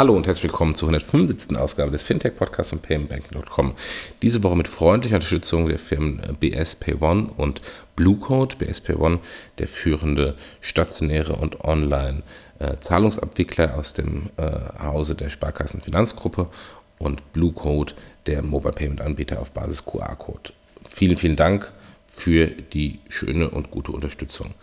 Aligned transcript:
Hallo 0.00 0.16
und 0.16 0.26
herzlich 0.26 0.44
willkommen 0.44 0.74
zur 0.74 0.88
175. 0.88 1.58
Ausgabe 1.58 1.90
des 1.90 2.00
Fintech-Podcasts 2.00 2.70
von 2.70 2.78
paymentbanking.com. 2.78 3.74
Diese 4.22 4.42
Woche 4.42 4.56
mit 4.56 4.66
freundlicher 4.66 5.16
Unterstützung 5.16 5.68
der 5.68 5.78
Firmen 5.78 6.22
BS 6.40 6.78
One 7.00 7.28
und 7.36 7.60
Bluecode. 7.96 8.56
BS 8.56 8.80
One, 8.88 9.18
der 9.58 9.68
führende 9.68 10.36
stationäre 10.62 11.34
und 11.36 11.62
online 11.66 12.22
äh, 12.60 12.78
Zahlungsabwickler 12.80 13.76
aus 13.76 13.92
dem 13.92 14.30
äh, 14.38 14.50
Hause 14.82 15.16
der 15.16 15.28
Sparkassen 15.28 15.82
Finanzgruppe 15.82 16.48
und 16.98 17.34
Bluecode, 17.34 17.94
der 18.24 18.40
Mobile 18.40 18.72
Payment 18.72 19.02
Anbieter 19.02 19.38
auf 19.38 19.50
Basis 19.50 19.84
QR-Code. 19.84 20.54
Vielen, 20.88 21.18
vielen 21.18 21.36
Dank 21.36 21.70
für 22.06 22.46
die 22.46 23.00
schöne 23.10 23.50
und 23.50 23.70
gute 23.70 23.92
Unterstützung. 23.92 24.54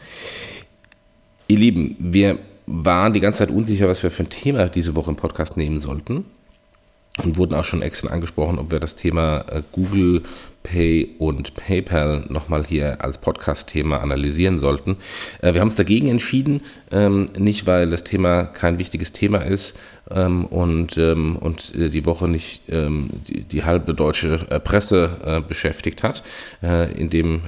Ihr 1.48 1.60
Lieben, 1.60 1.96
wir 2.00 2.40
waren 2.68 3.14
die 3.14 3.20
ganze 3.20 3.40
Zeit 3.40 3.52
unsicher, 3.52 3.88
was 3.88 4.04
wir 4.04 4.12
für 4.12 4.24
ein 4.24 4.30
Thema 4.30 4.68
diese 4.68 4.96
Woche 4.96 5.10
im 5.10 5.16
Podcast 5.16 5.58
nehmen 5.58 5.80
sollten 5.80 6.26
und 7.24 7.38
wurden 7.38 7.56
auch 7.56 7.64
schon 7.64 7.82
extra 7.82 8.10
angesprochen, 8.10 8.60
ob 8.60 8.72
wir 8.72 8.80
das 8.80 8.96
Thema 8.96 9.46
äh, 9.50 9.64
Google 9.72 10.24
Pay 10.68 11.16
und 11.18 11.56
PayPal 11.56 12.26
nochmal 12.28 12.66
hier 12.66 13.02
als 13.02 13.20
Podcast-Thema 13.20 14.02
analysieren 14.02 14.60
sollten. 14.60 14.98
Äh, 15.42 15.54
wir 15.54 15.62
haben 15.62 15.70
uns 15.70 15.76
dagegen 15.76 16.08
entschieden, 16.08 16.62
ähm, 16.92 17.28
nicht 17.38 17.68
weil 17.68 17.90
das 17.90 18.04
Thema 18.04 18.44
kein 18.44 18.78
wichtiges 18.78 19.14
Thema 19.14 19.40
ist 19.40 19.80
ähm, 20.12 20.46
und, 20.46 20.98
ähm, 20.98 21.40
äh, 21.74 21.88
die 21.90 22.06
Woche 22.06 22.28
nicht 22.28 22.64
die, 22.68 23.64
halbe 23.64 23.94
deutsche 23.94 24.38
Presse 24.64 25.44
beschäftigt 25.48 26.04
hat, 26.04 26.24
indem 26.62 27.42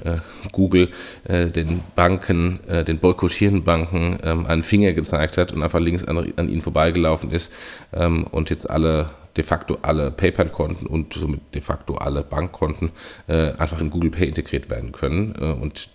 Google 0.52 0.90
den 1.28 1.82
Banken, 1.96 2.60
den 2.88 3.00
boykottierenden 3.00 3.64
Banken 3.64 4.20
einen 4.22 4.64
Finger 4.64 4.94
gezeigt 4.94 5.38
hat 5.38 5.52
und 5.52 5.64
einfach 5.64 5.80
links 5.80 6.04
an 6.04 6.50
ihnen 6.50 6.62
vorbeigelaufen 6.62 7.32
ist 7.32 7.52
und 8.32 8.50
jetzt 8.50 8.70
alle 8.70 9.10
de 9.40 9.44
facto 9.46 9.78
alle 9.82 10.12
PayPal-Konten 10.12 10.86
und 10.86 11.14
somit 11.14 11.40
de 11.56 11.62
facto 11.62 11.96
alle 11.96 12.24
Bankkonten 12.24 12.92
äh, 13.28 13.54
einfach 13.54 13.80
in 13.80 13.90
Google 13.90 14.12
Pay 14.12 14.28
integriert 14.28 14.70
werden 14.70 14.92
können 14.92 15.34
äh, 15.40 15.54
und 15.54 15.90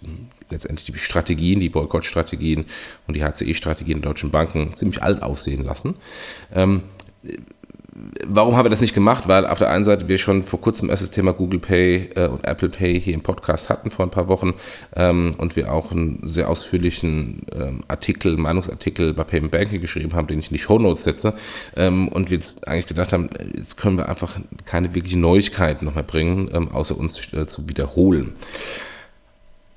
letztendlich 0.49 0.91
die 0.91 0.99
Strategien, 0.99 1.61
die 1.61 1.69
Boykott-Strategien 1.69 2.65
und 3.07 3.15
die 3.15 3.23
HCE-Strategien 3.23 4.01
der 4.01 4.11
deutschen 4.13 4.31
Banken 4.31 4.75
ziemlich 4.77 5.03
alt 5.03 5.23
aussehen 5.23 5.63
lassen. 5.63 5.97
Ähm, 6.55 6.85
warum 8.27 8.57
haben 8.57 8.65
wir 8.65 8.71
das 8.71 8.81
nicht 8.81 8.95
gemacht? 8.95 9.29
Weil 9.29 9.47
auf 9.47 9.59
der 9.59 9.71
einen 9.71 9.85
Seite 9.85 10.09
wir 10.09 10.19
schon 10.19 10.43
vor 10.43 10.61
kurzem 10.61 10.91
erst 10.91 11.03
das 11.03 11.11
Thema 11.11 11.33
Google 11.33 11.61
Pay 11.61 12.11
äh, 12.17 12.27
und 12.29 12.45
Apple 12.45 12.69
Pay 12.69 13.01
hier 13.01 13.15
im 13.15 13.23
Podcast 13.23 13.71
hatten 13.71 13.91
vor 13.91 14.05
ein 14.05 14.11
paar 14.11 14.29
Wochen 14.29 14.55
ähm, 14.97 15.33
und 15.39 15.57
wir 15.57 15.73
auch 15.73 15.93
einen 15.93 16.21
sehr 16.25 16.49
ausführlichen 16.49 17.47
ähm, 17.53 17.85
Artikel, 17.87 18.37
Meinungsartikel 18.37 19.15
bei 19.15 19.25
Payment 19.25 19.53
Banking 19.53 19.81
geschrieben 19.81 20.15
haben, 20.15 20.27
den 20.27 20.39
ich 20.39 20.51
in 20.51 20.57
die 20.57 20.63
Show 20.63 20.79
Notes 20.79 21.05
setze 21.05 21.35
ähm, 21.77 22.09
und 22.09 22.31
wir 22.31 22.39
jetzt 22.39 22.67
eigentlich 22.67 22.87
gedacht 22.87 23.13
haben, 23.13 23.31
jetzt 23.55 23.77
können 23.77 23.97
wir 23.97 24.09
einfach 24.09 24.37
keine 24.65 24.95
wirklichen 24.95 25.21
Neuigkeiten 25.21 25.85
noch 25.85 25.95
mehr 25.95 26.03
bringen, 26.05 26.51
ähm, 26.53 26.71
außer 26.73 26.99
uns 26.99 27.33
äh, 27.33 27.47
zu 27.47 27.69
wiederholen. 27.69 28.33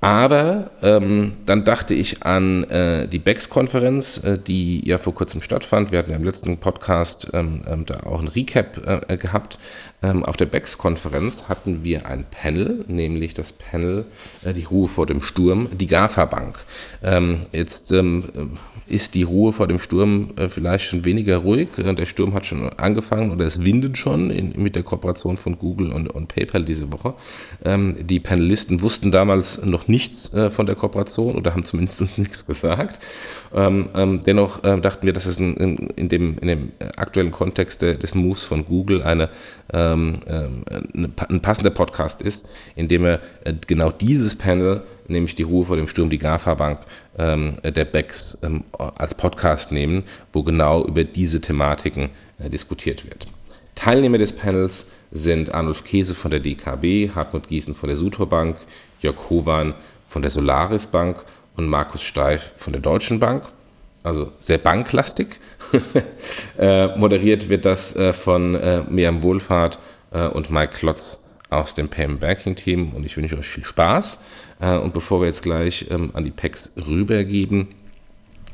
Aber 0.00 0.70
ähm, 0.80 1.32
dann 1.44 1.64
dachte 1.64 1.92
ich 1.92 2.22
an 2.22 2.62
äh, 2.64 3.08
die 3.08 3.18
BEX-Konferenz, 3.18 4.18
äh, 4.18 4.38
die 4.38 4.86
ja 4.86 4.96
vor 4.96 5.12
kurzem 5.12 5.42
stattfand. 5.42 5.90
Wir 5.90 5.98
hatten 5.98 6.12
ja 6.12 6.16
im 6.16 6.24
letzten 6.24 6.58
Podcast 6.58 7.30
ähm, 7.32 7.62
ähm, 7.66 7.84
da 7.84 8.00
auch 8.06 8.20
ein 8.20 8.28
Recap 8.28 9.08
äh, 9.08 9.16
gehabt. 9.16 9.58
Ähm, 10.00 10.24
auf 10.24 10.36
der 10.36 10.46
BEX-Konferenz 10.46 11.48
hatten 11.48 11.82
wir 11.82 12.06
ein 12.06 12.24
Panel, 12.30 12.84
nämlich 12.86 13.34
das 13.34 13.52
Panel 13.52 14.04
äh, 14.44 14.52
Die 14.52 14.62
Ruhe 14.62 14.86
vor 14.86 15.06
dem 15.06 15.20
Sturm, 15.20 15.68
die 15.72 15.88
GAFA 15.88 16.26
Bank. 16.26 16.64
Ähm, 17.02 17.40
jetzt 17.50 17.90
ähm, 17.90 18.56
ist 18.88 19.14
die 19.14 19.22
Ruhe 19.22 19.52
vor 19.52 19.68
dem 19.68 19.78
Sturm 19.78 20.30
äh, 20.36 20.48
vielleicht 20.48 20.86
schon 20.86 21.04
weniger 21.04 21.38
ruhig. 21.38 21.68
Äh, 21.76 21.94
der 21.94 22.06
Sturm 22.06 22.34
hat 22.34 22.46
schon 22.46 22.68
angefangen 22.78 23.30
oder 23.30 23.44
es 23.44 23.64
windet 23.64 23.98
schon 23.98 24.30
in, 24.30 24.52
mit 24.56 24.76
der 24.76 24.82
Kooperation 24.82 25.36
von 25.36 25.58
Google 25.58 25.92
und, 25.92 26.08
und 26.08 26.28
PayPal 26.28 26.64
diese 26.64 26.90
Woche. 26.92 27.14
Ähm, 27.64 27.96
die 28.00 28.20
Panelisten 28.20 28.82
wussten 28.82 29.10
damals 29.10 29.64
noch 29.64 29.88
nichts 29.88 30.32
äh, 30.34 30.50
von 30.50 30.66
der 30.66 30.74
Kooperation 30.74 31.36
oder 31.36 31.52
haben 31.52 31.64
zumindest 31.64 32.00
uns 32.02 32.18
nichts 32.18 32.46
gesagt. 32.46 33.00
Ähm, 33.54 33.88
ähm, 33.94 34.20
dennoch 34.24 34.64
äh, 34.64 34.80
dachten 34.80 35.06
wir, 35.06 35.12
dass 35.12 35.26
es 35.26 35.38
in, 35.38 35.56
in, 35.56 35.76
in, 35.90 36.08
dem, 36.08 36.38
in 36.38 36.48
dem 36.48 36.72
aktuellen 36.96 37.30
Kontext 37.30 37.82
de, 37.82 37.96
des 37.96 38.14
Moves 38.14 38.42
von 38.42 38.64
Google 38.64 39.02
eine, 39.02 39.28
ähm, 39.72 40.14
ähm, 40.26 40.64
eine, 40.94 41.10
ein 41.28 41.40
passender 41.40 41.70
Podcast 41.70 42.22
ist, 42.22 42.48
in 42.74 42.88
dem 42.88 43.04
er 43.04 43.20
äh, 43.44 43.54
genau 43.66 43.90
dieses 43.90 44.34
Panel 44.34 44.82
nämlich 45.08 45.34
die 45.34 45.42
Ruhe 45.42 45.64
vor 45.64 45.76
dem 45.76 45.88
Sturm, 45.88 46.10
die 46.10 46.18
GAFA-Bank 46.18 46.80
der 47.18 47.84
BEX 47.84 48.38
ähm, 48.44 48.64
als 48.78 49.14
Podcast 49.14 49.72
nehmen, 49.72 50.04
wo 50.32 50.44
genau 50.44 50.84
über 50.84 51.02
diese 51.02 51.40
Thematiken 51.40 52.10
äh, 52.38 52.48
diskutiert 52.48 53.04
wird. 53.04 53.26
Teilnehmer 53.74 54.18
des 54.18 54.32
Panels 54.32 54.92
sind 55.10 55.52
Arnulf 55.52 55.84
Käse 55.84 56.14
von 56.14 56.30
der 56.30 56.40
DKB, 56.40 57.14
Hartmut 57.14 57.48
Gießen 57.48 57.74
von 57.74 57.88
der 57.88 57.98
Sutor 57.98 58.28
Bank, 58.28 58.56
Jörg 59.00 59.30
Hovan 59.30 59.74
von 60.06 60.22
der 60.22 60.30
Solaris 60.30 60.86
Bank 60.86 61.24
und 61.56 61.66
Markus 61.66 62.02
Steif 62.02 62.52
von 62.56 62.72
der 62.72 62.82
Deutschen 62.82 63.18
Bank. 63.18 63.42
Also 64.04 64.32
sehr 64.38 64.58
banklastig. 64.58 65.40
äh, 66.58 66.96
moderiert 66.96 67.48
wird 67.48 67.64
das 67.64 67.96
äh, 67.96 68.12
von 68.12 68.52
Miriam 68.88 69.22
Wohlfahrt 69.22 69.78
und 70.10 70.50
Mike 70.50 70.72
Klotz 70.72 71.28
aus 71.50 71.74
dem 71.74 71.88
Payment 71.88 72.20
Banking 72.20 72.56
Team 72.56 72.92
und 72.92 73.04
ich 73.04 73.16
wünsche 73.16 73.36
euch 73.36 73.46
viel 73.46 73.64
Spaß. 73.64 74.20
Äh, 74.60 74.76
und 74.76 74.92
bevor 74.92 75.20
wir 75.20 75.26
jetzt 75.26 75.42
gleich 75.42 75.86
ähm, 75.90 76.10
an 76.14 76.24
die 76.24 76.30
PECs 76.30 76.72
rübergeben, 76.88 77.68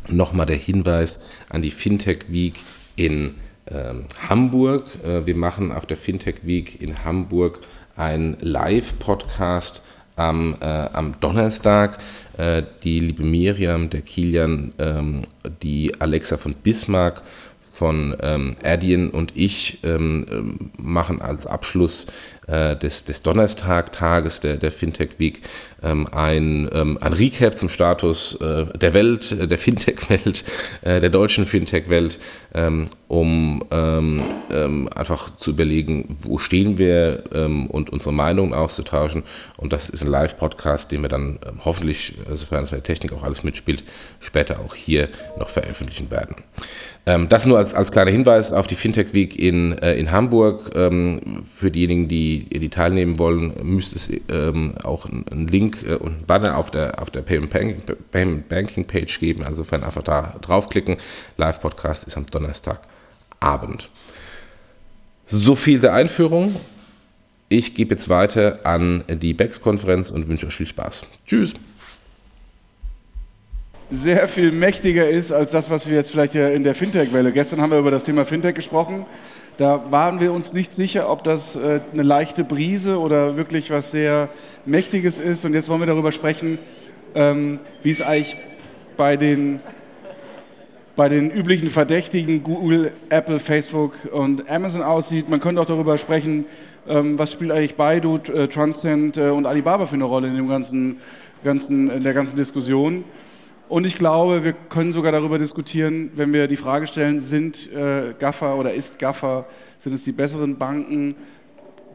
nochmal 0.08 0.46
der 0.46 0.56
Hinweis 0.56 1.20
an 1.48 1.62
die 1.62 1.70
Fintech 1.70 2.26
Week 2.28 2.54
in 2.96 3.34
ähm, 3.66 4.04
Hamburg. 4.28 4.84
Äh, 5.04 5.26
wir 5.26 5.36
machen 5.36 5.72
auf 5.72 5.86
der 5.86 5.96
Fintech 5.96 6.44
Week 6.44 6.80
in 6.80 7.04
Hamburg 7.04 7.60
einen 7.96 8.36
Live-Podcast 8.40 9.82
am, 10.16 10.56
äh, 10.60 10.64
am 10.66 11.14
Donnerstag. 11.20 11.98
Äh, 12.36 12.62
die 12.82 13.00
liebe 13.00 13.24
Miriam, 13.24 13.90
der 13.90 14.02
Kilian, 14.02 14.72
ähm, 14.78 15.22
die 15.62 16.00
Alexa 16.00 16.36
von 16.36 16.54
Bismarck 16.54 17.22
von 17.60 18.16
ähm, 18.20 18.54
Adyen 18.62 19.10
und 19.10 19.36
ich 19.36 19.80
ähm, 19.82 20.26
ähm, 20.30 20.70
machen 20.76 21.20
als 21.20 21.46
Abschluss 21.46 22.06
äh, 22.46 22.76
des, 22.76 23.04
Donnerstag-Tages 23.22 24.40
der, 24.40 24.56
der 24.56 24.72
Fintech 24.72 25.18
Week 25.18 25.42
ähm, 25.82 26.06
ein, 26.12 26.68
ähm, 26.72 26.98
ein 27.00 27.12
Recap 27.12 27.56
zum 27.58 27.68
Status 27.68 28.34
äh, 28.40 28.66
der 28.76 28.92
Welt, 28.92 29.32
äh, 29.32 29.46
der 29.46 29.58
Fintech-Welt, 29.58 30.44
äh, 30.82 31.00
der 31.00 31.10
deutschen 31.10 31.46
Fintech-Welt, 31.46 32.18
ähm, 32.54 32.86
um 33.08 33.64
ähm, 33.70 34.22
einfach 34.94 35.36
zu 35.36 35.50
überlegen, 35.50 36.16
wo 36.18 36.38
stehen 36.38 36.78
wir 36.78 37.24
und 37.32 37.90
unsere 37.90 38.12
Meinungen 38.12 38.54
auszutauschen. 38.54 39.22
Und 39.56 39.72
das 39.72 39.88
ist 39.88 40.02
ein 40.02 40.10
Live-Podcast, 40.10 40.90
den 40.90 41.02
wir 41.02 41.08
dann 41.08 41.38
hoffentlich, 41.64 42.14
sofern 42.32 42.64
es 42.64 42.72
mit 42.72 42.78
der 42.78 42.94
Technik 42.94 43.12
auch 43.12 43.22
alles 43.22 43.44
mitspielt, 43.44 43.84
später 44.20 44.60
auch 44.60 44.74
hier 44.74 45.08
noch 45.38 45.48
veröffentlichen 45.48 46.10
werden. 46.10 46.36
Ähm, 47.06 47.28
das 47.28 47.44
nur 47.44 47.58
als, 47.58 47.74
als 47.74 47.92
kleiner 47.92 48.10
Hinweis 48.10 48.52
auf 48.52 48.66
die 48.66 48.76
Fintech 48.76 49.12
Week 49.12 49.38
in, 49.38 49.76
äh, 49.78 49.94
in 49.94 50.10
Hamburg. 50.10 50.70
Ähm, 50.74 51.42
für 51.44 51.70
diejenigen, 51.70 52.08
die, 52.08 52.33
die 52.40 52.68
teilnehmen 52.68 53.18
wollen, 53.18 53.54
müsste 53.62 53.96
es 53.96 54.10
ähm, 54.28 54.74
auch 54.82 55.06
einen 55.06 55.48
Link 55.48 55.84
äh, 55.86 55.94
und 55.94 56.12
einen 56.12 56.26
Banner 56.26 56.56
auf 56.56 56.70
der, 56.70 57.00
auf 57.00 57.10
der 57.10 57.22
Payment, 57.22 57.50
Banking, 58.48 58.84
Page 58.84 59.20
geben. 59.20 59.42
Also 59.42 59.62
insofern 59.62 59.84
einfach 59.84 60.02
da 60.02 60.36
draufklicken. 60.40 60.96
Live-Podcast 61.36 62.06
ist 62.06 62.16
am 62.16 62.26
Donnerstagabend. 62.26 63.88
So 65.26 65.54
viel 65.54 65.80
der 65.80 65.94
Einführung. 65.94 66.56
Ich 67.48 67.74
gebe 67.74 67.94
jetzt 67.94 68.08
weiter 68.08 68.60
an 68.64 69.04
die 69.08 69.32
BEX-Konferenz 69.32 70.10
und 70.10 70.28
wünsche 70.28 70.46
euch 70.46 70.54
viel 70.54 70.66
Spaß. 70.66 71.06
Tschüss 71.26 71.54
sehr 73.90 74.28
viel 74.28 74.52
mächtiger 74.52 75.08
ist 75.08 75.32
als 75.32 75.50
das, 75.50 75.70
was 75.70 75.88
wir 75.88 75.94
jetzt 75.96 76.10
vielleicht 76.10 76.34
in 76.34 76.64
der 76.64 76.74
Fintech-Welle. 76.74 77.32
Gestern 77.32 77.60
haben 77.60 77.70
wir 77.70 77.78
über 77.78 77.90
das 77.90 78.04
Thema 78.04 78.24
Fintech 78.24 78.54
gesprochen. 78.54 79.06
Da 79.56 79.84
waren 79.90 80.18
wir 80.18 80.32
uns 80.32 80.52
nicht 80.52 80.74
sicher, 80.74 81.08
ob 81.08 81.22
das 81.22 81.54
äh, 81.54 81.80
eine 81.92 82.02
leichte 82.02 82.42
Brise 82.42 82.98
oder 82.98 83.36
wirklich 83.36 83.70
was 83.70 83.92
sehr 83.92 84.28
Mächtiges 84.66 85.20
ist. 85.20 85.44
Und 85.44 85.54
jetzt 85.54 85.68
wollen 85.68 85.78
wir 85.78 85.86
darüber 85.86 86.10
sprechen, 86.10 86.58
ähm, 87.14 87.60
wie 87.84 87.90
es 87.90 88.02
eigentlich 88.02 88.36
bei 88.96 89.16
den, 89.16 89.60
bei 90.96 91.08
den 91.08 91.30
üblichen 91.30 91.68
Verdächtigen 91.68 92.42
Google, 92.42 92.90
Apple, 93.10 93.38
Facebook 93.38 93.92
und 94.10 94.50
Amazon 94.50 94.82
aussieht. 94.82 95.28
Man 95.28 95.38
könnte 95.38 95.60
auch 95.60 95.66
darüber 95.66 95.98
sprechen, 95.98 96.46
ähm, 96.88 97.16
was 97.16 97.30
spielt 97.30 97.52
eigentlich 97.52 97.76
Baidu, 97.76 98.18
äh, 98.34 98.48
Transcend 98.48 99.18
äh, 99.18 99.28
und 99.28 99.46
Alibaba 99.46 99.86
für 99.86 99.94
eine 99.94 100.04
Rolle 100.04 100.26
in, 100.26 100.36
dem 100.36 100.48
ganzen, 100.48 100.96
ganzen, 101.44 101.90
in 101.90 102.02
der 102.02 102.12
ganzen 102.12 102.34
Diskussion. 102.34 103.04
Und 103.74 103.86
ich 103.86 103.96
glaube, 103.96 104.44
wir 104.44 104.52
können 104.52 104.92
sogar 104.92 105.10
darüber 105.10 105.36
diskutieren, 105.36 106.12
wenn 106.14 106.32
wir 106.32 106.46
die 106.46 106.54
Frage 106.54 106.86
stellen, 106.86 107.20
sind 107.20 107.72
äh, 107.72 108.14
Gaffer 108.16 108.54
oder 108.54 108.72
ist 108.72 109.00
Gaffer, 109.00 109.46
sind 109.78 109.94
es 109.94 110.04
die 110.04 110.12
besseren 110.12 110.56
Banken? 110.58 111.16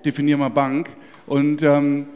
Definier 0.03 0.35
mal 0.35 0.49
Bank. 0.49 0.89
Und 1.25 1.63
ähm, 1.63 2.07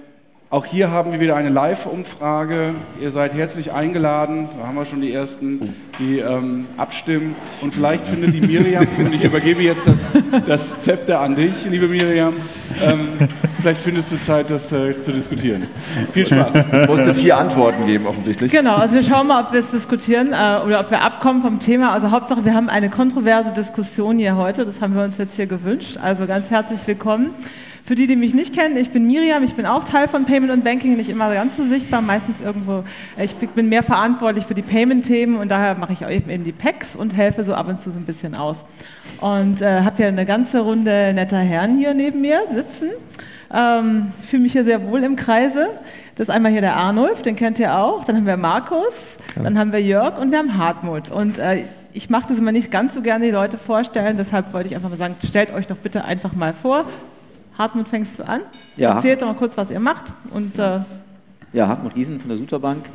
auch 0.54 0.68
hier 0.68 0.92
haben 0.92 1.12
wir 1.12 1.20
wieder 1.20 1.36
eine 1.36 1.50
Live-Umfrage. 1.50 2.76
Ihr 3.02 3.10
seid 3.10 3.34
herzlich 3.34 3.72
eingeladen. 3.72 4.50
Da 4.60 4.68
haben 4.68 4.76
wir 4.76 4.86
schon 4.86 5.02
die 5.02 5.12
ersten, 5.12 5.74
die 5.98 6.20
ähm, 6.20 6.68
abstimmen. 6.78 7.36
Und 7.62 7.74
vielleicht 7.74 8.06
findet 8.06 8.36
die 8.36 8.42
Miriam, 8.48 8.86
und 9.00 9.14
ich 9.14 9.24
übergebe 9.24 9.64
jetzt 9.64 9.88
das, 9.88 10.12
das 10.46 10.82
Zepter 10.82 11.22
an 11.22 11.36
dich, 11.36 11.66
liebe 11.68 11.88
Miriam, 11.88 12.36
ähm, 12.84 13.28
vielleicht 13.62 13.82
findest 13.82 14.12
du 14.12 14.22
Zeit, 14.22 14.52
das 14.52 14.72
äh, 14.72 15.02
zu 15.02 15.12
diskutieren. 15.12 15.70
Viel 16.12 16.28
Spaß. 16.28 16.54
Es 16.72 16.88
musste 16.88 17.16
vier 17.16 17.36
Antworten 17.36 17.88
geben, 17.88 18.06
offensichtlich. 18.06 18.52
Genau, 18.52 18.76
also 18.76 18.94
wir 18.94 19.04
schauen 19.04 19.26
mal, 19.26 19.46
ob 19.46 19.54
wir 19.54 19.60
es 19.60 19.72
diskutieren 19.72 20.34
äh, 20.34 20.64
oder 20.64 20.82
ob 20.82 20.92
wir 20.92 21.02
abkommen 21.02 21.42
vom 21.42 21.60
Thema. 21.62 21.94
Also 21.94 22.12
Hauptsache, 22.12 22.46
wir 22.46 22.54
haben 22.54 22.70
eine 22.70 22.92
kontroverse 22.92 23.54
Diskussion 23.58 24.20
hier 24.20 24.36
heute. 24.36 24.66
Das 24.66 24.82
haben 24.82 24.94
wir 24.94 25.02
uns 25.02 25.18
jetzt 25.18 25.36
hier 25.36 25.48
gewünscht. 25.48 25.98
Also 26.00 26.28
ganz 26.28 26.52
herzlich 26.52 26.80
willkommen. 26.86 27.32
Für 27.86 27.96
die, 27.96 28.08
die 28.08 28.16
mich 28.16 28.34
nicht 28.34 28.56
kennen, 28.56 28.78
ich 28.78 28.92
bin 28.92 29.06
Miriam, 29.06 29.44
ich 29.44 29.56
bin 29.56 29.66
auch 29.66 29.84
Teil 29.84 30.08
von 30.08 30.24
Payment 30.24 30.54
und 30.54 30.64
Banking, 30.64 30.96
nicht 30.96 31.10
immer 31.10 31.34
ganz 31.34 31.58
so 31.58 31.66
sichtbar, 31.66 32.02
meistens 32.02 32.40
irgendwo, 32.40 32.86
ich 33.18 33.36
bin 33.36 33.68
mehr 33.68 33.84
verantwortlich 33.84 34.46
für 34.46 34.54
die 34.54 34.62
Payment-Themen 34.62 35.36
und 35.36 35.50
daher 35.50 35.76
mache 35.76 35.92
ich 35.92 36.06
auch 36.06 36.10
eben 36.10 36.46
die 36.46 36.54
Packs 36.54 36.96
und 36.96 37.14
helfe 37.14 37.44
so 37.44 37.54
ab 37.54 37.68
und 37.68 37.82
zu 37.82 37.92
so 37.92 38.00
ein 38.00 38.06
bisschen 38.06 38.36
aus. 38.36 38.64
Und 39.20 39.62
äh, 39.62 39.82
habe 39.82 39.98
hier 39.98 40.08
eine 40.08 40.26
ganze 40.26 40.62
Runde 40.62 41.12
netter 41.14 41.40
Herren 41.40 41.78
hier 41.78 41.94
neben 41.94 42.22
mir 42.22 42.40
sitzen. 42.54 42.90
Ähm, 43.54 44.14
ich 44.24 44.30
fühle 44.30 44.44
mich 44.44 44.54
hier 44.54 44.64
sehr 44.64 44.88
wohl 44.88 45.04
im 45.04 45.18
Kreise. 45.18 45.68
Das 46.16 46.30
ist 46.30 46.34
einmal 46.34 46.54
hier 46.54 46.62
der 46.62 46.78
Arnulf, 46.78 47.22
den 47.22 47.36
kennt 47.36 47.60
ihr 47.60 47.78
auch. 47.78 48.06
Dann 48.06 48.16
haben 48.16 48.26
wir 48.26 48.38
Markus, 48.38 49.18
dann 49.36 49.60
haben 49.60 49.74
wir 49.74 49.82
Jörg 49.82 50.18
und 50.20 50.32
wir 50.32 50.38
haben 50.38 50.58
Hartmut. 50.58 51.10
Und 51.10 51.38
äh, 51.38 51.66
ich 51.92 52.10
mache 52.10 52.30
das 52.30 52.38
immer 52.38 52.54
nicht 52.54 52.72
ganz 52.72 52.94
so 52.94 53.02
gerne, 53.02 53.26
die 53.26 53.32
Leute 53.32 53.58
vorstellen. 53.58 54.16
Deshalb 54.16 54.54
wollte 54.54 54.70
ich 54.70 54.76
einfach 54.76 54.90
mal 54.90 54.98
sagen, 54.98 55.16
stellt 55.28 55.54
euch 55.54 55.68
doch 55.68 55.76
bitte 55.76 56.06
einfach 56.06 56.32
mal 56.32 56.54
vor. 56.54 56.86
Hartmut, 57.58 57.88
fängst 57.88 58.20
du 58.20 58.28
an? 58.28 58.42
Ja. 58.76 58.96
Erzählt 58.96 59.22
doch 59.22 59.28
mal 59.28 59.36
kurz, 59.36 59.56
was 59.58 59.70
ihr 59.72 59.80
macht. 59.80 60.14
Und, 60.32 60.58
äh 60.58 60.80
ja, 61.54 61.68
Hartmut 61.68 61.94
Giesen 61.94 62.20
von 62.20 62.30
der 62.30 62.38
Suterbank. 62.38 62.86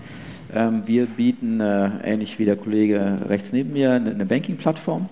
Ähm, 0.54 0.82
wir 0.86 1.06
bieten, 1.06 1.60
äh, 1.60 1.90
ähnlich 2.02 2.38
wie 2.38 2.44
der 2.44 2.56
Kollege 2.56 3.18
rechts 3.28 3.52
neben 3.52 3.72
mir, 3.72 3.92
eine, 3.92 4.10
eine 4.10 4.24
Banking-Plattform 4.24 5.08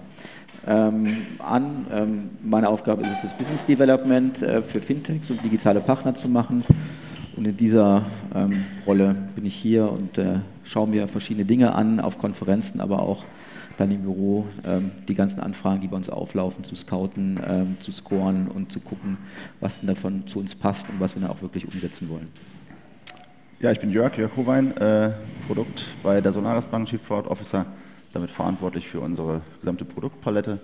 ähm, 0.66 1.06
an. 1.38 1.87
Ähm, 1.93 2.31
meine 2.43 2.69
Aufgabe 2.69 3.02
ist 3.02 3.12
es, 3.12 3.22
das 3.22 3.34
Business 3.37 3.64
Development 3.64 4.43
äh, 4.43 4.62
für 4.62 4.81
Fintechs 4.81 5.31
und 5.31 5.44
digitale 5.44 5.81
Partner 5.81 6.14
zu 6.14 6.28
machen. 6.28 6.64
Und 7.37 7.46
in 7.46 7.56
dieser 7.56 8.06
ähm, 8.34 8.64
Rolle 8.87 9.14
bin 9.34 9.44
ich 9.44 9.54
hier 9.54 9.90
und 9.92 10.16
äh, 10.16 10.38
schaue 10.64 10.88
mir 10.88 11.06
verschiedene 11.06 11.44
Dinge 11.44 11.75
an, 11.75 12.00
auf 12.00 12.19
Konferenzen, 12.19 12.81
aber 12.81 13.00
auch 13.02 13.25
dann 13.76 13.90
im 13.90 14.02
Büro 14.02 14.46
ähm, 14.64 14.90
die 15.08 15.14
ganzen 15.14 15.40
Anfragen, 15.40 15.81
die 15.81 15.88
bei 15.88 15.96
uns 15.96 16.08
auflaufen, 16.08 16.64
zu 16.64 16.75
scouten, 16.75 17.40
ähm, 17.46 17.76
zu 17.81 17.93
scoren 17.93 18.49
und 18.49 18.73
zu 18.73 18.81
gucken, 18.81 19.19
was 19.61 19.81
denn 19.81 19.88
davon 19.88 20.26
zu 20.26 20.38
uns 20.38 20.55
passt 20.55 20.88
und 20.88 21.00
was 21.00 21.14
wir 21.14 21.23
dann 21.23 21.31
auch 21.31 21.43
wirklich 21.43 21.67
umsetzen 21.67 22.08
wollen. 22.08 22.28
Ja, 23.61 23.70
ich 23.70 23.81
bin 23.81 23.90
Jörg, 23.90 24.17
Jörg 24.17 24.37
Howein, 24.37 24.76
äh, 24.76 25.11
Produkt 25.46 25.84
bei 26.02 26.20
der 26.20 26.32
Solaris 26.32 26.64
Bank, 26.67 26.88
Chief 26.88 27.05
Product 27.05 27.31
Officer, 27.31 27.67
damit 28.12 28.31
verantwortlich 28.31 28.87
für 28.88 29.00
unsere 29.00 29.40
gesamte 29.61 29.84
Produktpalette 29.84 30.58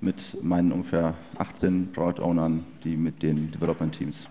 mit 0.00 0.42
meinen 0.42 0.72
ungefähr 0.72 1.14
18 1.38 1.92
Product 1.92 2.20
Ownern, 2.20 2.64
die 2.82 2.96
mit 2.96 3.22
den 3.22 3.50
Development 3.52 3.94
Teams 3.94 4.26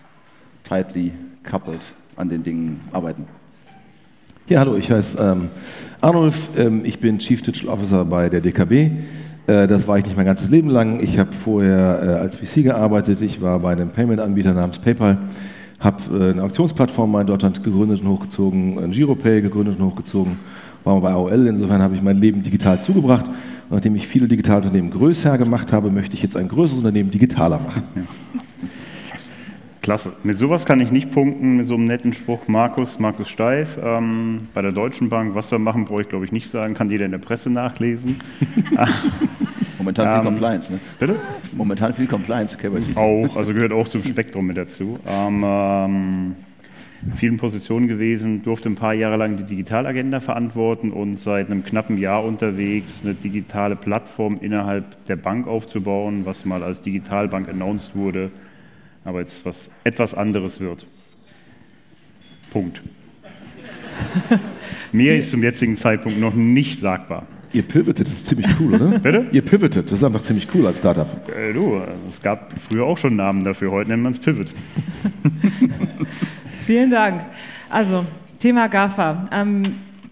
tightly 0.64 1.14
coupled 1.44 1.82
an 2.18 2.30
den 2.30 2.44
Dingen 2.44 2.82
arbeiten. 2.92 3.26
Ja, 4.48 4.60
hallo, 4.60 4.76
ich 4.76 4.92
heiße 4.92 5.18
ähm, 5.18 5.50
Arnulf, 6.02 6.50
ähm, 6.58 6.82
ich 6.84 7.00
bin 7.00 7.20
Chief 7.20 7.44
Digital 7.44 7.70
Officer 7.70 8.04
bei 8.04 8.28
der 8.28 8.42
DKB. 8.42 8.72
Äh, 9.46 9.68
das 9.68 9.88
war 9.88 10.00
ich 10.00 10.06
nicht 10.06 10.18
mein 10.18 10.26
ganzes 10.26 10.50
Leben 10.50 10.68
lang. 10.68 11.00
Ich 11.00 11.20
habe 11.20 11.32
vorher 11.32 12.02
äh, 12.02 12.08
als 12.20 12.38
VC 12.38 12.64
gearbeitet. 12.64 13.22
Ich 13.22 13.40
war 13.40 13.60
bei 13.60 13.74
einem 13.74 13.90
Payment-Anbieter 13.90 14.54
namens 14.54 14.80
PayPal, 14.80 15.20
habe 15.80 15.98
äh, 16.12 16.32
eine 16.32 16.42
Auktionsplattform 16.42 17.16
in 17.18 17.28
Deutschland 17.28 17.64
gegründet 17.64 18.02
und 18.02 18.08
hochgezogen, 18.08 18.80
ein 18.80 18.90
Giropay 18.90 19.44
gegründet 19.44 19.80
und 19.80 19.86
hochgezogen, 19.86 20.40
war 20.84 21.00
bei 21.02 21.12
AOL. 21.12 21.46
Insofern 21.46 21.84
habe 21.84 21.94
ich 21.94 22.02
mein 22.02 22.18
Leben 22.18 22.42
digital 22.42 22.82
zugebracht. 22.82 23.28
Und 23.28 23.76
nachdem 23.76 23.96
ich 23.96 24.08
viele 24.08 24.28
Digitalunternehmen 24.28 24.90
größer 24.90 25.38
gemacht 25.38 25.72
habe, 25.72 25.92
möchte 25.92 26.16
ich 26.16 26.24
jetzt 26.24 26.36
ein 26.36 26.48
größeres 26.48 26.80
Unternehmen 26.80 27.12
digitaler 27.12 27.60
machen. 27.60 27.84
Klasse. 29.82 30.14
Mit 30.24 30.38
sowas 30.38 30.66
kann 30.66 30.80
ich 30.80 30.92
nicht 30.92 31.12
punkten, 31.12 31.58
mit 31.58 31.68
so 31.68 31.74
einem 31.74 31.88
netten 31.88 32.14
Spruch. 32.14 32.48
Markus, 32.48 33.00
Markus 33.00 33.30
Steif, 33.30 33.80
ähm, 33.84 34.48
bei 34.54 34.62
der 34.62 34.72
Deutschen 34.72 35.10
Bank, 35.10 35.34
was 35.34 35.50
wir 35.50 35.58
machen, 35.58 35.86
brauche 35.86 36.04
ich 36.04 36.10
glaube 36.10 36.24
ich 36.24 36.32
nicht 36.32 36.50
sagen, 36.50 36.76
kann 36.76 36.92
jeder 36.92 37.06
in 37.06 37.12
der 37.12 37.18
Presse 37.18 37.50
nachlesen. 37.50 38.18
Momentan 39.80 40.08
viel 40.08 40.18
ähm, 40.20 40.26
Compliance, 40.26 40.72
ne? 40.72 40.80
Bitte? 41.00 41.16
Momentan 41.56 41.94
viel 41.96 42.06
Compliance, 42.06 42.56
KYC. 42.56 42.96
Auch, 42.96 43.36
also 43.36 43.54
gehört 43.56 43.74
auch 43.74 43.88
zum 43.88 44.04
Spektrum 44.04 44.46
mit 44.46 44.58
dazu. 44.58 45.00
Ähm, 45.08 45.44
ähm, 45.44 46.36
vielen 47.16 47.38
Positionen 47.38 47.88
gewesen, 47.88 48.44
durfte 48.44 48.70
ein 48.70 48.76
paar 48.76 48.94
Jahre 48.94 49.18
lang 49.18 49.38
die 49.38 49.44
Digitalagenda 49.46 50.20
verantworten 50.20 50.92
und 50.92 51.16
seit 51.16 51.50
einem 51.50 51.66
knappen 51.66 51.98
Jahr 51.98 52.24
unterwegs, 52.24 53.02
eine 53.04 53.16
digitale 53.16 53.76
Plattform 53.76 54.38
innerhalb 54.42 55.08
der 55.08 55.16
Bank 55.16 55.48
aufzubauen, 55.48 56.22
was 56.28 56.46
mal 56.46 56.62
als 56.62 56.82
Digitalbank 56.82 57.50
announced 57.50 57.96
wurde 57.96 58.30
aber 59.04 59.20
jetzt 59.20 59.46
was 59.46 59.70
etwas 59.84 60.14
anderes 60.14 60.60
wird. 60.60 60.86
Punkt. 62.52 62.82
Mehr 64.92 65.18
ist 65.18 65.32
zum 65.32 65.44
jetzigen 65.44 65.76
Zeitpunkt 65.76 66.20
noch 66.20 66.34
nicht 66.34 66.80
sagbar. 66.80 67.26
Ihr 67.54 67.64
pivotet, 67.64 68.08
das 68.08 68.16
ist 68.16 68.28
ziemlich 68.28 68.48
cool, 68.60 68.76
oder? 68.76 69.00
Bitte? 69.00 69.28
Ihr 69.32 69.42
pivotet, 69.42 69.92
das 69.92 70.00
ist 70.00 70.04
einfach 70.04 70.22
ziemlich 70.22 70.48
cool 70.54 70.68
als 70.68 70.80
Startup. 70.80 71.30
Äh, 71.30 71.52
du, 71.52 71.82
es 72.10 72.22
gab 72.22 72.54
früher 72.60 72.86
auch 72.86 72.98
schon 72.98 73.16
Namen 73.18 73.44
dafür, 73.44 73.72
heute 73.72 73.90
nennt 73.90 74.04
man 74.04 74.14
es 74.14 74.20
Pivot. 74.20 74.48
Vielen 76.66 76.92
Dank. 76.92 77.26
Also, 77.70 78.06
Thema 78.40 78.68
GAFA. 78.68 79.26
Ähm, 79.32 79.64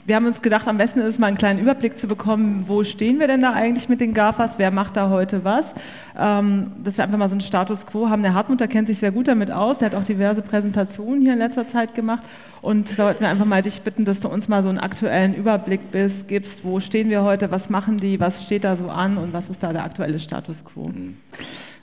wir 0.10 0.16
haben 0.16 0.26
uns 0.26 0.42
gedacht, 0.42 0.68
am 0.68 0.80
besten 0.80 1.00
ist 1.02 1.06
es 1.06 1.20
mal 1.20 1.28
einen 1.28 1.38
kleinen 1.38 1.60
Überblick 1.60 1.96
zu 1.96 2.08
bekommen, 2.08 2.64
wo 2.66 2.84
stehen 2.84 3.20
wir 3.20 3.28
denn 3.28 3.42
da 3.42 3.54
eigentlich 3.54 3.90
mit 3.90 4.02
den 4.02 4.16
GAFAs, 4.16 4.58
wer 4.58 4.72
macht 4.72 4.98
da 4.98 5.10
heute 5.10 5.44
was, 5.44 5.76
ähm, 6.18 6.72
dass 6.84 6.98
wir 6.98 7.04
einfach 7.04 7.20
mal 7.20 7.30
so 7.30 7.36
einen 7.36 7.42
Status 7.42 7.86
Quo 7.86 8.10
haben. 8.10 8.24
Der 8.24 8.34
Hartmut, 8.34 8.60
der 8.60 8.68
kennt 8.68 8.88
sich 8.88 8.98
sehr 8.98 9.12
gut 9.12 9.28
damit 9.28 9.52
aus, 9.52 9.78
der 9.78 9.92
hat 9.92 9.96
auch 9.96 10.04
diverse 10.04 10.42
Präsentationen 10.42 11.22
hier 11.22 11.34
in 11.34 11.40
letzter 11.40 11.68
Zeit 11.68 11.94
gemacht 11.94 12.24
und 12.64 12.98
da 12.98 13.06
wollten 13.06 13.22
wir 13.22 13.30
einfach 13.30 13.46
mal 13.46 13.62
dich 13.62 13.82
bitten, 13.82 14.04
dass 14.04 14.20
du 14.20 14.30
uns 14.30 14.48
mal 14.48 14.64
so 14.64 14.70
einen 14.70 14.80
aktuellen 14.80 15.36
Überblick 15.36 15.92
bist, 15.92 16.28
gibst, 16.28 16.66
wo 16.66 16.80
stehen 16.80 17.12
wir 17.12 17.22
heute, 17.22 17.52
was 17.52 17.70
machen 17.70 18.00
die, 18.00 18.20
was 18.20 18.44
steht 18.44 18.64
da 18.64 18.76
so 18.76 18.90
an 18.90 19.18
und 19.18 19.32
was 19.32 19.52
ist 19.52 19.62
da 19.62 19.74
der 19.74 19.84
aktuelle 19.84 20.18
Status 20.18 20.66
Quo. 20.66 20.90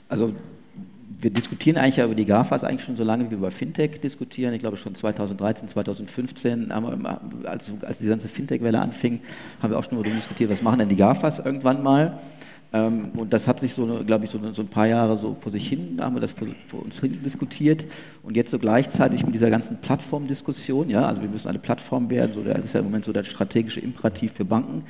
Also 0.09 0.33
wir 1.19 1.31
diskutieren 1.31 1.77
eigentlich 1.77 1.97
über 1.97 2.13
die 2.13 2.25
GAFAs 2.25 2.63
eigentlich 2.63 2.83
schon 2.83 2.95
so 2.95 3.03
lange, 3.03 3.25
wie 3.25 3.31
wir 3.31 3.37
über 3.37 3.51
Fintech 3.51 3.99
diskutieren. 4.01 4.53
Ich 4.53 4.59
glaube 4.59 4.77
schon 4.77 4.93
2013, 4.93 5.67
2015, 5.67 6.69
wir, 6.69 7.49
als, 7.49 7.71
als 7.81 7.99
die 7.99 8.07
ganze 8.07 8.27
Fintech-Welle 8.27 8.79
anfing, 8.79 9.19
haben 9.61 9.71
wir 9.71 9.79
auch 9.79 9.83
schon 9.83 9.97
darüber 9.97 10.15
diskutiert, 10.15 10.51
was 10.51 10.61
machen 10.61 10.79
denn 10.79 10.89
die 10.89 10.95
GAFAs 10.95 11.39
irgendwann 11.39 11.81
mal. 11.81 12.19
Ähm, 12.73 13.11
und 13.15 13.31
das 13.31 13.47
hat 13.47 13.59
sich 13.59 13.73
so, 13.73 14.03
glaube 14.05 14.25
ich, 14.25 14.29
so, 14.29 14.39
so, 14.51 14.61
ein 14.61 14.67
paar 14.67 14.87
Jahre 14.87 15.15
so 15.15 15.33
vor 15.33 15.51
sich 15.51 15.67
hin, 15.67 15.97
haben 16.01 16.15
wir 16.15 16.19
das 16.19 16.31
vor, 16.31 16.47
vor, 16.67 16.83
uns 16.83 16.99
hin 16.99 17.17
diskutiert. 17.23 17.85
Und 18.23 18.35
jetzt 18.35 18.51
so 18.51 18.59
gleichzeitig 18.59 19.25
mit 19.25 19.33
dieser 19.33 19.49
ganzen 19.49 19.77
Plattformdiskussion, 19.77 20.89
ja, 20.89 21.05
also 21.05 21.21
wir 21.21 21.29
müssen 21.29 21.47
eine 21.47 21.59
Plattform 21.59 22.09
werden, 22.09 22.33
so, 22.33 22.43
das 22.43 22.65
ist 22.65 22.73
ja 22.73 22.81
im 22.81 22.87
Moment 22.87 23.05
so 23.05 23.13
der 23.13 23.23
strategische 23.23 23.79
Imperativ 23.79 24.33
für 24.33 24.45
Banken, 24.45 24.83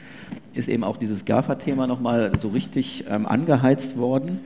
ist 0.56 0.68
eben 0.70 0.84
auch 0.84 0.98
dieses 0.98 1.24
GAFA-Thema 1.24 1.86
nochmal 1.86 2.32
so 2.40 2.50
richtig 2.50 3.06
ähm, 3.08 3.28
angeheizt 3.28 3.98
worden. 3.98 4.40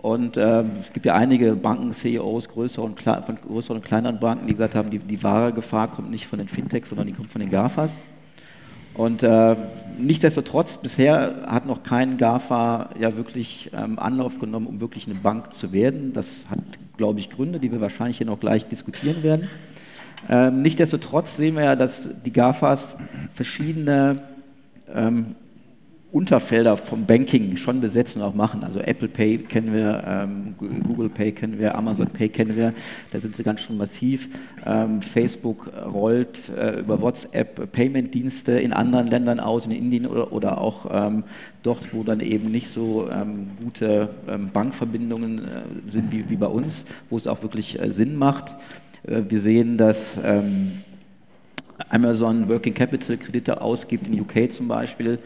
Und 0.00 0.36
äh, 0.36 0.62
es 0.80 0.92
gibt 0.92 1.06
ja 1.06 1.14
einige 1.14 1.54
Banken-CEOs 1.54 2.48
größere 2.50 2.84
und 2.84 3.00
von 3.00 3.38
größeren 3.46 3.78
und 3.78 3.84
kleineren 3.84 4.20
Banken, 4.20 4.46
die 4.46 4.52
gesagt 4.52 4.76
haben, 4.76 4.90
die, 4.90 5.00
die 5.00 5.22
wahre 5.22 5.52
Gefahr 5.52 5.88
kommt 5.88 6.10
nicht 6.10 6.26
von 6.26 6.38
den 6.38 6.48
Fintechs, 6.48 6.90
sondern 6.90 7.08
die 7.08 7.12
kommt 7.12 7.32
von 7.32 7.40
den 7.40 7.50
GAFAs. 7.50 7.90
Und 8.94 9.22
äh, 9.22 9.56
nichtsdestotrotz, 9.98 10.76
bisher 10.76 11.42
hat 11.46 11.66
noch 11.66 11.82
kein 11.82 12.16
GAFA 12.16 12.90
ja 12.98 13.16
wirklich 13.16 13.70
ähm, 13.76 13.98
Anlauf 13.98 14.38
genommen, 14.38 14.66
um 14.66 14.80
wirklich 14.80 15.06
eine 15.06 15.16
Bank 15.16 15.52
zu 15.52 15.72
werden. 15.72 16.12
Das 16.12 16.44
hat, 16.48 16.58
glaube 16.96 17.18
ich, 17.18 17.30
Gründe, 17.30 17.58
die 17.58 17.70
wir 17.72 17.80
wahrscheinlich 17.80 18.18
hier 18.18 18.26
noch 18.26 18.40
gleich 18.40 18.68
diskutieren 18.68 19.22
werden. 19.22 19.48
Ähm, 20.28 20.62
nichtsdestotrotz 20.62 21.36
sehen 21.36 21.56
wir 21.56 21.64
ja, 21.64 21.76
dass 21.76 22.08
die 22.24 22.32
GAFAs 22.32 22.96
verschiedene 23.34 24.22
ähm, 24.92 25.36
Unterfelder 26.10 26.78
vom 26.78 27.04
Banking 27.04 27.58
schon 27.58 27.82
besetzen 27.82 28.22
und 28.22 28.28
auch 28.28 28.34
machen. 28.34 28.64
Also 28.64 28.80
Apple 28.80 29.08
Pay 29.08 29.38
kennen 29.38 29.74
wir, 29.74 30.02
ähm, 30.06 30.54
Google 30.58 31.10
Pay 31.10 31.32
kennen 31.32 31.58
wir, 31.58 31.76
Amazon 31.76 32.06
Pay 32.06 32.30
kennen 32.30 32.56
wir, 32.56 32.72
da 33.12 33.20
sind 33.20 33.36
sie 33.36 33.42
ganz 33.42 33.60
schön 33.60 33.76
massiv. 33.76 34.28
Ähm, 34.64 35.02
Facebook 35.02 35.70
rollt 35.92 36.48
äh, 36.48 36.80
über 36.80 37.02
WhatsApp 37.02 37.72
Payment-Dienste 37.72 38.52
in 38.52 38.72
anderen 38.72 39.08
Ländern 39.08 39.38
aus, 39.38 39.66
in 39.66 39.72
Indien 39.72 40.06
oder, 40.06 40.32
oder 40.32 40.58
auch 40.58 40.86
ähm, 40.90 41.24
dort, 41.62 41.92
wo 41.92 42.02
dann 42.04 42.20
eben 42.20 42.50
nicht 42.50 42.68
so 42.68 43.10
ähm, 43.10 43.48
gute 43.62 44.08
ähm, 44.26 44.48
Bankverbindungen 44.50 45.38
äh, 45.40 45.42
sind 45.84 46.10
wie, 46.10 46.30
wie 46.30 46.36
bei 46.36 46.46
uns, 46.46 46.86
wo 47.10 47.18
es 47.18 47.26
auch 47.26 47.42
wirklich 47.42 47.78
äh, 47.78 47.92
Sinn 47.92 48.16
macht. 48.16 48.54
Äh, 49.06 49.24
wir 49.28 49.40
sehen, 49.40 49.76
dass 49.76 50.16
ähm, 50.24 50.72
Amazon 51.90 52.48
Working 52.48 52.74
Capital 52.74 53.16
Kredite 53.16 53.60
ausgibt, 53.60 54.08
in 54.08 54.20
UK 54.20 54.50
zum 54.50 54.68
Beispiel, 54.68 55.18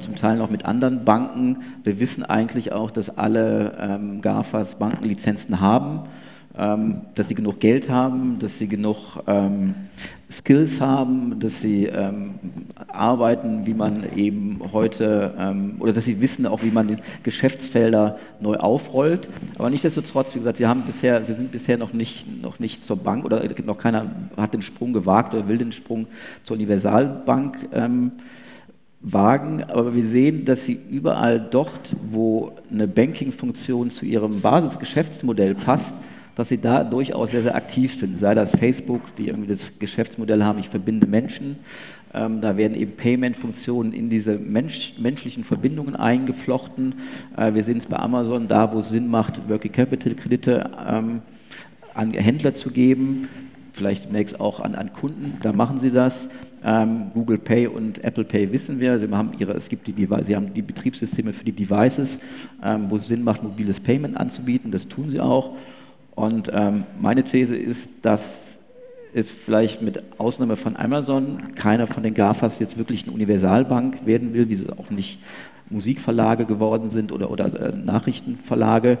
zum 0.00 0.16
Teil 0.16 0.38
noch 0.38 0.50
mit 0.50 0.64
anderen 0.64 1.04
Banken. 1.04 1.58
Wir 1.84 2.00
wissen 2.00 2.24
eigentlich 2.24 2.72
auch, 2.72 2.90
dass 2.90 3.18
alle 3.18 3.76
ähm, 3.78 4.22
GAFAs 4.22 4.76
Bankenlizenzen 4.76 5.60
haben, 5.60 6.08
ähm, 6.56 7.02
dass 7.14 7.28
sie 7.28 7.34
genug 7.34 7.60
Geld 7.60 7.90
haben, 7.90 8.38
dass 8.38 8.58
sie 8.58 8.68
genug 8.68 9.22
ähm, 9.26 9.74
Skills 10.30 10.80
haben, 10.80 11.40
dass 11.40 11.60
sie 11.60 11.86
ähm, 11.86 12.34
arbeiten, 12.88 13.66
wie 13.66 13.74
man 13.74 14.04
eben 14.16 14.60
heute, 14.72 15.34
ähm, 15.38 15.76
oder 15.80 15.92
dass 15.92 16.04
sie 16.04 16.20
wissen 16.20 16.46
auch, 16.46 16.62
wie 16.62 16.70
man 16.70 16.88
die 16.88 16.96
Geschäftsfelder 17.22 18.18
neu 18.40 18.56
aufrollt. 18.56 19.28
Aber 19.58 19.70
nichtsdestotrotz, 19.70 20.34
wie 20.34 20.38
gesagt, 20.38 20.58
sie, 20.58 20.66
haben 20.66 20.82
bisher, 20.82 21.22
sie 21.22 21.34
sind 21.34 21.50
bisher 21.50 21.78
noch 21.78 21.92
nicht, 21.92 22.42
noch 22.42 22.58
nicht 22.60 22.82
zur 22.82 22.96
Bank 22.96 23.24
oder 23.24 23.42
noch 23.64 23.78
keiner 23.78 24.06
hat 24.36 24.54
den 24.54 24.62
Sprung 24.62 24.92
gewagt 24.92 25.34
oder 25.34 25.48
will 25.48 25.58
den 25.58 25.72
Sprung 25.72 26.06
zur 26.44 26.56
Universalbank 26.56 27.68
ähm, 27.72 28.12
wagen. 29.00 29.64
Aber 29.64 29.94
wir 29.94 30.06
sehen, 30.06 30.44
dass 30.44 30.64
sie 30.64 30.78
überall 30.90 31.40
dort, 31.40 31.96
wo 32.02 32.52
eine 32.70 32.86
Banking-Funktion 32.86 33.90
zu 33.90 34.04
ihrem 34.04 34.40
Basisgeschäftsmodell 34.40 35.54
passt, 35.54 35.94
dass 36.36 36.48
sie 36.48 36.58
da 36.58 36.84
durchaus 36.84 37.32
sehr, 37.32 37.42
sehr 37.42 37.54
aktiv 37.54 37.94
sind. 37.94 38.18
Sei 38.18 38.34
das 38.34 38.52
Facebook, 38.52 39.02
die 39.16 39.28
irgendwie 39.28 39.48
das 39.48 39.78
Geschäftsmodell 39.78 40.42
haben, 40.42 40.58
ich 40.58 40.68
verbinde 40.68 41.06
Menschen. 41.06 41.56
Ähm, 42.12 42.40
da 42.40 42.56
werden 42.56 42.76
eben 42.76 42.92
Payment-Funktionen 42.96 43.92
in 43.92 44.10
diese 44.10 44.36
Mensch, 44.36 44.94
menschlichen 44.98 45.44
Verbindungen 45.44 45.94
eingeflochten. 45.94 46.94
Äh, 47.36 47.54
wir 47.54 47.62
sehen 47.62 47.78
es 47.78 47.86
bei 47.86 47.98
Amazon, 47.98 48.48
da 48.48 48.72
wo 48.72 48.78
es 48.78 48.88
Sinn 48.88 49.08
macht, 49.08 49.48
Working 49.48 49.72
Capital-Kredite 49.72 50.70
ähm, 50.88 51.22
an 51.94 52.12
Händler 52.12 52.54
zu 52.54 52.70
geben, 52.70 53.28
vielleicht 53.72 54.06
demnächst 54.06 54.40
auch 54.40 54.60
an, 54.60 54.74
an 54.74 54.92
Kunden, 54.92 55.38
da 55.42 55.52
machen 55.52 55.78
sie 55.78 55.90
das. 55.90 56.28
Ähm, 56.62 57.10
Google 57.14 57.38
Pay 57.38 57.66
und 57.68 58.02
Apple 58.04 58.24
Pay 58.24 58.52
wissen 58.52 58.80
wir, 58.80 58.98
sie 58.98 59.08
haben, 59.10 59.32
ihre, 59.38 59.52
es 59.52 59.68
gibt 59.68 59.86
die, 59.86 60.08
sie 60.22 60.36
haben 60.36 60.52
die 60.52 60.62
Betriebssysteme 60.62 61.32
für 61.32 61.44
die 61.44 61.52
Devices, 61.52 62.20
ähm, 62.62 62.86
wo 62.88 62.96
es 62.96 63.08
Sinn 63.08 63.24
macht, 63.24 63.42
mobiles 63.42 63.80
Payment 63.80 64.16
anzubieten, 64.16 64.70
das 64.70 64.86
tun 64.86 65.08
sie 65.08 65.20
auch. 65.20 65.56
Und 66.14 66.50
ähm, 66.52 66.84
meine 67.00 67.24
These 67.24 67.56
ist, 67.56 68.04
dass 68.04 68.58
es 69.14 69.30
vielleicht 69.30 69.82
mit 69.82 70.02
Ausnahme 70.18 70.56
von 70.56 70.76
Amazon 70.76 71.54
keiner 71.54 71.86
von 71.86 72.02
den 72.02 72.14
GAFAs 72.14 72.58
jetzt 72.58 72.78
wirklich 72.78 73.04
eine 73.04 73.12
Universalbank 73.12 74.06
werden 74.06 74.34
will, 74.34 74.48
wie 74.48 74.54
sie 74.54 74.68
auch 74.70 74.90
nicht 74.90 75.18
Musikverlage 75.70 76.44
geworden 76.44 76.90
sind 76.90 77.12
oder, 77.12 77.30
oder 77.30 77.72
äh, 77.72 77.76
Nachrichtenverlage, 77.76 78.98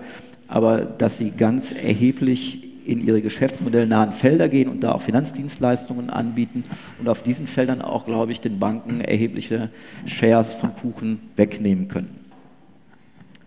aber 0.48 0.80
dass 0.80 1.18
sie 1.18 1.30
ganz 1.30 1.72
erheblich 1.72 2.69
in 2.90 3.06
ihre 3.06 3.22
geschäftsmodellnahen 3.22 4.12
Felder 4.12 4.48
gehen 4.48 4.68
und 4.68 4.80
da 4.80 4.92
auch 4.92 5.02
Finanzdienstleistungen 5.02 6.10
anbieten 6.10 6.64
und 6.98 7.08
auf 7.08 7.22
diesen 7.22 7.46
Feldern 7.46 7.82
auch, 7.82 8.06
glaube 8.06 8.32
ich, 8.32 8.40
den 8.40 8.58
Banken 8.58 9.00
erhebliche 9.00 9.70
Shares 10.06 10.54
vom 10.54 10.74
Kuchen 10.74 11.20
wegnehmen 11.36 11.88
können. 11.88 12.20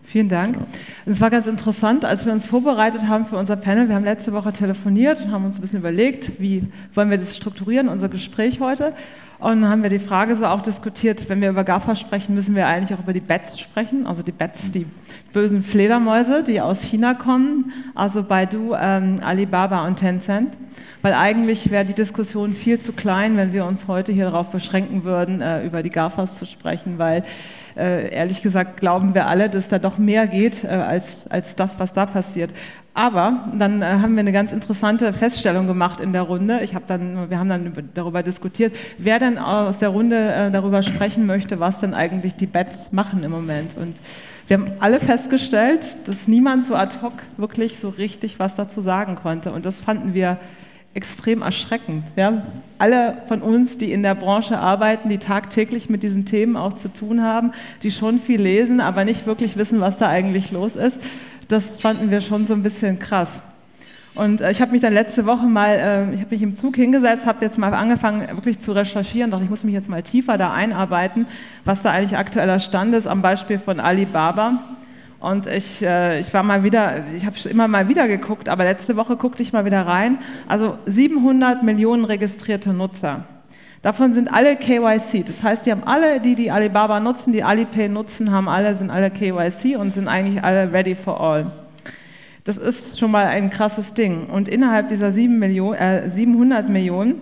Vielen 0.06 0.30
Dank. 0.30 0.58
Es 1.06 1.22
war 1.22 1.30
ganz 1.30 1.48
interessant, 1.48 2.06
als 2.06 2.26
wir 2.26 2.34
uns 2.34 2.46
vorbereitet 2.46 3.08
haben 3.08 3.26
für 3.26 3.38
unser 3.38 3.56
Panel. 3.56 3.88
Wir 3.88 3.96
haben 3.96 4.04
letzte 4.04 4.32
Woche 4.32 4.54
telefoniert 4.54 5.20
und 5.22 5.32
haben 5.32 5.46
uns 5.46 5.58
ein 5.58 5.62
bisschen 5.62 5.80
überlegt, 5.80 6.40
wie 6.40 6.64
wollen 6.94 7.10
wir 7.10 7.18
das 7.18 7.36
strukturieren, 7.36 7.90
unser 7.90 8.10
Gespräch 8.10 8.60
heute. 8.60 8.94
Und 9.44 9.62
dann 9.62 9.70
haben 9.70 9.84
wir 9.84 9.90
die 9.90 10.00
Frage 10.00 10.38
so 10.38 10.46
auch 10.46 10.62
diskutiert, 10.62 11.28
wenn 11.28 11.42
wir 11.42 11.50
über 11.50 11.66
GAFA 11.66 11.96
sprechen, 11.96 12.34
müssen 12.34 12.56
wir 12.56 12.66
eigentlich 12.66 12.98
auch 12.98 13.04
über 13.04 13.12
die 13.12 13.20
Bats 13.20 13.60
sprechen, 13.60 14.08
also 14.08 14.24
die 14.24 14.32
Bats, 14.32 14.72
die 14.72 14.86
bösen 15.34 15.64
Fledermäuse, 15.64 16.46
die 16.46 16.62
aus 16.62 16.82
China 16.82 17.14
kommen, 17.14 17.74
also 17.94 18.24
Baidu, 18.24 18.74
ähm, 18.74 19.20
Alibaba 19.22 19.86
und 19.86 19.98
Tencent. 19.98 20.54
Weil 21.02 21.14
eigentlich 21.14 21.72
wäre 21.72 21.84
die 21.84 21.94
Diskussion 21.94 22.54
viel 22.54 22.80
zu 22.80 22.94
klein, 22.94 23.36
wenn 23.36 23.52
wir 23.52 23.66
uns 23.66 23.90
heute 23.90 24.14
hier 24.14 24.24
darauf 24.24 24.48
beschränken 24.48 25.04
würden, 25.04 25.42
äh, 25.42 25.66
über 25.66 25.84
die 25.84 25.90
GAFAs 25.90 26.40
zu 26.40 26.46
sprechen, 26.46 26.98
weil 26.98 27.26
äh, 27.78 28.14
ehrlich 28.14 28.42
gesagt 28.42 28.80
glauben 28.80 29.14
wir 29.14 29.28
alle, 29.28 29.50
dass 29.50 29.68
da 29.68 29.80
doch 29.80 29.98
mehr 29.98 30.28
geht 30.28 30.64
äh, 30.64 30.68
als, 30.68 31.30
als 31.30 31.56
das, 31.56 31.80
was 31.80 31.94
da 31.94 32.06
passiert. 32.06 32.54
Aber 32.94 33.50
dann 33.58 33.82
äh, 33.82 33.86
haben 33.86 34.14
wir 34.14 34.20
eine 34.20 34.32
ganz 34.32 34.52
interessante 34.52 35.14
Feststellung 35.14 35.66
gemacht 35.66 36.00
in 36.00 36.14
der 36.14 36.22
Runde. 36.22 36.60
Ich 36.62 36.76
hab 36.76 36.86
dann, 36.86 37.30
wir 37.30 37.40
haben 37.40 37.50
dann 37.50 37.90
darüber 37.96 38.22
diskutiert, 38.22 38.76
wer 38.98 39.18
denn 39.18 39.38
aus 39.38 39.80
der 39.80 39.90
Runde 39.90 40.18
äh, 40.18 40.52
darüber 40.52 40.84
sprechen 40.84 41.26
möchte, 41.26 41.60
was 41.60 41.80
denn 41.80 41.94
eigentlich 41.94 42.36
die 42.36 42.46
Bets 42.46 42.92
machen 42.92 43.24
im 43.24 43.32
Moment. 43.32 43.76
Und 43.78 44.00
wir 44.48 44.58
haben 44.58 44.72
alle 44.80 45.00
festgestellt, 45.00 45.86
dass 46.06 46.28
niemand 46.28 46.66
so 46.66 46.76
ad 46.76 46.98
hoc 47.02 47.14
wirklich 47.38 47.80
so 47.80 47.90
richtig 47.90 48.40
was 48.40 48.56
dazu 48.56 48.82
sagen 48.82 49.16
konnte. 49.16 49.52
Und 49.52 49.66
das 49.66 49.82
fanden 49.82 50.14
wir 50.14 50.38
extrem 50.94 51.42
erschreckend. 51.42 52.04
Ja? 52.16 52.44
Alle 52.78 53.18
von 53.28 53.42
uns, 53.42 53.78
die 53.78 53.92
in 53.92 54.04
der 54.04 54.16
Branche 54.16 54.60
arbeiten, 54.60 55.10
die 55.10 55.18
tagtäglich 55.18 55.90
mit 55.90 56.04
diesen 56.04 56.26
Themen 56.26 56.56
auch 56.56 56.74
zu 56.74 56.88
tun 56.88 57.22
haben, 57.22 57.52
die 57.82 57.92
schon 57.92 58.20
viel 58.20 58.42
lesen, 58.42 58.80
aber 58.80 59.06
nicht 59.06 59.26
wirklich 59.26 59.58
wissen, 59.58 59.82
was 59.82 59.98
da 59.98 60.08
eigentlich 60.08 60.52
los 60.52 60.76
ist, 60.76 61.00
das 61.48 61.82
fanden 61.82 62.12
wir 62.12 62.22
schon 62.22 62.48
so 62.48 62.54
ein 62.54 62.64
bisschen 62.64 63.00
krass. 63.00 63.42
Und 64.16 64.42
äh, 64.42 64.52
ich 64.52 64.62
habe 64.62 64.72
mich 64.72 64.82
dann 64.82 64.94
letzte 64.94 65.26
Woche 65.26 65.48
mal, 65.48 65.70
äh, 65.70 66.14
ich 66.14 66.22
habe 66.22 66.30
mich 66.32 66.44
im 66.44 66.56
Zug 66.56 66.76
hingesetzt, 66.76 67.26
habe 67.26 67.44
jetzt 67.44 67.58
mal 67.58 67.74
angefangen, 67.74 68.28
wirklich 68.30 68.60
zu 68.60 68.72
recherchieren, 68.72 69.32
dachte, 69.32 69.44
ich 69.44 69.50
muss 69.50 69.64
mich 69.64 69.74
jetzt 69.74 69.90
mal 69.90 70.04
tiefer 70.04 70.38
da 70.38 70.54
einarbeiten, 70.54 71.26
was 71.66 71.82
da 71.82 71.92
eigentlich 71.92 72.18
aktueller 72.18 72.60
Stand 72.60 72.94
ist, 72.94 73.08
am 73.08 73.22
Beispiel 73.24 73.58
von 73.58 73.80
Alibaba. 73.80 74.60
Und 75.24 75.48
ich, 75.48 75.82
äh, 75.82 76.20
ich 76.20 76.34
war 76.34 76.44
mal 76.44 76.66
wieder, 76.66 77.06
ich 77.16 77.26
habe 77.26 77.38
immer 77.50 77.70
mal 77.70 77.88
wieder 77.88 78.10
geguckt, 78.10 78.50
aber 78.50 78.66
letzte 78.66 78.98
Woche 78.98 79.16
guckte 79.16 79.42
ich 79.42 79.54
mal 79.54 79.64
wieder 79.64 79.88
rein. 79.88 80.18
Also 80.50 80.78
700 80.86 81.64
Millionen 81.64 82.04
registrierte 82.04 82.74
Nutzer. 82.74 83.24
Davon 83.82 84.12
sind 84.12 84.28
alle 84.28 84.58
KYC. 84.58 85.24
Das 85.26 85.42
heißt, 85.42 85.66
die 85.66 85.72
haben 85.72 85.86
alle, 85.86 86.20
die 86.20 86.36
die 86.36 86.52
Alibaba 86.52 87.00
nutzen, 87.00 87.32
die 87.32 87.42
Alipay 87.42 87.88
nutzen, 87.88 88.32
haben 88.32 88.50
alle, 88.50 88.76
sind 88.76 88.90
alle 88.90 89.10
KYC 89.10 89.78
und 89.78 89.94
sind 89.94 90.10
eigentlich 90.10 90.44
alle 90.44 90.74
ready 90.74 90.94
for 90.94 91.22
all. 91.22 91.46
Das 92.44 92.58
ist 92.58 93.00
schon 93.00 93.10
mal 93.10 93.28
ein 93.28 93.50
krasses 93.50 93.94
Ding. 93.94 94.26
Und 94.26 94.50
innerhalb 94.50 94.90
dieser 94.90 95.14
7 95.14 95.40
Millionen, 95.40 95.76
äh, 95.76 96.10
700 96.10 96.68
Millionen 96.68 97.22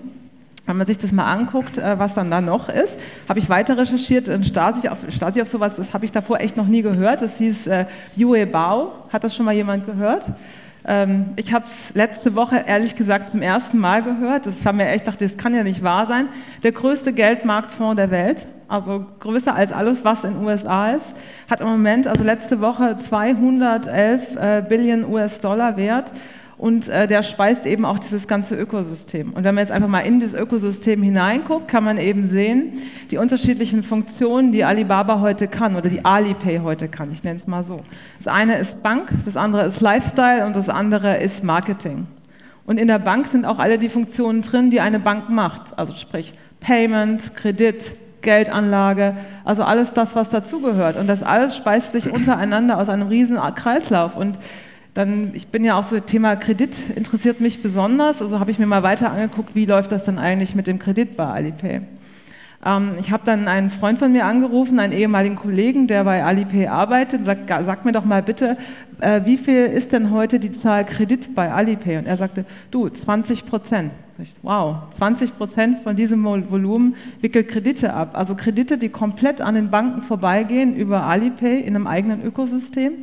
wenn 0.66 0.78
man 0.78 0.86
sich 0.86 0.98
das 0.98 1.12
mal 1.12 1.32
anguckt, 1.32 1.78
äh, 1.78 1.98
was 1.98 2.14
dann 2.14 2.30
da 2.30 2.40
noch 2.42 2.70
ist, 2.70 3.00
habe 3.28 3.40
ich 3.40 3.50
weiter 3.50 3.78
recherchiert, 3.78 4.28
in 4.28 4.44
Stasi 4.44 4.88
auf, 4.88 5.00
Stasi 5.10 5.42
auf 5.42 5.48
sowas, 5.48 5.76
das 5.76 5.94
habe 5.94 6.06
ich 6.06 6.12
davor 6.12 6.40
echt 6.40 6.56
noch 6.56 6.68
nie 6.68 6.82
gehört. 6.82 7.22
Das 7.22 7.38
hieß 7.38 7.68
äh, 7.68 7.86
Yue 8.16 8.46
Bao. 8.46 8.94
Hat 9.12 9.24
das 9.24 9.36
schon 9.36 9.46
mal 9.46 9.56
jemand 9.56 9.86
gehört? 9.86 10.28
Ähm, 10.86 11.34
ich 11.36 11.54
habe 11.54 11.66
es 11.66 11.94
letzte 11.94 12.36
Woche 12.36 12.64
ehrlich 12.66 12.96
gesagt 12.96 13.30
zum 13.30 13.42
ersten 13.42 13.78
Mal 13.78 14.04
gehört. 14.04 14.46
Das 14.46 14.66
haben 14.66 14.78
mir 14.78 14.90
echt 14.90 15.06
gedacht, 15.06 15.22
das 15.22 15.38
kann 15.38 15.54
ja 15.54 15.64
nicht 15.64 15.84
wahr 15.84 16.06
sein. 16.06 16.30
Der 16.64 16.72
größte 16.72 17.14
Geldmarktfonds 17.14 17.98
der 17.98 18.12
Welt, 18.12 18.48
also 18.68 19.06
größer 19.20 19.54
als 19.54 19.72
alles, 19.72 20.06
was 20.06 20.24
in 20.24 20.34
den 20.34 20.46
USA 20.46 20.92
ist, 20.92 21.14
hat 21.50 21.62
im 21.62 21.68
Moment, 21.68 22.08
also 22.08 22.24
letzte 22.24 22.62
Woche 22.62 22.96
211 22.96 24.36
äh, 24.36 24.64
Billionen 24.68 25.06
US-Dollar 25.06 25.78
wert 25.78 26.12
und 26.62 26.90
äh, 26.90 27.08
der 27.08 27.24
speist 27.24 27.66
eben 27.66 27.86
auch 27.86 27.98
dieses 27.98 28.28
ganze 28.28 28.56
Ökosystem. 28.56 29.34
Und 29.34 29.44
wenn 29.44 29.56
man 29.56 29.64
jetzt 29.64 29.72
einfach 29.72 29.88
mal 29.88 30.02
in 30.02 30.20
dieses 30.20 30.36
Ökosystem 30.36 31.02
hineinguckt, 31.02 31.68
kann 31.68 31.84
man 31.84 31.98
eben 31.98 32.30
sehen, 32.30 32.74
die 33.10 33.18
unterschiedlichen 33.18 33.82
Funktionen, 33.82 34.52
die 34.52 34.64
Alibaba 34.64 35.22
heute 35.22 35.48
kann 35.48 35.76
oder 35.76 35.90
die 35.90 36.06
Alipay 36.06 36.60
heute 36.60 36.88
kann, 36.88 37.12
ich 37.12 37.24
nenne 37.24 37.38
es 37.38 37.48
mal 37.48 37.64
so. 37.64 37.82
Das 38.20 38.28
eine 38.28 38.60
ist 38.60 38.84
Bank, 38.84 39.12
das 39.26 39.38
andere 39.38 39.66
ist 39.66 39.82
Lifestyle 39.82 40.46
und 40.46 40.56
das 40.56 40.70
andere 40.70 41.18
ist 41.18 41.44
Marketing. 41.44 42.06
Und 42.68 42.80
in 42.80 42.88
der 42.88 43.00
Bank 43.00 43.26
sind 43.26 43.44
auch 43.44 43.58
alle 43.58 43.80
die 43.80 43.90
Funktionen 43.90 44.44
drin, 44.44 44.70
die 44.70 44.82
eine 44.82 45.00
Bank 45.00 45.32
macht, 45.32 45.80
also 45.80 45.94
sprich 45.94 46.36
Payment, 46.60 47.36
Kredit, 47.36 47.92
Geldanlage, 48.22 49.16
also 49.46 49.64
alles 49.64 49.94
das, 49.94 50.16
was 50.16 50.30
dazugehört. 50.30 50.96
Und 50.96 51.08
das 51.08 51.24
alles 51.24 51.56
speist 51.56 51.94
sich 51.94 52.12
untereinander 52.12 52.78
aus 52.78 52.88
einem 52.88 53.08
riesen 53.08 53.40
Kreislauf. 53.56 54.16
Und 54.16 54.38
dann, 54.94 55.32
ich 55.34 55.48
bin 55.48 55.64
ja 55.64 55.80
auch 55.80 55.84
so, 55.84 56.00
Thema 56.00 56.36
Kredit 56.36 56.76
interessiert 56.96 57.40
mich 57.40 57.64
besonders. 57.64 58.22
Also 58.22 58.40
habe 58.40 58.52
ich 58.52 58.60
mir 58.60 58.66
mal 58.66 58.84
weiter 58.84 59.12
angeguckt, 59.12 59.56
wie 59.56 59.66
läuft 59.66 59.92
das 59.92 60.04
dann 60.04 60.20
eigentlich 60.20 60.54
mit 60.54 60.68
dem 60.68 60.80
Kredit 60.80 61.16
bei 61.16 61.26
Alipay. 61.26 61.82
Ähm, 62.66 62.92
ich 63.00 63.12
habe 63.12 63.24
dann 63.26 63.48
einen 63.48 63.70
Freund 63.70 64.00
von 64.00 64.12
mir 64.12 64.26
angerufen, 64.26 64.80
einen 64.80 64.94
ehemaligen 64.94 65.36
Kollegen, 65.36 65.88
der 65.88 66.04
bei 66.04 66.24
Alipay 66.24 66.68
arbeitet, 66.68 67.24
sagt, 67.24 67.48
sag 67.48 67.86
mir 67.86 67.94
doch 67.94 68.04
mal 68.04 68.22
bitte, 68.22 68.58
äh, 69.00 69.22
wie 69.24 69.38
viel 69.38 69.66
ist 69.66 69.94
denn 69.94 70.12
heute 70.12 70.40
die 70.40 70.52
Zahl 70.52 70.86
Kredit 70.86 71.34
bei 71.34 71.52
Alipay? 71.52 71.98
Und 71.98 72.06
er 72.06 72.18
sagte, 72.18 72.46
du, 72.70 72.90
20 72.90 73.46
Prozent. 73.46 73.92
Wow, 74.44 74.84
20 74.92 75.36
Prozent 75.36 75.80
von 75.80 75.96
diesem 75.96 76.24
Volumen 76.24 76.96
wickelt 77.22 77.48
Kredite 77.48 77.94
ab. 77.94 78.12
Also 78.14 78.36
Kredite, 78.36 78.78
die 78.78 78.90
komplett 78.90 79.42
an 79.42 79.56
den 79.56 79.72
Banken 79.72 80.04
vorbeigehen 80.04 80.76
über 80.76 81.04
Alipay 81.04 81.60
in 81.60 81.76
einem 81.76 81.88
eigenen 81.88 82.24
Ökosystem. 82.24 82.94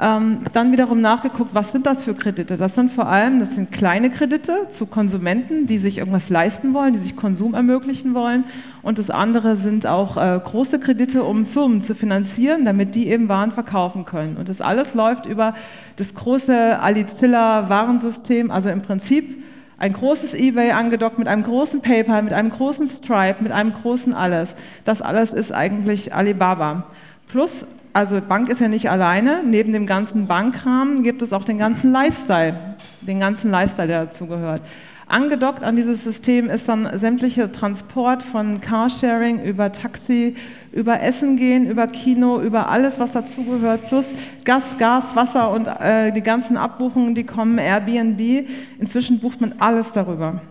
Ähm, 0.00 0.42
dann 0.52 0.70
wiederum 0.70 1.00
nachgeguckt, 1.00 1.54
was 1.54 1.72
sind 1.72 1.84
das 1.84 2.04
für 2.04 2.14
Kredite? 2.14 2.56
Das 2.56 2.76
sind 2.76 2.92
vor 2.92 3.08
allem, 3.08 3.40
das 3.40 3.56
sind 3.56 3.72
kleine 3.72 4.10
Kredite 4.10 4.68
zu 4.70 4.86
Konsumenten, 4.86 5.66
die 5.66 5.78
sich 5.78 5.98
irgendwas 5.98 6.28
leisten 6.28 6.72
wollen, 6.72 6.92
die 6.92 7.00
sich 7.00 7.16
Konsum 7.16 7.54
ermöglichen 7.54 8.14
wollen. 8.14 8.44
Und 8.82 9.00
das 9.00 9.10
andere 9.10 9.56
sind 9.56 9.86
auch 9.88 10.16
äh, 10.16 10.38
große 10.38 10.78
Kredite, 10.78 11.24
um 11.24 11.46
Firmen 11.46 11.82
zu 11.82 11.96
finanzieren, 11.96 12.64
damit 12.64 12.94
die 12.94 13.08
eben 13.08 13.28
Waren 13.28 13.50
verkaufen 13.50 14.04
können. 14.04 14.36
Und 14.36 14.48
das 14.48 14.60
alles 14.60 14.94
läuft 14.94 15.26
über 15.26 15.54
das 15.96 16.14
große 16.14 16.78
Alicilla 16.78 17.68
Warensystem, 17.68 18.52
also 18.52 18.68
im 18.68 18.82
Prinzip 18.82 19.42
Ein 19.80 19.92
großes 19.92 20.34
eBay 20.34 20.72
angedockt 20.72 21.20
mit 21.20 21.28
einem 21.28 21.44
großen 21.44 21.82
PayPal, 21.82 22.22
mit 22.22 22.32
einem 22.32 22.50
großen 22.50 22.88
Stripe, 22.88 23.42
mit 23.42 23.52
einem 23.52 23.72
großen 23.72 24.12
alles. 24.12 24.56
Das 24.84 25.00
alles 25.00 25.32
ist 25.32 25.52
eigentlich 25.52 26.12
Alibaba. 26.12 26.86
Plus, 27.28 27.64
also 27.92 28.20
Bank 28.20 28.48
ist 28.48 28.60
ja 28.60 28.68
nicht 28.68 28.90
alleine. 28.90 29.42
Neben 29.44 29.72
dem 29.72 29.86
ganzen 29.86 30.26
Bankrahmen 30.26 31.02
gibt 31.02 31.22
es 31.22 31.32
auch 31.32 31.44
den 31.44 31.58
ganzen 31.58 31.92
Lifestyle, 31.92 32.76
den 33.00 33.20
ganzen 33.20 33.50
Lifestyle, 33.50 33.88
der 33.88 34.04
dazugehört. 34.06 34.62
Angedockt 35.06 35.64
an 35.64 35.74
dieses 35.74 36.04
System 36.04 36.50
ist 36.50 36.68
dann 36.68 36.98
sämtliche 36.98 37.50
Transport 37.50 38.22
von 38.22 38.60
Carsharing 38.60 39.42
über 39.42 39.72
Taxi, 39.72 40.36
über 40.70 41.00
Essen 41.00 41.38
gehen, 41.38 41.66
über 41.66 41.86
Kino, 41.86 42.40
über 42.42 42.68
alles, 42.68 43.00
was 43.00 43.12
dazugehört, 43.12 43.88
plus 43.88 44.04
Gas, 44.44 44.76
Gas, 44.78 45.16
Wasser 45.16 45.50
und 45.50 45.66
äh, 45.66 46.12
die 46.12 46.20
ganzen 46.20 46.58
Abbuchungen, 46.58 47.14
die 47.14 47.24
kommen, 47.24 47.56
Airbnb. 47.56 48.46
Inzwischen 48.78 49.18
bucht 49.18 49.40
man 49.40 49.54
alles 49.58 49.92
darüber. 49.92 50.42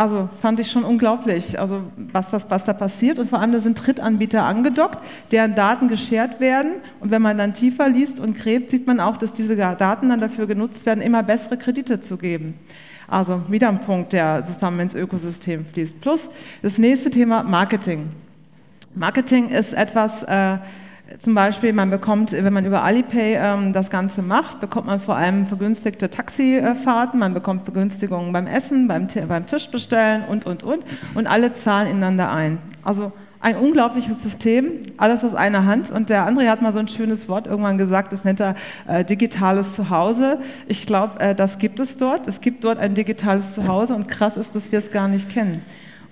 Also 0.00 0.30
fand 0.40 0.58
ich 0.60 0.70
schon 0.70 0.84
unglaublich, 0.84 1.60
also 1.60 1.82
was, 2.10 2.30
das, 2.30 2.48
was 2.48 2.64
da 2.64 2.72
passiert. 2.72 3.18
Und 3.18 3.28
vor 3.28 3.38
allem 3.38 3.52
da 3.52 3.60
sind 3.60 3.86
Drittanbieter 3.86 4.42
angedockt, 4.42 4.96
deren 5.30 5.54
Daten 5.54 5.88
geshared 5.88 6.40
werden. 6.40 6.76
Und 7.00 7.10
wenn 7.10 7.20
man 7.20 7.36
dann 7.36 7.52
tiefer 7.52 7.86
liest 7.86 8.18
und 8.18 8.34
gräbt, 8.34 8.70
sieht 8.70 8.86
man 8.86 8.98
auch, 8.98 9.18
dass 9.18 9.34
diese 9.34 9.56
Daten 9.56 10.08
dann 10.08 10.18
dafür 10.18 10.46
genutzt 10.46 10.86
werden, 10.86 11.02
immer 11.02 11.22
bessere 11.22 11.58
Kredite 11.58 12.00
zu 12.00 12.16
geben. 12.16 12.54
Also 13.08 13.42
wieder 13.50 13.68
ein 13.68 13.80
Punkt, 13.80 14.14
der 14.14 14.42
zusammen 14.42 14.80
ins 14.80 14.94
Ökosystem 14.94 15.66
fließt. 15.66 16.00
Plus 16.00 16.30
das 16.62 16.78
nächste 16.78 17.10
Thema 17.10 17.42
Marketing. 17.42 18.08
Marketing 18.94 19.50
ist 19.50 19.74
etwas, 19.74 20.22
äh, 20.22 20.56
zum 21.18 21.34
Beispiel, 21.34 21.72
man 21.72 21.90
bekommt, 21.90 22.32
wenn 22.32 22.52
man 22.52 22.64
über 22.64 22.82
Alipay 22.82 23.34
ähm, 23.34 23.72
das 23.72 23.90
Ganze 23.90 24.22
macht, 24.22 24.60
bekommt 24.60 24.86
man 24.86 25.00
vor 25.00 25.16
allem 25.16 25.46
vergünstigte 25.46 26.08
Taxifahrten, 26.08 27.18
man 27.18 27.34
bekommt 27.34 27.62
Vergünstigungen 27.62 28.32
beim 28.32 28.46
Essen, 28.46 28.86
beim, 28.88 29.08
beim 29.28 29.46
Tisch 29.46 29.68
und, 30.28 30.46
und, 30.46 30.62
und. 30.62 30.84
Und 31.14 31.26
alle 31.26 31.52
zahlen 31.52 31.88
ineinander 31.88 32.30
ein. 32.30 32.58
Also 32.84 33.12
ein 33.40 33.56
unglaubliches 33.56 34.22
System, 34.22 34.82
alles 34.98 35.24
aus 35.24 35.34
einer 35.34 35.64
Hand. 35.64 35.90
Und 35.90 36.10
der 36.10 36.28
André 36.28 36.48
hat 36.48 36.60
mal 36.60 36.72
so 36.72 36.78
ein 36.78 36.88
schönes 36.88 37.28
Wort 37.28 37.46
irgendwann 37.46 37.78
gesagt, 37.78 38.12
das 38.12 38.24
nennt 38.24 38.40
er 38.40 38.54
äh, 38.86 39.04
digitales 39.04 39.74
Zuhause. 39.74 40.38
Ich 40.68 40.86
glaube, 40.86 41.18
äh, 41.20 41.34
das 41.34 41.58
gibt 41.58 41.80
es 41.80 41.96
dort. 41.96 42.28
Es 42.28 42.40
gibt 42.40 42.64
dort 42.64 42.78
ein 42.78 42.94
digitales 42.94 43.54
Zuhause 43.54 43.94
und 43.94 44.08
krass 44.08 44.36
ist, 44.36 44.54
dass 44.54 44.70
wir 44.70 44.78
es 44.78 44.90
gar 44.90 45.08
nicht 45.08 45.30
kennen. 45.30 45.62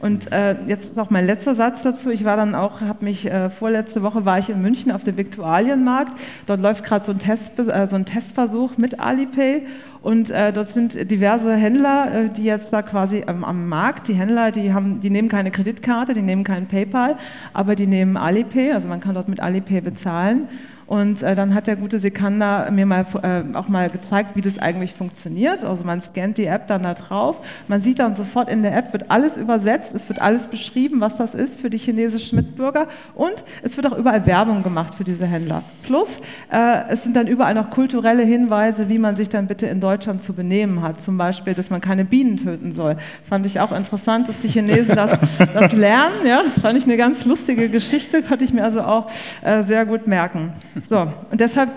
Und 0.01 0.31
äh, 0.33 0.55
jetzt 0.67 0.91
ist 0.91 0.99
auch 0.99 1.11
mein 1.11 1.27
letzter 1.27 1.57
Satz 1.57 1.83
dazu. 1.83 2.11
Ich 2.11 2.25
war 2.25 2.37
dann 2.37 2.55
auch, 2.55 2.81
habe 2.81 3.05
mich 3.05 3.27
äh, 3.27 3.51
vorletzte 3.51 4.03
Woche 4.03 4.25
war 4.25 4.39
ich 4.39 4.49
in 4.49 4.63
München 4.63 4.93
auf 4.93 5.03
dem 5.03 5.17
Viktualienmarkt. 5.17 6.13
Dort 6.47 6.61
läuft 6.61 6.85
gerade 6.85 7.05
so, 7.05 7.13
ein 7.13 7.19
Test, 7.19 7.59
äh, 7.59 7.87
so 7.87 7.97
ein 7.97 8.05
Testversuch 8.05 8.77
mit 8.77 9.01
Alipay 9.01 9.63
und 10.01 10.31
äh, 10.31 10.53
dort 10.53 10.69
sind 10.69 11.11
diverse 11.11 11.53
Händler, 11.55 12.13
äh, 12.15 12.29
die 12.29 12.45
jetzt 12.45 12.73
da 12.73 12.83
quasi 12.83 13.25
ähm, 13.27 13.45
am 13.45 13.69
Markt, 13.69 14.07
die 14.07 14.15
Händler, 14.15 14.53
die, 14.53 14.73
haben, 14.73 15.01
die 15.01 15.11
nehmen 15.11 15.29
keine 15.29 15.51
Kreditkarte, 15.51 16.15
die 16.15 16.23
nehmen 16.23 16.45
keinen 16.45 16.67
PayPal, 16.67 17.17
aber 17.53 17.75
die 17.75 17.89
nehmen 17.89 18.17
Alipay, 18.17 18.73
also 18.73 18.87
man 18.87 19.01
kann 19.01 19.15
dort 19.15 19.29
mit 19.29 19.41
Alipay 19.41 19.81
bezahlen. 19.81 20.49
Und 20.89 21.23
äh, 21.23 21.35
dann 21.35 21.55
hat 21.55 21.67
der 21.67 21.77
gute 21.77 21.99
Sekander 21.99 22.71
mir 22.71 22.87
mal, 22.87 23.05
äh, 23.23 23.55
auch 23.55 23.69
mal 23.69 23.91
gezeigt, 23.91 24.31
wie 24.37 24.41
das 24.41 24.59
eigentlich 24.59 24.95
funktioniert. 24.95 25.63
Also 25.63 25.85
man 25.85 26.01
scannt 26.01 26.39
die 26.39 26.47
App 26.47 26.67
dann 26.67 26.83
da 26.83 26.95
drauf. 26.95 27.37
Man 27.69 27.83
sieht 27.83 27.99
dann 27.99 28.15
sofort 28.15 28.49
in 28.49 28.63
der 28.63 28.75
App, 28.75 28.95
wird 28.95 29.11
alles 29.11 29.37
übersetzt, 29.37 29.95
es 29.95 30.09
wird 30.09 30.23
alles 30.23 30.47
beschrieben, 30.47 31.03
was 31.03 31.17
das 31.17 31.35
ist 31.35 31.61
für 31.61 31.69
die 31.69 31.77
chinesischen 31.77 32.37
Mitbürger. 32.37 32.89
Und 33.15 33.45
es 33.63 33.77
wird 33.77 33.87
auch 33.87 33.99
überall 33.99 34.25
Werbung 34.25 34.63
gemacht 34.63 34.95
für 34.95 35.05
diese 35.05 35.27
Händler. 35.27 35.63
Plus, 35.83 36.21
äh, 36.51 36.89
es 36.89 37.03
sind 37.03 37.15
dann 37.17 37.27
überall 37.27 37.53
noch 37.53 37.69
kulturelle 37.69 38.23
Hinweise, 38.23 38.89
wie 38.89 38.99
man 38.99 39.15
sich 39.15 39.29
dann 39.29 39.47
bitte 39.47 39.67
in 39.67 39.81
Deutschland 39.81 40.23
zu 40.23 40.33
benehmen 40.33 40.81
hat. 40.81 41.03
Zum 41.03 41.19
Beispiel, 41.19 41.53
dass 41.53 41.69
man 41.69 41.83
keine 41.83 42.07
Bienen 42.07 42.39
töten 42.39 42.73
soll. 42.73 42.97
Fand 43.29 43.45
ich 43.45 43.61
auch 43.61 43.73
interessant, 43.73 44.31
dass 44.31 44.39
die 44.39 44.49
Chinesen 44.49 44.97
das, 44.97 45.19
das 45.53 45.73
lernen. 45.73 46.27
Ja, 46.27 46.43
das 46.43 46.63
fand 46.63 46.79
ich 46.79 46.85
eine 46.85 46.97
ganz 46.97 47.27
lustige 47.27 47.69
Geschichte, 47.69 48.23
konnte 48.23 48.45
ich 48.45 48.55
mir 48.55 48.65
also 48.65 48.81
auch 48.81 49.11
äh, 49.43 49.63
sehr 49.65 49.85
gut 49.85 50.07
merken. 50.07 50.55
So, 50.85 51.13
und 51.31 51.41
deshalb 51.41 51.71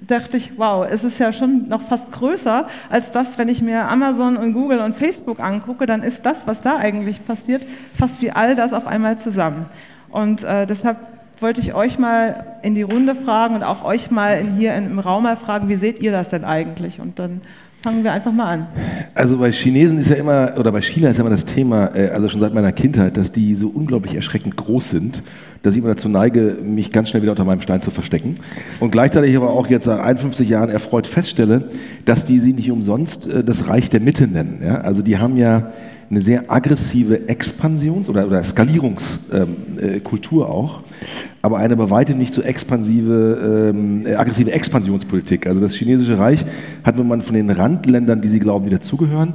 dachte 0.00 0.36
ich, 0.36 0.52
wow, 0.56 0.86
es 0.88 1.04
ist 1.04 1.18
ja 1.18 1.32
schon 1.32 1.68
noch 1.68 1.82
fast 1.82 2.10
größer 2.10 2.68
als 2.88 3.10
das, 3.10 3.38
wenn 3.38 3.48
ich 3.48 3.62
mir 3.62 3.88
Amazon 3.88 4.36
und 4.36 4.52
Google 4.52 4.80
und 4.80 4.94
Facebook 4.94 5.40
angucke, 5.40 5.86
dann 5.86 6.02
ist 6.02 6.24
das, 6.24 6.46
was 6.46 6.60
da 6.60 6.76
eigentlich 6.76 7.24
passiert, 7.24 7.62
fast 7.98 8.22
wie 8.22 8.30
all 8.30 8.54
das 8.54 8.72
auf 8.72 8.86
einmal 8.86 9.18
zusammen. 9.18 9.66
Und 10.10 10.42
äh, 10.42 10.66
deshalb 10.66 10.98
wollte 11.40 11.60
ich 11.60 11.74
euch 11.74 11.98
mal 11.98 12.58
in 12.62 12.74
die 12.74 12.82
Runde 12.82 13.14
fragen 13.14 13.54
und 13.54 13.62
auch 13.62 13.84
euch 13.84 14.10
mal 14.10 14.38
in, 14.38 14.56
hier 14.56 14.74
im 14.74 14.98
Raum 14.98 15.22
mal 15.22 15.36
fragen, 15.36 15.68
wie 15.68 15.76
seht 15.76 16.00
ihr 16.00 16.12
das 16.12 16.28
denn 16.28 16.44
eigentlich? 16.44 17.00
Und 17.00 17.18
dann 17.18 17.40
Fangen 17.82 18.04
wir 18.04 18.12
einfach 18.12 18.32
mal 18.32 18.52
an. 18.52 18.66
Also 19.14 19.38
bei 19.38 19.50
Chinesen 19.52 19.98
ist 19.98 20.10
ja 20.10 20.16
immer, 20.16 20.52
oder 20.58 20.70
bei 20.70 20.82
China 20.82 21.08
ist 21.08 21.16
ja 21.16 21.22
immer 21.22 21.30
das 21.30 21.46
Thema, 21.46 21.96
äh, 21.96 22.10
also 22.10 22.28
schon 22.28 22.40
seit 22.40 22.52
meiner 22.52 22.72
Kindheit, 22.72 23.16
dass 23.16 23.32
die 23.32 23.54
so 23.54 23.68
unglaublich 23.68 24.14
erschreckend 24.14 24.54
groß 24.56 24.90
sind, 24.90 25.22
dass 25.62 25.72
ich 25.72 25.78
immer 25.78 25.88
dazu 25.88 26.10
neige, 26.10 26.58
mich 26.62 26.90
ganz 26.90 27.08
schnell 27.08 27.22
wieder 27.22 27.32
unter 27.32 27.46
meinem 27.46 27.62
Stein 27.62 27.80
zu 27.80 27.90
verstecken. 27.90 28.36
Und 28.80 28.90
gleichzeitig 28.90 29.34
aber 29.34 29.48
auch 29.48 29.66
jetzt 29.68 29.86
nach 29.86 29.98
51 29.98 30.46
Jahren 30.46 30.68
erfreut 30.68 31.06
feststelle, 31.06 31.70
dass 32.04 32.26
die 32.26 32.38
sie 32.38 32.52
nicht 32.52 32.70
umsonst 32.70 33.32
äh, 33.32 33.42
das 33.42 33.68
Reich 33.68 33.88
der 33.88 34.00
Mitte 34.00 34.26
nennen. 34.26 34.62
Also 34.82 35.00
die 35.00 35.16
haben 35.16 35.38
ja 35.38 35.72
eine 36.10 36.20
sehr 36.20 36.50
aggressive 36.50 37.28
Expansions- 37.28 38.08
oder, 38.08 38.26
oder 38.26 38.42
Skalierungskultur 38.42 40.44
ähm, 40.44 40.48
äh, 40.48 40.52
auch, 40.52 40.82
aber 41.40 41.58
eine 41.58 41.76
bei 41.76 41.88
weitem 41.88 42.18
nicht 42.18 42.34
so 42.34 42.42
expansive, 42.42 43.70
ähm, 43.72 44.06
äh, 44.06 44.16
aggressive 44.16 44.50
Expansionspolitik. 44.50 45.46
Also 45.46 45.60
das 45.60 45.74
chinesische 45.74 46.18
Reich 46.18 46.44
hat, 46.82 46.98
wenn 46.98 47.06
man 47.06 47.22
von 47.22 47.34
den 47.34 47.48
Randländern, 47.48 48.20
die 48.20 48.28
sie 48.28 48.40
glauben, 48.40 48.64
die 48.64 48.72
dazugehören, 48.72 49.34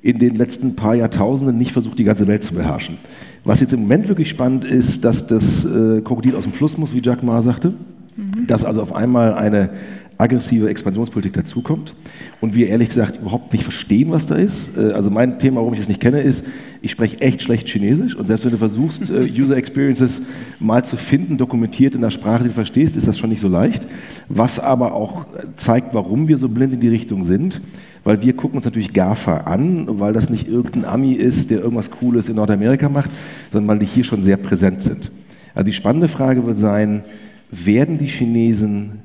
in 0.00 0.18
den 0.18 0.34
letzten 0.34 0.76
paar 0.76 0.94
Jahrtausenden 0.94 1.56
nicht 1.56 1.72
versucht, 1.72 1.98
die 1.98 2.04
ganze 2.04 2.26
Welt 2.26 2.42
zu 2.42 2.54
beherrschen. 2.54 2.98
Was 3.44 3.60
jetzt 3.60 3.74
im 3.74 3.80
Moment 3.80 4.08
wirklich 4.08 4.30
spannend 4.30 4.64
ist, 4.64 5.04
dass 5.04 5.26
das 5.26 5.64
äh, 5.64 6.00
Krokodil 6.00 6.36
aus 6.36 6.44
dem 6.44 6.52
Fluss 6.52 6.78
muss, 6.78 6.94
wie 6.94 7.02
Jack 7.02 7.22
Ma 7.22 7.42
sagte, 7.42 7.74
mhm. 8.16 8.46
dass 8.46 8.64
also 8.64 8.82
auf 8.82 8.94
einmal 8.94 9.34
eine 9.34 9.70
aggressive 10.18 10.68
Expansionspolitik 10.68 11.32
dazukommt 11.32 11.94
und 12.40 12.54
wir 12.54 12.68
ehrlich 12.68 12.88
gesagt 12.88 13.20
überhaupt 13.20 13.52
nicht 13.52 13.64
verstehen, 13.64 14.10
was 14.10 14.26
da 14.26 14.36
ist. 14.36 14.76
Äh, 14.76 14.92
also 14.92 15.10
mein 15.10 15.38
Thema, 15.38 15.56
warum 15.56 15.74
ich 15.74 15.80
es 15.80 15.88
nicht 15.88 16.00
kenne, 16.00 16.20
ist, 16.20 16.44
ich 16.82 16.92
spreche 16.92 17.20
echt 17.20 17.42
schlecht 17.42 17.68
Chinesisch 17.68 18.14
und 18.14 18.26
selbst 18.26 18.44
wenn 18.44 18.52
du 18.52 18.58
versuchst, 18.58 19.10
äh, 19.10 19.30
User 19.30 19.56
Experiences 19.56 20.22
mal 20.60 20.84
zu 20.84 20.96
finden, 20.96 21.36
dokumentiert 21.36 21.94
in 21.94 22.00
der 22.00 22.10
Sprache, 22.10 22.44
die 22.44 22.48
du 22.50 22.54
verstehst, 22.54 22.96
ist 22.96 23.08
das 23.08 23.18
schon 23.18 23.30
nicht 23.30 23.40
so 23.40 23.48
leicht. 23.48 23.86
Was 24.28 24.60
aber 24.60 24.94
auch 24.94 25.26
zeigt, 25.56 25.94
warum 25.94 26.28
wir 26.28 26.38
so 26.38 26.48
blind 26.48 26.74
in 26.74 26.80
die 26.80 26.88
Richtung 26.88 27.24
sind, 27.24 27.60
weil 28.04 28.22
wir 28.22 28.36
gucken 28.36 28.58
uns 28.58 28.66
natürlich 28.66 28.92
GAFA 28.92 29.38
an, 29.38 29.98
weil 29.98 30.12
das 30.12 30.28
nicht 30.28 30.46
irgendein 30.46 30.84
Ami 30.84 31.12
ist, 31.12 31.50
der 31.50 31.60
irgendwas 31.60 31.90
Cooles 31.90 32.28
in 32.28 32.36
Nordamerika 32.36 32.88
macht, 32.88 33.10
sondern 33.50 33.68
weil 33.68 33.78
die 33.78 33.86
hier 33.86 34.04
schon 34.04 34.22
sehr 34.22 34.36
präsent 34.36 34.82
sind. 34.82 35.10
Also 35.54 35.64
die 35.64 35.72
spannende 35.72 36.08
Frage 36.08 36.44
wird 36.46 36.58
sein, 36.58 37.02
werden 37.50 37.98
die 37.98 38.06
Chinesen 38.06 39.02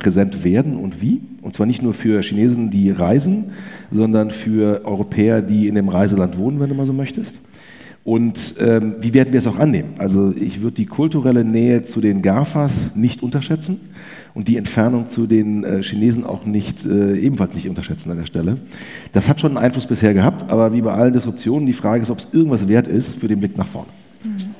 präsent 0.00 0.44
werden 0.44 0.76
und 0.76 1.02
wie. 1.02 1.20
Und 1.42 1.54
zwar 1.54 1.66
nicht 1.66 1.82
nur 1.82 1.92
für 1.92 2.22
Chinesen, 2.22 2.70
die 2.70 2.90
reisen, 2.90 3.52
sondern 3.90 4.30
für 4.30 4.82
Europäer, 4.84 5.42
die 5.42 5.68
in 5.68 5.74
dem 5.74 5.88
Reiseland 5.88 6.38
wohnen, 6.38 6.58
wenn 6.58 6.70
du 6.70 6.74
mal 6.74 6.86
so 6.86 6.94
möchtest. 6.94 7.40
Und 8.02 8.54
ähm, 8.60 8.94
wie 9.00 9.12
werden 9.12 9.32
wir 9.32 9.38
es 9.38 9.46
auch 9.46 9.58
annehmen? 9.58 9.90
Also 9.98 10.32
ich 10.34 10.62
würde 10.62 10.76
die 10.76 10.86
kulturelle 10.86 11.44
Nähe 11.44 11.82
zu 11.82 12.00
den 12.00 12.22
GAFAs 12.22 12.96
nicht 12.96 13.22
unterschätzen 13.22 13.78
und 14.32 14.48
die 14.48 14.56
Entfernung 14.56 15.06
zu 15.06 15.26
den 15.26 15.64
äh, 15.64 15.82
Chinesen 15.82 16.24
auch 16.24 16.46
nicht, 16.46 16.86
äh, 16.86 17.18
ebenfalls 17.18 17.54
nicht 17.54 17.68
unterschätzen 17.68 18.10
an 18.10 18.16
der 18.16 18.24
Stelle. 18.24 18.56
Das 19.12 19.28
hat 19.28 19.38
schon 19.42 19.50
einen 19.50 19.66
Einfluss 19.66 19.86
bisher 19.86 20.14
gehabt, 20.14 20.50
aber 20.50 20.72
wie 20.72 20.80
bei 20.80 20.94
allen 20.94 21.12
Disruptionen, 21.12 21.66
die 21.66 21.74
Frage 21.74 22.02
ist, 22.02 22.10
ob 22.10 22.20
es 22.20 22.28
irgendwas 22.32 22.68
wert 22.68 22.88
ist 22.88 23.16
für 23.16 23.28
den 23.28 23.38
Blick 23.38 23.58
nach 23.58 23.68
vorne. 23.68 23.88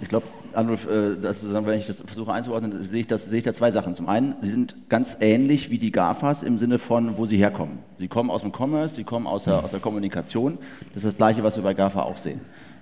Ich 0.03 0.09
glaube, 0.09 0.27
Arnulf, 0.55 0.89
äh, 0.89 1.17
das, 1.21 1.45
wenn 1.53 1.79
ich 1.79 1.87
das 1.87 2.01
versuche 2.01 2.33
einzuordnen, 2.33 2.85
sehe 2.85 3.01
ich, 3.01 3.07
das, 3.07 3.27
sehe 3.27 3.39
ich 3.39 3.45
da 3.45 3.55
zwei 3.55 3.71
Sachen. 3.71 3.95
Zum 3.95 4.09
einen, 4.09 4.35
sie 4.43 4.51
sind 4.51 4.77
ganz 4.89 5.17
ähnlich 5.21 5.71
wie 5.71 5.79
die 5.79 5.93
GAFAs 5.93 6.43
im 6.43 6.59
Sinne 6.59 6.79
von, 6.79 7.17
wo 7.17 7.27
sie 7.27 7.37
herkommen. 7.37 7.79
Sie 7.99 8.09
kommen 8.09 8.31
aus 8.31 8.43
dem 8.43 8.53
Commerce, 8.53 8.95
sie 8.95 9.05
kommen 9.05 9.27
aus 9.27 9.45
der, 9.45 9.65
aus 9.65 9.71
der 9.71 9.81
Kommunikation. 9.81 10.59
Das 10.95 11.05
ist 11.05 11.13
das 11.13 11.17
Gleiche, 11.17 11.43
was 11.43 11.57
wir 11.57 11.63
bei 11.63 11.75
GAFA 11.75 12.03
auch 12.03 12.17
sehen. 12.17 12.41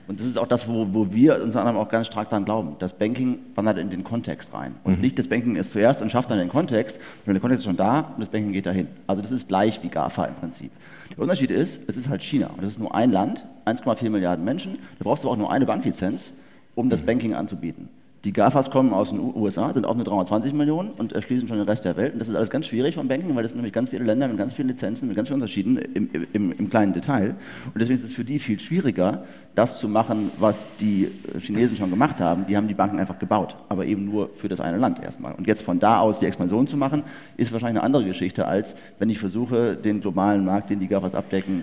Und 0.09 0.21
das 0.21 0.27
ist 0.27 0.39
auch 0.39 0.47
das, 0.47 0.67
wo, 0.67 0.87
wo 0.91 1.13
wir 1.13 1.43
unter 1.43 1.61
anderem 1.61 1.77
auch 1.77 1.91
ganz 1.91 2.07
stark 2.07 2.31
daran 2.31 2.47
glauben. 2.47 2.77
Das 2.79 2.95
Banking 2.95 3.41
wandert 3.55 3.77
in 3.77 3.91
den 3.91 4.05
Kontext 4.05 4.55
rein. 4.55 4.75
Und 4.83 4.97
mhm. 4.97 5.01
nicht 5.03 5.19
das 5.19 5.29
Banking 5.29 5.57
ist 5.57 5.71
zuerst 5.73 6.01
und 6.01 6.11
schafft 6.11 6.31
dann 6.31 6.39
den 6.39 6.49
Kontext, 6.49 6.99
sondern 7.25 7.35
der 7.35 7.41
Kontext 7.43 7.61
ist 7.61 7.67
schon 7.67 7.77
da 7.77 8.01
und 8.01 8.21
das 8.21 8.31
Banking 8.31 8.53
geht 8.53 8.65
dahin. 8.65 8.89
Also 9.07 9.21
das 9.21 9.31
ist 9.31 9.49
gleich 9.49 9.83
wie 9.83 9.89
GAFA 9.89 10.25
im 10.25 10.35
Prinzip. 10.37 10.71
Der 11.11 11.19
Unterschied 11.19 11.51
ist, 11.51 11.83
es 11.89 11.99
ist 11.99 12.09
halt 12.09 12.23
China. 12.23 12.49
Und 12.49 12.63
das 12.63 12.71
ist 12.71 12.79
nur 12.79 12.95
ein 12.95 13.13
Land, 13.13 13.45
1,4 13.67 14.09
Milliarden 14.09 14.45
Menschen. 14.47 14.79
Da 14.99 15.05
brauchst 15.05 15.25
du 15.25 15.29
auch 15.29 15.37
nur 15.37 15.53
eine 15.53 15.67
Banklizenz, 15.67 16.33
um 16.79 16.89
das. 16.89 17.03
Banking 17.03 17.35
anzubieten. 17.35 17.89
Die 18.25 18.33
GAFAs 18.33 18.71
kommen 18.71 18.93
aus 18.93 19.11
den 19.11 19.21
USA, 19.21 19.73
sind 19.73 19.87
auch 19.87 19.95
nur 19.95 20.05
320 20.05 20.53
Millionen 20.53 20.91
und 20.91 21.13
erschließen 21.13 21.47
schon 21.47 21.59
den 21.59 21.69
Rest 21.69 21.85
der 21.85 21.97
Welt. 21.97 22.15
Und 22.15 22.19
das 22.19 22.29
ist 22.29 22.35
alles 22.35 22.51
ganz 22.51 22.67
schwierig 22.67 22.97
vom 22.97 23.07
Banking, 23.07 23.35
weil 23.37 23.45
das 23.45 23.53
sind 23.53 23.59
nämlich 23.59 23.73
ganz 23.73 23.91
viele 23.91 24.05
Länder 24.05 24.27
mit 24.27 24.37
ganz 24.37 24.55
vielen 24.55 24.69
Lizenzen, 24.69 25.07
mit 25.07 25.17
ganz 25.17 25.29
vielen 25.29 25.41
Unterschieden 25.41 25.79
im, 25.79 26.11
im, 26.33 26.53
im 26.53 26.69
kleinen 26.69 26.93
Detail. 26.93 27.37
Und 27.73 27.81
deswegen 27.81 27.99
ist 27.99 28.05
es 28.05 28.15
für 28.15 28.25
die 28.25 28.41
viel 28.41 28.59
schwieriger, 28.59 29.25
das 29.55 29.79
zu 29.79 29.89
machen, 29.89 30.33
was 30.39 30.77
die 30.79 31.09
Chinesen 31.39 31.77
schon 31.77 31.91
gemacht 31.91 32.19
haben. 32.19 32.45
Die 32.49 32.57
haben 32.57 32.67
die 32.67 32.75
Banken 32.75 32.99
einfach 32.99 33.21
gebaut, 33.21 33.57
aber 33.69 33.87
eben 33.87 34.05
nur 34.05 34.31
für 34.35 34.49
das 34.49 34.61
eine 34.61 34.79
Land 34.79 35.01
erstmal. 35.01 35.35
Und 35.35 35.47
jetzt 35.47 35.63
von 35.63 35.79
da 35.79 36.01
aus 36.01 36.19
die 36.19 36.27
Expansion 36.27 36.67
zu 36.67 36.77
machen, 36.77 37.05
ist 37.37 37.53
wahrscheinlich 37.53 37.79
eine 37.79 37.87
andere 37.87 38.05
Geschichte, 38.05 38.47
als 38.47 38.75
wenn 38.99 39.11
ich 39.11 39.21
versuche, 39.21 39.77
den 39.77 40.01
globalen 40.01 40.45
Markt, 40.45 40.71
den 40.71 40.81
die 40.81 40.89
GAFAs 40.89 41.15
abdecken, 41.15 41.63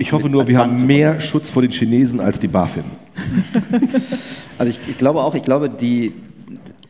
Ich 0.00 0.12
hoffe 0.12 0.28
nur, 0.28 0.46
wir 0.46 0.58
haben 0.58 0.86
mehr 0.86 1.20
Schutz 1.20 1.50
vor 1.50 1.60
den 1.60 1.72
Chinesen 1.72 2.20
als 2.20 2.38
die 2.38 2.48
BaFin. 2.48 2.84
Also 4.58 4.70
ich, 4.70 4.88
ich 4.88 4.98
glaube 4.98 5.22
auch, 5.22 5.36
ich 5.36 5.44
glaube, 5.44 5.70
die, 5.70 6.12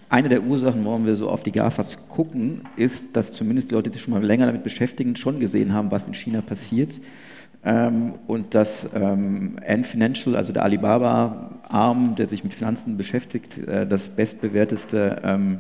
eine 0.09 0.31
der 0.31 0.43
Ursachen, 0.43 0.87
warum 0.87 1.05
wir 1.05 1.17
so 1.17 1.29
auf 1.29 1.43
die 1.43 1.53
GAFAs 1.53 1.99
gucken, 2.09 2.63
ist, 2.77 3.15
dass 3.15 3.31
zumindest 3.31 3.71
die 3.71 3.75
Leute, 3.75 3.91
die 3.91 3.99
sich 3.99 4.05
schon 4.05 4.15
mal 4.15 4.25
länger 4.25 4.47
damit 4.47 4.65
beschäftigen, 4.65 5.17
schon 5.17 5.39
gesehen 5.39 5.75
haben, 5.75 5.91
was 5.91 6.07
in 6.07 6.15
China 6.15 6.41
passiert. 6.41 6.91
Ähm, 7.65 8.15
und 8.27 8.55
dass 8.55 8.87
ähm, 8.95 9.59
Ant 9.67 9.87
Financial, 9.87 10.35
also 10.35 10.55
der 10.55 10.63
Alibaba-Arm, 10.63 12.15
der 12.15 12.27
sich 12.27 12.43
mit 12.43 12.55
Finanzen 12.55 12.97
beschäftigt, 12.97 13.59
äh, 13.69 13.87
das 13.87 14.09
bestbewerteste 14.09 15.21
ähm, 15.23 15.59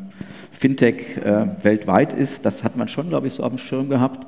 Fintech 0.50 1.18
äh, 1.18 1.46
weltweit 1.62 2.14
ist. 2.14 2.46
Das 2.46 2.64
hat 2.64 2.76
man 2.76 2.88
schon, 2.88 3.10
glaube 3.10 3.26
ich, 3.26 3.34
so 3.34 3.42
auf 3.42 3.50
dem 3.50 3.58
Schirm 3.58 3.90
gehabt. 3.90 4.26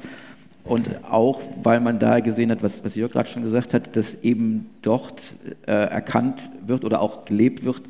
Und 0.70 0.88
auch, 1.10 1.40
weil 1.64 1.80
man 1.80 1.98
da 1.98 2.20
gesehen 2.20 2.52
hat, 2.52 2.62
was, 2.62 2.84
was 2.84 2.94
Jörg 2.94 3.10
gerade 3.10 3.28
schon 3.28 3.42
gesagt 3.42 3.74
hat, 3.74 3.96
dass 3.96 4.22
eben 4.22 4.70
dort 4.82 5.20
äh, 5.66 5.72
erkannt 5.72 6.48
wird 6.64 6.84
oder 6.84 7.00
auch 7.00 7.24
gelebt 7.24 7.64
wird, 7.64 7.82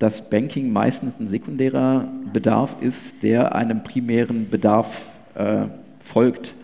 dass 0.00 0.28
Banking 0.28 0.72
meistens 0.72 1.20
ein 1.20 1.28
sekundärer 1.28 2.08
Bedarf 2.32 2.74
ist, 2.80 3.22
der 3.22 3.54
einem 3.54 3.84
primären 3.84 4.50
Bedarf 4.50 5.06
äh, 5.36 5.66
folgt. 6.00 6.54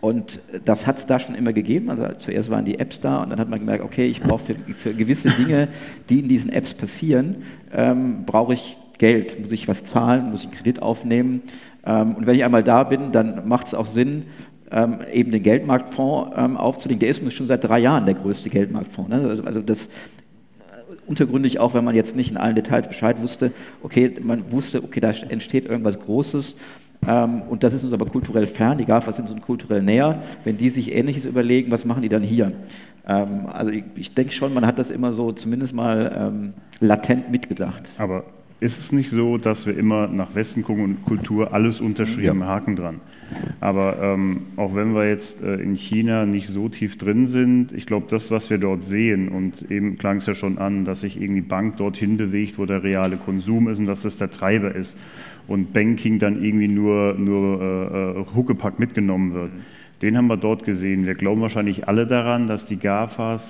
Und 0.00 0.38
das 0.64 0.86
hat 0.86 0.98
es 0.98 1.06
da 1.06 1.18
schon 1.18 1.34
immer 1.34 1.52
gegeben. 1.52 1.90
Also 1.90 2.06
zuerst 2.18 2.48
waren 2.50 2.64
die 2.64 2.78
Apps 2.78 3.00
da 3.00 3.24
und 3.24 3.30
dann 3.30 3.40
hat 3.40 3.50
man 3.50 3.58
gemerkt, 3.58 3.82
okay, 3.82 4.06
ich 4.06 4.20
brauche 4.22 4.44
für, 4.44 4.54
für, 4.72 4.94
gewisse 4.94 5.30
Dinge, 5.30 5.66
die 6.10 6.20
in 6.20 6.28
diesen 6.28 6.50
Apps 6.52 6.74
passieren, 6.74 7.42
ähm, 7.74 8.24
brauche 8.24 8.54
ich 8.54 8.76
Geld, 8.98 9.40
muss 9.40 9.50
ich 9.50 9.66
was 9.66 9.82
zahlen, 9.82 10.30
muss 10.30 10.42
ich 10.42 10.50
einen 10.50 10.56
Kredit 10.58 10.80
aufnehmen. 10.80 11.42
Ähm, 11.84 12.14
und 12.14 12.26
wenn 12.26 12.36
ich 12.36 12.44
einmal 12.44 12.62
da 12.62 12.84
bin, 12.84 13.10
dann 13.10 13.48
macht 13.48 13.66
es 13.66 13.74
auch 13.74 13.86
Sinn, 13.86 14.26
ähm, 14.72 14.98
eben 15.12 15.30
den 15.30 15.42
Geldmarktfonds 15.42 16.32
ähm, 16.36 16.56
aufzulegen. 16.56 17.00
Der 17.00 17.10
ist 17.10 17.32
schon 17.32 17.46
seit 17.46 17.64
drei 17.64 17.78
Jahren 17.78 18.06
der 18.06 18.14
größte 18.14 18.50
Geldmarktfonds. 18.50 19.10
Ne? 19.10 19.28
Also, 19.28 19.44
also 19.44 19.60
das 19.60 19.88
untergründig 21.06 21.58
auch, 21.58 21.74
wenn 21.74 21.84
man 21.84 21.94
jetzt 21.94 22.16
nicht 22.16 22.30
in 22.30 22.36
allen 22.36 22.54
Details 22.54 22.88
Bescheid 22.88 23.20
wusste, 23.20 23.52
okay, 23.82 24.12
man 24.22 24.50
wusste, 24.50 24.82
okay, 24.82 25.00
da 25.00 25.10
entsteht 25.10 25.66
irgendwas 25.66 25.98
Großes 25.98 26.56
ähm, 27.06 27.42
und 27.42 27.64
das 27.64 27.74
ist 27.74 27.84
uns 27.84 27.92
aber 27.92 28.06
kulturell 28.06 28.46
fern, 28.46 28.78
die 28.78 28.84
GAFAs 28.84 29.16
sind 29.16 29.30
uns 29.30 29.42
kulturell 29.42 29.82
näher. 29.82 30.22
Wenn 30.44 30.56
die 30.56 30.70
sich 30.70 30.92
Ähnliches 30.92 31.24
überlegen, 31.24 31.70
was 31.70 31.84
machen 31.84 32.02
die 32.02 32.08
dann 32.08 32.22
hier? 32.22 32.52
Ähm, 33.06 33.46
also 33.52 33.70
ich, 33.70 33.84
ich 33.96 34.14
denke 34.14 34.32
schon, 34.32 34.54
man 34.54 34.66
hat 34.66 34.78
das 34.78 34.90
immer 34.90 35.12
so 35.12 35.32
zumindest 35.32 35.74
mal 35.74 36.12
ähm, 36.16 36.52
latent 36.80 37.30
mitgedacht. 37.30 37.82
Aber 37.98 38.24
ist 38.60 38.78
es 38.78 38.92
nicht 38.92 39.10
so, 39.10 39.38
dass 39.38 39.66
wir 39.66 39.76
immer 39.76 40.06
nach 40.06 40.34
Westen 40.36 40.62
gucken 40.62 40.84
und 40.84 41.04
Kultur 41.04 41.52
alles 41.52 41.80
unterschrieben, 41.80 42.40
ja. 42.40 42.46
Haken 42.46 42.76
dran? 42.76 43.00
Aber 43.60 43.96
ähm, 44.02 44.42
auch 44.56 44.74
wenn 44.74 44.94
wir 44.94 45.08
jetzt 45.08 45.42
äh, 45.42 45.54
in 45.54 45.74
China 45.74 46.26
nicht 46.26 46.48
so 46.48 46.68
tief 46.68 46.98
drin 46.98 47.26
sind, 47.26 47.72
ich 47.72 47.86
glaube, 47.86 48.06
das, 48.08 48.30
was 48.30 48.50
wir 48.50 48.58
dort 48.58 48.84
sehen, 48.84 49.28
und 49.28 49.70
eben 49.70 49.98
klang 49.98 50.18
es 50.18 50.26
ja 50.26 50.34
schon 50.34 50.58
an, 50.58 50.84
dass 50.84 51.00
sich 51.00 51.20
irgendwie 51.20 51.40
Bank 51.40 51.76
dorthin 51.76 52.16
bewegt, 52.16 52.58
wo 52.58 52.66
der 52.66 52.82
reale 52.82 53.16
Konsum 53.16 53.68
ist 53.68 53.78
und 53.78 53.86
dass 53.86 54.02
das 54.02 54.18
der 54.18 54.30
Treiber 54.30 54.74
ist 54.74 54.96
und 55.48 55.72
Banking 55.72 56.18
dann 56.18 56.42
irgendwie 56.42 56.68
nur, 56.68 57.14
nur 57.14 57.60
äh, 57.60 58.20
äh 58.20 58.24
Huckepack 58.34 58.78
mitgenommen 58.78 59.34
wird. 59.34 59.50
Den 60.02 60.16
haben 60.16 60.26
wir 60.26 60.36
dort 60.36 60.64
gesehen. 60.64 61.06
Wir 61.06 61.14
glauben 61.14 61.40
wahrscheinlich 61.40 61.86
alle 61.86 62.06
daran, 62.06 62.48
dass 62.48 62.66
die 62.66 62.76
GAFAs 62.76 63.48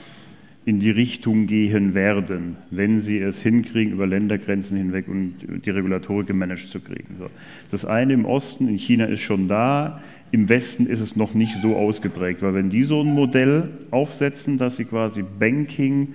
in 0.64 0.78
die 0.78 0.90
Richtung 0.90 1.46
gehen 1.46 1.94
werden, 1.94 2.56
wenn 2.70 3.00
sie 3.00 3.18
es 3.18 3.42
hinkriegen, 3.42 3.92
über 3.92 4.06
Ländergrenzen 4.06 4.76
hinweg 4.76 5.08
und 5.08 5.34
die 5.64 5.70
Regulatorik 5.70 6.28
gemanagt 6.28 6.68
zu 6.68 6.80
kriegen. 6.80 7.16
So. 7.18 7.26
Das 7.70 7.84
eine 7.84 8.12
im 8.12 8.24
Osten, 8.24 8.68
in 8.68 8.78
China 8.78 9.06
ist 9.06 9.22
schon 9.22 9.48
da, 9.48 10.00
im 10.30 10.48
Westen 10.48 10.86
ist 10.86 11.00
es 11.00 11.16
noch 11.16 11.34
nicht 11.34 11.56
so 11.60 11.76
ausgeprägt, 11.76 12.42
weil 12.42 12.54
wenn 12.54 12.70
die 12.70 12.84
so 12.84 13.00
ein 13.00 13.12
Modell 13.12 13.70
aufsetzen, 13.90 14.56
dass 14.56 14.76
sie 14.76 14.84
quasi 14.84 15.24
Banking 15.38 16.14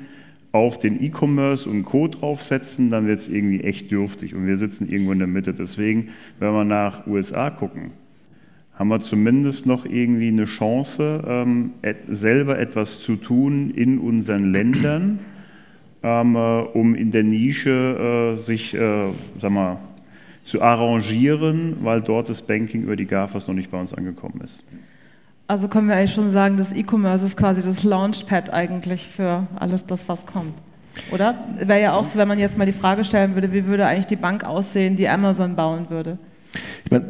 auf 0.53 0.79
den 0.79 1.03
E-Commerce 1.03 1.69
und 1.69 1.83
Co. 1.83 2.07
draufsetzen, 2.07 2.89
dann 2.89 3.05
wird 3.05 3.19
es 3.19 3.27
irgendwie 3.27 3.61
echt 3.61 3.91
dürftig 3.91 4.33
und 4.33 4.47
wir 4.47 4.57
sitzen 4.57 4.89
irgendwo 4.89 5.11
in 5.11 5.19
der 5.19 5.27
Mitte. 5.27 5.53
Deswegen, 5.53 6.09
wenn 6.39 6.53
wir 6.53 6.63
nach 6.63 7.05
USA 7.05 7.49
gucken, 7.49 7.91
haben 8.77 8.89
wir 8.89 8.99
zumindest 8.99 9.65
noch 9.65 9.85
irgendwie 9.85 10.27
eine 10.27 10.45
Chance, 10.45 11.23
ähm, 11.27 11.71
et, 11.81 11.97
selber 12.09 12.59
etwas 12.59 12.99
zu 12.99 13.15
tun 13.15 13.71
in 13.71 13.97
unseren 13.97 14.51
Ländern, 14.51 15.19
ähm, 16.03 16.35
äh, 16.35 16.39
um 16.39 16.93
in 16.93 17.11
der 17.11 17.23
Nische 17.23 18.37
äh, 18.37 18.41
sich, 18.41 18.73
äh, 18.75 19.07
sag 19.41 19.51
mal, 19.51 19.77
zu 20.43 20.61
arrangieren, 20.61 21.77
weil 21.81 22.01
dort 22.01 22.29
das 22.29 22.41
Banking 22.41 22.83
über 22.83 22.95
die 22.95 23.05
GAFAs 23.05 23.47
noch 23.47 23.55
nicht 23.55 23.69
bei 23.69 23.79
uns 23.79 23.93
angekommen 23.93 24.41
ist. 24.43 24.63
Also 25.47 25.67
können 25.67 25.87
wir 25.87 25.95
eigentlich 25.95 26.13
schon 26.13 26.29
sagen, 26.29 26.57
das 26.57 26.73
E-Commerce 26.73 27.25
ist 27.25 27.35
quasi 27.35 27.61
das 27.61 27.83
Launchpad 27.83 28.53
eigentlich 28.53 29.07
für 29.07 29.47
alles 29.55 29.85
das, 29.85 30.07
was 30.07 30.25
kommt. 30.25 30.53
Oder? 31.11 31.35
Wäre 31.59 31.81
ja 31.81 31.93
auch 31.93 32.05
so, 32.05 32.17
wenn 32.17 32.27
man 32.27 32.39
jetzt 32.39 32.57
mal 32.57 32.65
die 32.65 32.73
Frage 32.73 33.03
stellen 33.03 33.33
würde, 33.33 33.51
wie 33.53 33.65
würde 33.65 33.85
eigentlich 33.85 34.07
die 34.07 34.15
Bank 34.15 34.43
aussehen, 34.43 34.95
die 34.95 35.07
Amazon 35.07 35.55
bauen 35.55 35.89
würde? 35.89 36.17
Ich 36.85 36.91
meine, 36.91 37.05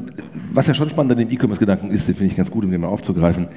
was 0.53 0.67
ja 0.67 0.73
schon 0.73 0.89
spannend 0.89 1.11
an 1.13 1.19
dem 1.19 1.29
E-Commerce-Gedanken 1.29 1.91
ist, 1.91 2.07
den 2.07 2.15
finde 2.15 2.31
ich 2.31 2.37
ganz 2.37 2.51
gut, 2.51 2.63
um 2.63 2.71
den 2.71 2.81
mal 2.81 2.87
aufzugreifen. 2.87 3.47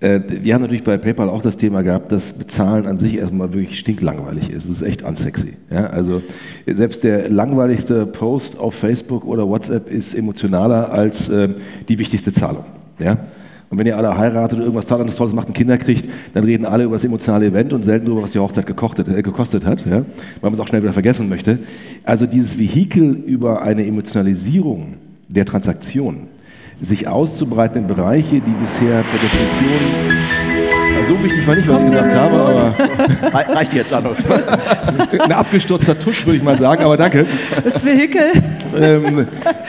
Äh, 0.00 0.20
wir 0.28 0.54
haben 0.54 0.62
natürlich 0.62 0.84
bei 0.84 0.98
PayPal 0.98 1.28
auch 1.28 1.42
das 1.42 1.56
Thema 1.56 1.82
gehabt, 1.82 2.12
dass 2.12 2.32
Bezahlen 2.32 2.86
an 2.86 2.98
sich 2.98 3.16
erstmal 3.16 3.52
wirklich 3.54 3.78
stinklangweilig 3.78 4.50
ist. 4.50 4.64
Es 4.64 4.70
ist 4.70 4.82
echt 4.82 5.02
unsexy. 5.02 5.54
Ja? 5.70 5.86
Also 5.86 6.22
selbst 6.66 7.04
der 7.04 7.28
langweiligste 7.30 8.06
Post 8.06 8.58
auf 8.58 8.74
Facebook 8.74 9.24
oder 9.24 9.48
WhatsApp 9.48 9.90
ist 9.90 10.14
emotionaler 10.14 10.92
als 10.92 11.28
äh, 11.28 11.48
die 11.88 11.98
wichtigste 11.98 12.32
Zahlung. 12.32 12.64
Ja? 12.98 13.18
Und 13.70 13.78
wenn 13.78 13.86
ihr 13.86 13.96
alle 13.96 14.16
heiratet 14.16 14.58
und 14.58 14.64
irgendwas 14.64 14.86
Tolles, 14.86 15.16
Tolles 15.16 15.32
macht 15.32 15.48
und 15.48 15.54
Kinder 15.54 15.78
kriegt, 15.78 16.08
dann 16.34 16.44
reden 16.44 16.64
alle 16.66 16.84
über 16.84 16.94
das 16.94 17.04
emotionale 17.04 17.46
Event 17.46 17.72
und 17.72 17.82
selten 17.82 18.06
darüber, 18.06 18.22
was 18.22 18.30
die 18.30 18.38
Hochzeit 18.38 18.66
gekochtet, 18.66 19.08
äh, 19.08 19.22
gekostet 19.22 19.64
hat, 19.64 19.86
ja? 19.86 19.96
weil 19.96 20.04
man 20.42 20.54
es 20.54 20.60
auch 20.60 20.68
schnell 20.68 20.82
wieder 20.82 20.92
vergessen 20.92 21.28
möchte. 21.28 21.58
Also 22.04 22.26
dieses 22.26 22.58
Vehikel 22.58 23.14
über 23.14 23.62
eine 23.62 23.86
Emotionalisierung 23.86 24.94
der 25.28 25.44
Transaktion 25.44 26.28
sich 26.80 27.08
auszubreiten 27.08 27.82
in 27.82 27.86
Bereiche, 27.86 28.40
die 28.40 28.50
bisher 28.60 29.02
per 29.02 29.18
Definition 29.18 30.54
so 31.06 31.22
wichtig 31.22 31.46
war 31.46 31.56
nicht, 31.56 31.68
was 31.68 31.80
ich 31.80 31.86
gesagt 31.86 32.14
habe, 32.14 32.34
aber 32.34 33.54
reicht 33.54 33.74
jetzt 33.74 33.92
an. 33.92 34.06
Ein 35.18 35.32
abgestürzter 35.32 35.98
Tusch, 35.98 36.24
würde 36.24 36.36
ich 36.36 36.42
mal 36.42 36.56
sagen, 36.56 36.84
aber 36.84 36.96
danke. 36.96 37.26
Das 37.62 37.84
Vehikel. 37.84 38.32
Ähm, 38.76 39.26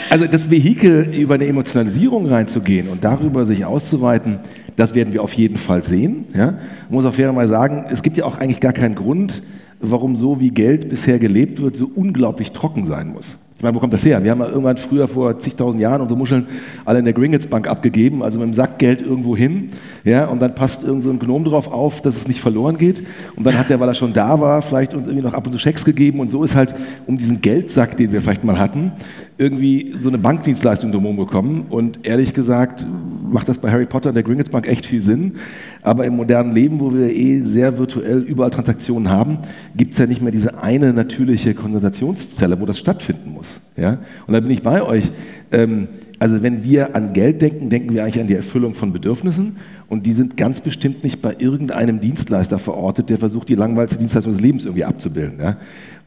also 0.09 0.25
das 0.27 0.49
Vehikel 0.49 1.13
über 1.13 1.35
eine 1.35 1.45
Emotionalisierung 1.45 2.25
reinzugehen 2.25 2.87
und 2.87 3.03
darüber 3.03 3.45
sich 3.45 3.65
auszuweiten, 3.65 4.39
das 4.75 4.95
werden 4.95 5.13
wir 5.13 5.23
auf 5.23 5.33
jeden 5.33 5.57
Fall 5.57 5.83
sehen. 5.83 6.25
Ja? 6.33 6.55
Ich 6.85 6.93
muss 6.93 7.05
auch 7.05 7.13
fairerweise 7.13 7.49
sagen, 7.49 7.85
es 7.89 8.01
gibt 8.01 8.17
ja 8.17 8.25
auch 8.25 8.37
eigentlich 8.37 8.59
gar 8.59 8.73
keinen 8.73 8.95
Grund, 8.95 9.41
warum 9.79 10.15
so 10.15 10.39
wie 10.39 10.51
Geld 10.51 10.89
bisher 10.89 11.19
gelebt 11.19 11.61
wird, 11.61 11.75
so 11.75 11.89
unglaublich 11.93 12.51
trocken 12.51 12.85
sein 12.85 13.09
muss. 13.09 13.37
Ich 13.57 13.63
meine, 13.63 13.73
wo 13.73 13.79
kommt 13.79 13.93
das 13.93 14.03
her? 14.03 14.21
Wir 14.21 14.31
haben 14.31 14.41
ja 14.41 14.47
irgendwann 14.47 14.75
früher 14.75 15.07
vor 15.07 15.39
zigtausend 15.39 15.81
Jahren 15.81 16.01
unsere 16.01 16.17
Muscheln 16.17 16.45
alle 16.83 16.99
in 16.99 17.05
der 17.05 17.13
Gringotts 17.13 17.47
Bank 17.47 17.69
abgegeben, 17.69 18.21
also 18.21 18.37
mit 18.37 18.49
dem 18.49 18.53
Sack 18.53 18.79
Geld 18.79 19.01
irgendwo 19.01 19.37
hin, 19.37 19.69
ja, 20.03 20.25
und 20.25 20.41
dann 20.41 20.53
passt 20.55 20.83
irgend 20.83 21.03
so 21.03 21.09
ein 21.09 21.19
Gnom 21.19 21.45
drauf 21.45 21.71
auf, 21.71 22.01
dass 22.01 22.17
es 22.17 22.27
nicht 22.27 22.41
verloren 22.41 22.77
geht. 22.77 23.05
Und 23.37 23.45
dann 23.45 23.57
hat 23.57 23.69
der, 23.69 23.79
weil 23.79 23.87
er 23.87 23.93
schon 23.93 24.11
da 24.11 24.41
war, 24.41 24.61
vielleicht 24.61 24.93
uns 24.93 25.07
irgendwie 25.07 25.25
noch 25.25 25.33
ab 25.33 25.45
und 25.45 25.53
zu 25.53 25.57
Schecks 25.57 25.85
gegeben 25.85 26.19
und 26.19 26.31
so 26.31 26.43
ist 26.43 26.53
halt 26.53 26.75
um 27.07 27.17
diesen 27.17 27.39
Geldsack, 27.39 27.95
den 27.95 28.11
wir 28.11 28.21
vielleicht 28.21 28.43
mal 28.43 28.59
hatten, 28.59 28.91
irgendwie 29.37 29.93
so 29.97 30.07
eine 30.07 30.17
Bankdienstleistung 30.17 30.91
drumherum 30.91 31.17
bekommen. 31.17 31.65
Und 31.69 32.05
ehrlich 32.05 32.33
gesagt 32.33 32.85
macht 33.29 33.49
das 33.49 33.57
bei 33.57 33.71
Harry 33.71 33.85
Potter 33.85 34.09
und 34.09 34.15
der 34.15 34.23
Gringotts 34.23 34.49
Bank 34.49 34.67
echt 34.67 34.85
viel 34.85 35.01
Sinn. 35.01 35.33
Aber 35.81 36.05
im 36.05 36.15
modernen 36.15 36.53
Leben, 36.53 36.79
wo 36.79 36.93
wir 36.93 37.09
eh 37.09 37.41
sehr 37.41 37.77
virtuell 37.77 38.19
überall 38.19 38.49
Transaktionen 38.49 39.09
haben, 39.09 39.39
gibt 39.75 39.93
es 39.93 39.99
ja 39.99 40.05
nicht 40.05 40.21
mehr 40.21 40.31
diese 40.31 40.61
eine 40.61 40.93
natürliche 40.93 41.53
Konversationszelle, 41.53 42.59
wo 42.59 42.65
das 42.65 42.79
stattfinden 42.79 43.33
muss. 43.33 43.59
Ja? 43.75 43.97
Und 44.25 44.33
da 44.33 44.39
bin 44.39 44.51
ich 44.51 44.63
bei 44.63 44.81
euch. 44.81 45.11
Ähm, 45.51 45.89
also 46.17 46.41
wenn 46.41 46.63
wir 46.63 46.95
an 46.95 47.11
Geld 47.11 47.41
denken, 47.41 47.69
denken 47.69 47.93
wir 47.93 48.03
eigentlich 48.03 48.21
an 48.21 48.27
die 48.27 48.35
Erfüllung 48.35 48.73
von 48.73 48.93
Bedürfnissen 48.93 49.57
und 49.89 50.05
die 50.05 50.13
sind 50.13 50.37
ganz 50.37 50.61
bestimmt 50.61 51.03
nicht 51.03 51.21
bei 51.21 51.35
irgendeinem 51.37 51.99
Dienstleister 51.99 52.57
verortet, 52.57 53.09
der 53.09 53.17
versucht, 53.17 53.49
die 53.49 53.55
langweiligste 53.55 53.99
Dienstleistung 53.99 54.31
des 54.31 54.41
Lebens 54.41 54.63
irgendwie 54.63 54.85
abzubilden. 54.85 55.39
Ja? 55.41 55.57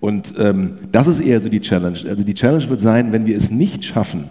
Und 0.00 0.34
ähm, 0.38 0.78
das 0.92 1.08
ist 1.08 1.20
eher 1.20 1.40
so 1.40 1.48
die 1.48 1.60
Challenge. 1.60 1.98
Also 2.08 2.22
die 2.22 2.34
Challenge 2.34 2.68
wird 2.68 2.80
sein, 2.80 3.12
wenn 3.12 3.26
wir 3.26 3.36
es 3.36 3.50
nicht 3.50 3.84
schaffen, 3.84 4.30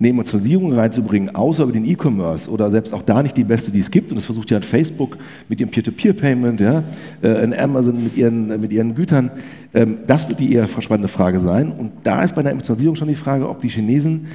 eine 0.00 0.08
Emotionalisierung 0.08 0.72
reinzubringen, 0.72 1.34
außer 1.34 1.62
über 1.62 1.72
den 1.72 1.84
E-Commerce 1.84 2.50
oder 2.50 2.70
selbst 2.70 2.94
auch 2.94 3.02
da 3.02 3.22
nicht 3.22 3.36
die 3.36 3.44
beste, 3.44 3.70
die 3.70 3.80
es 3.80 3.90
gibt. 3.90 4.10
Und 4.10 4.16
das 4.16 4.24
versucht 4.24 4.50
ja 4.50 4.56
ein 4.56 4.62
Facebook 4.62 5.18
mit 5.48 5.60
ihrem 5.60 5.70
Peer-to-Peer-Payment, 5.70 6.58
ja, 6.58 6.82
äh, 7.20 7.36
ein 7.36 7.52
Amazon 7.52 8.02
mit 8.02 8.16
ihren, 8.16 8.60
mit 8.60 8.72
ihren 8.72 8.94
Gütern. 8.94 9.30
Ähm, 9.74 9.98
das 10.06 10.26
wird 10.28 10.40
die 10.40 10.54
eher 10.54 10.66
spannende 10.68 11.08
Frage 11.08 11.38
sein. 11.38 11.70
Und 11.70 11.92
da 12.02 12.22
ist 12.22 12.34
bei 12.34 12.42
der 12.42 12.52
Emotionalisierung 12.52 12.96
schon 12.96 13.08
die 13.08 13.14
Frage, 13.14 13.46
ob 13.46 13.60
die 13.60 13.68
Chinesen 13.68 14.28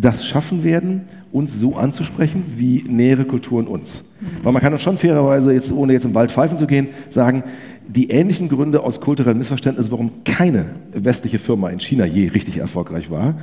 das 0.00 0.26
schaffen 0.26 0.64
werden, 0.64 1.02
uns 1.32 1.58
so 1.58 1.76
anzusprechen 1.76 2.44
wie 2.56 2.84
nähere 2.88 3.24
Kulturen 3.24 3.66
uns. 3.66 4.04
Weil 4.42 4.52
man 4.52 4.62
kann 4.62 4.72
doch 4.72 4.80
schon 4.80 4.98
fairerweise, 4.98 5.52
jetzt, 5.52 5.72
ohne 5.72 5.92
jetzt 5.92 6.04
im 6.04 6.14
Wald 6.14 6.30
pfeifen 6.30 6.58
zu 6.58 6.66
gehen, 6.66 6.88
sagen, 7.10 7.44
die 7.86 8.10
ähnlichen 8.10 8.48
Gründe 8.48 8.82
aus 8.82 9.00
kulturellen 9.00 9.38
Missverständnissen, 9.38 9.92
warum 9.92 10.10
keine 10.24 10.66
westliche 10.92 11.38
Firma 11.38 11.70
in 11.70 11.80
China 11.80 12.06
je 12.06 12.28
richtig 12.28 12.58
erfolgreich 12.58 13.10
war, 13.10 13.34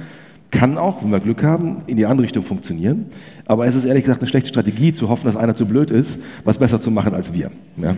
Kann 0.52 0.78
auch, 0.78 1.02
wenn 1.02 1.12
wir 1.12 1.22
Glück 1.22 1.44
haben, 1.44 1.82
in 1.88 1.96
die 1.96 2.06
andere 2.06 2.26
Richtung 2.26 2.44
funktionieren. 2.44 3.06
Aber 3.46 3.66
es 3.66 3.76
ist 3.76 3.86
ehrlich 3.86 4.04
gesagt 4.04 4.20
eine 4.20 4.28
schlechte 4.28 4.50
Strategie, 4.50 4.92
zu 4.92 5.08
hoffen, 5.08 5.26
dass 5.26 5.38
einer 5.38 5.56
zu 5.56 5.66
blöd 5.66 5.92
ist, 5.92 6.20
was 6.44 6.58
besser 6.58 6.82
zu 6.82 6.92
machen 6.92 7.14
als 7.14 7.34
wir. 7.34 7.52
Ja? 7.78 7.96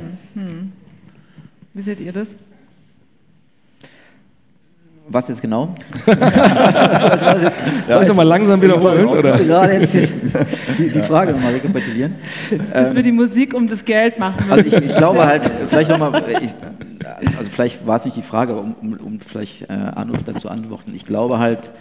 Wie 1.74 1.82
seht 1.82 2.00
ihr 2.00 2.14
das? 2.14 2.28
Was 5.10 5.28
jetzt 5.28 5.42
genau? 5.42 5.76
Soll 6.06 8.04
ich 8.04 8.10
es 8.10 8.16
mal 8.16 8.24
langsam 8.24 8.62
wiederholen? 8.62 9.06
Oder? 9.06 9.40
Ich 9.40 9.48
gerade 9.48 9.74
jetzt 9.74 9.94
die, 10.78 10.90
die 10.90 11.02
Frage 11.02 11.34
nochmal 11.34 11.54
rekapitulieren. 11.54 12.16
Dass 12.72 12.90
ähm, 12.90 12.96
wir 12.96 13.04
die 13.04 13.12
Musik 13.12 13.54
um 13.54 13.68
das 13.68 13.84
Geld 13.84 14.18
machen. 14.18 14.50
Also 14.50 14.66
ich, 14.66 14.74
ich 14.74 14.96
glaube 14.96 15.26
halt, 15.26 15.44
vielleicht 15.68 15.90
nochmal, 15.90 16.24
also 16.24 17.52
vielleicht 17.52 17.86
war 17.86 17.98
es 17.98 18.06
nicht 18.06 18.16
die 18.16 18.22
Frage, 18.22 18.56
um, 18.56 18.76
um, 18.82 18.94
um 18.94 19.20
vielleicht 19.20 19.64
äh, 19.64 19.74
Anruf 19.74 20.24
dazu 20.26 20.48
antworten. 20.48 20.94
Ich 20.96 21.06
glaube 21.06 21.38
halt, 21.38 21.72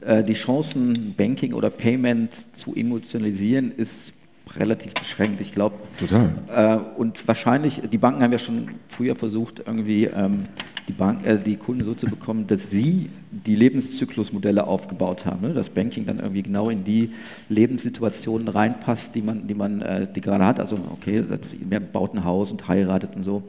äh, 0.00 0.24
die 0.24 0.34
Chancen, 0.34 1.14
Banking 1.16 1.52
oder 1.52 1.68
Payment 1.68 2.30
zu 2.54 2.74
emotionalisieren, 2.74 3.72
ist 3.76 4.14
relativ 4.56 4.94
beschränkt. 4.94 5.40
Ich 5.40 5.52
glaube. 5.52 5.76
Total. 5.98 6.30
Äh, 6.54 6.98
und 6.98 7.26
wahrscheinlich, 7.28 7.82
die 7.90 7.98
Banken 7.98 8.22
haben 8.22 8.32
ja 8.32 8.38
schon 8.38 8.68
früher 8.88 9.16
versucht, 9.16 9.62
irgendwie 9.66 10.04
ähm, 10.04 10.46
die, 10.88 10.92
Bank, 10.92 11.24
äh, 11.26 11.38
die 11.38 11.56
Kunden 11.56 11.82
so 11.84 11.94
zu 11.94 12.06
bekommen, 12.06 12.46
dass 12.46 12.70
sie 12.70 13.10
die 13.30 13.56
Lebenszyklusmodelle 13.56 14.66
aufgebaut 14.66 15.26
haben. 15.26 15.48
Ne? 15.48 15.54
Das 15.54 15.70
Banking 15.70 16.06
dann 16.06 16.18
irgendwie 16.18 16.42
genau 16.42 16.68
in 16.70 16.84
die 16.84 17.10
Lebenssituationen 17.48 18.48
reinpasst, 18.48 19.14
die 19.14 19.22
man, 19.22 19.46
die 19.46 19.54
man, 19.54 19.82
äh, 19.82 20.06
die 20.12 20.20
gerade 20.20 20.44
hat. 20.46 20.60
Also 20.60 20.76
okay, 20.92 21.24
wer 21.68 21.80
baut 21.80 22.14
ein 22.14 22.24
Haus 22.24 22.52
und 22.52 22.68
heiratet 22.68 23.16
und 23.16 23.22
so. 23.22 23.42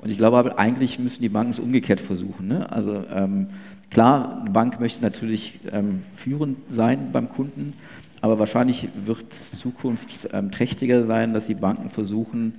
Und 0.00 0.10
ich 0.10 0.16
glaube 0.16 0.38
aber, 0.38 0.58
eigentlich 0.58 0.98
müssen 0.98 1.22
die 1.22 1.28
Banken 1.28 1.50
es 1.50 1.60
umgekehrt 1.60 2.00
versuchen. 2.00 2.48
Ne? 2.48 2.70
Also 2.72 3.04
ähm, 3.14 3.48
klar, 3.90 4.40
eine 4.40 4.50
Bank 4.50 4.80
möchte 4.80 5.02
natürlich 5.02 5.60
ähm, 5.70 6.00
führend 6.14 6.58
sein 6.70 7.10
beim 7.12 7.28
Kunden, 7.28 7.74
aber 8.22 8.38
wahrscheinlich 8.38 8.88
wird 9.06 9.24
es 9.30 9.58
zukunftsträchtiger 9.58 11.06
sein, 11.06 11.32
dass 11.34 11.46
die 11.46 11.54
Banken 11.54 11.90
versuchen, 11.90 12.54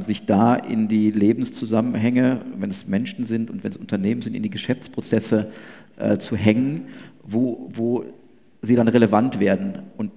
sich 0.00 0.26
da 0.26 0.54
in 0.54 0.86
die 0.86 1.10
Lebenszusammenhänge, 1.10 2.42
wenn 2.56 2.70
es 2.70 2.86
Menschen 2.86 3.26
sind 3.26 3.50
und 3.50 3.64
wenn 3.64 3.72
es 3.72 3.76
Unternehmen 3.76 4.22
sind, 4.22 4.34
in 4.34 4.44
die 4.44 4.50
Geschäftsprozesse 4.50 5.50
äh, 5.96 6.18
zu 6.18 6.36
hängen, 6.36 6.82
wo, 7.24 7.68
wo 7.74 8.04
sie 8.62 8.76
dann 8.76 8.88
relevant 8.88 9.40
werden 9.40 9.80
und 9.96 10.12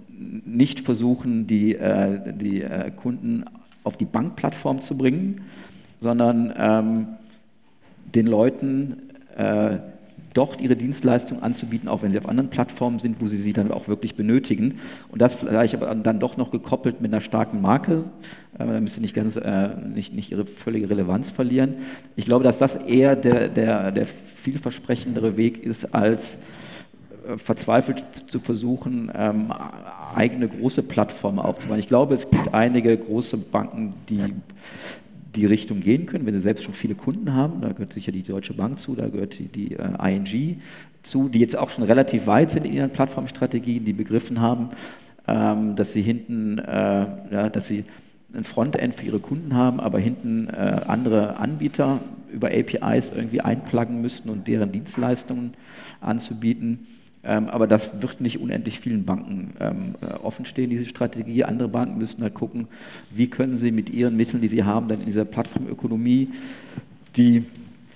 nicht 0.46 0.82
versuchen, 0.82 1.48
die, 1.48 1.76
äh, 1.76 2.34
die 2.34 2.62
äh, 2.62 2.92
Kunden 2.92 3.46
auf 3.84 3.98
die 3.98 4.06
Bankplattform 4.06 4.82
zu 4.82 4.98
bringen, 4.98 5.42
sondern 6.02 6.54
ähm, 6.58 7.08
den 8.14 8.28
Leuten 8.28 9.10
äh, 9.38 9.78
dort 10.34 10.62
ihre 10.62 10.76
Dienstleistung 10.76 11.42
anzubieten, 11.42 11.88
auch 11.90 12.02
wenn 12.02 12.12
sie 12.12 12.20
auf 12.20 12.30
anderen 12.30 12.50
Plattformen 12.50 13.00
sind, 13.00 13.20
wo 13.20 13.28
sie 13.28 13.38
sie 13.38 13.54
dann 13.54 13.72
auch 13.72 13.88
wirklich 13.88 14.16
benötigen. 14.16 14.80
Und 15.10 15.22
das 15.22 15.36
vielleicht 15.36 15.76
aber 15.76 15.94
dann 15.96 16.20
doch 16.20 16.38
noch 16.38 16.52
gekoppelt 16.52 17.02
mit 17.02 17.12
einer 17.12 17.22
starken 17.22 17.62
Marke, 17.62 18.04
damit 18.68 18.90
sie 18.90 19.02
nicht, 19.02 19.16
ganz, 19.16 19.36
äh, 19.36 19.70
nicht, 19.94 20.14
nicht 20.14 20.32
ihre 20.32 20.46
völlige 20.46 20.90
Relevanz 20.90 21.30
verlieren. 21.30 21.76
Ich 22.16 22.26
glaube, 22.26 22.44
dass 22.44 22.60
das 22.60 22.76
eher 22.76 23.16
der, 23.16 23.48
der, 23.48 23.92
der 23.92 24.06
vielversprechendere 24.06 25.38
Weg 25.38 25.64
ist, 25.64 25.94
als 25.94 26.36
äh, 27.28 27.38
verzweifelt 27.38 28.04
zu 28.28 28.40
versuchen, 28.40 29.12
ähm, 29.16 29.54
eigene 30.16 30.48
große 30.48 30.84
Plattformen 30.84 31.40
aufzubauen. 31.40 31.80
Ich 31.80 31.88
glaube, 31.88 32.14
es 32.14 32.30
gibt 32.30 32.54
einige 32.54 32.98
große 32.98 33.38
Banken, 33.38 33.94
die 34.10 34.34
die 35.36 35.46
Richtung 35.46 35.80
gehen 35.80 36.06
können, 36.06 36.26
wenn 36.26 36.34
sie 36.34 36.42
selbst 36.42 36.64
schon 36.64 36.74
viele 36.74 36.96
Kunden 36.96 37.34
haben. 37.34 37.62
Da 37.62 37.70
gehört 37.72 37.94
sicher 37.94 38.12
die 38.12 38.24
Deutsche 38.24 38.54
Bank 38.54 38.80
zu, 38.80 38.96
da 38.96 39.08
gehört 39.08 39.38
die, 39.38 39.48
die 39.48 39.76
äh, 39.76 40.16
ING 40.16 40.60
zu, 41.04 41.30
die 41.30 41.40
jetzt 41.40 41.58
auch 41.58 41.70
schon 41.70 41.84
relativ 41.84 42.28
weit 42.28 42.52
sind 42.52 42.66
in 42.66 42.74
ihren 42.74 42.90
Plattformstrategien, 42.90 43.86
die 43.86 43.94
begriffen 43.94 44.42
haben, 44.42 44.70
ähm, 45.28 45.76
dass 45.76 45.94
sie 45.94 46.02
hinten, 46.02 46.60
äh, 46.60 47.06
ja, 47.32 47.50
dass 47.50 47.68
sie 47.68 47.86
ein 48.34 48.44
Frontend 48.44 48.96
für 48.96 49.06
ihre 49.06 49.20
Kunden 49.20 49.54
haben, 49.54 49.80
aber 49.80 50.00
hinten 50.00 50.48
äh, 50.48 50.82
andere 50.88 51.38
Anbieter 51.38 52.00
über 52.32 52.50
APIs 52.50 53.12
irgendwie 53.14 53.42
einpluggen 53.42 54.02
müssten 54.02 54.30
und 54.30 54.48
deren 54.48 54.72
Dienstleistungen 54.72 55.54
anzubieten. 56.00 56.88
Ähm, 57.24 57.50
aber 57.50 57.68
das 57.68 58.02
wird 58.02 58.22
nicht 58.22 58.40
unendlich 58.40 58.80
vielen 58.80 59.04
Banken 59.04 59.54
ähm, 59.60 59.96
äh, 60.02 60.14
offenstehen, 60.14 60.70
diese 60.70 60.86
Strategie. 60.86 61.44
Andere 61.44 61.68
Banken 61.68 61.98
müssen 61.98 62.22
halt 62.22 62.34
gucken, 62.34 62.68
wie 63.12 63.30
können 63.30 63.58
sie 63.58 63.72
mit 63.72 63.90
ihren 63.90 64.16
Mitteln, 64.16 64.42
die 64.42 64.48
sie 64.48 64.64
haben, 64.64 64.88
dann 64.88 65.00
in 65.00 65.06
dieser 65.06 65.26
Plattformökonomie, 65.26 66.30
die 67.18 67.44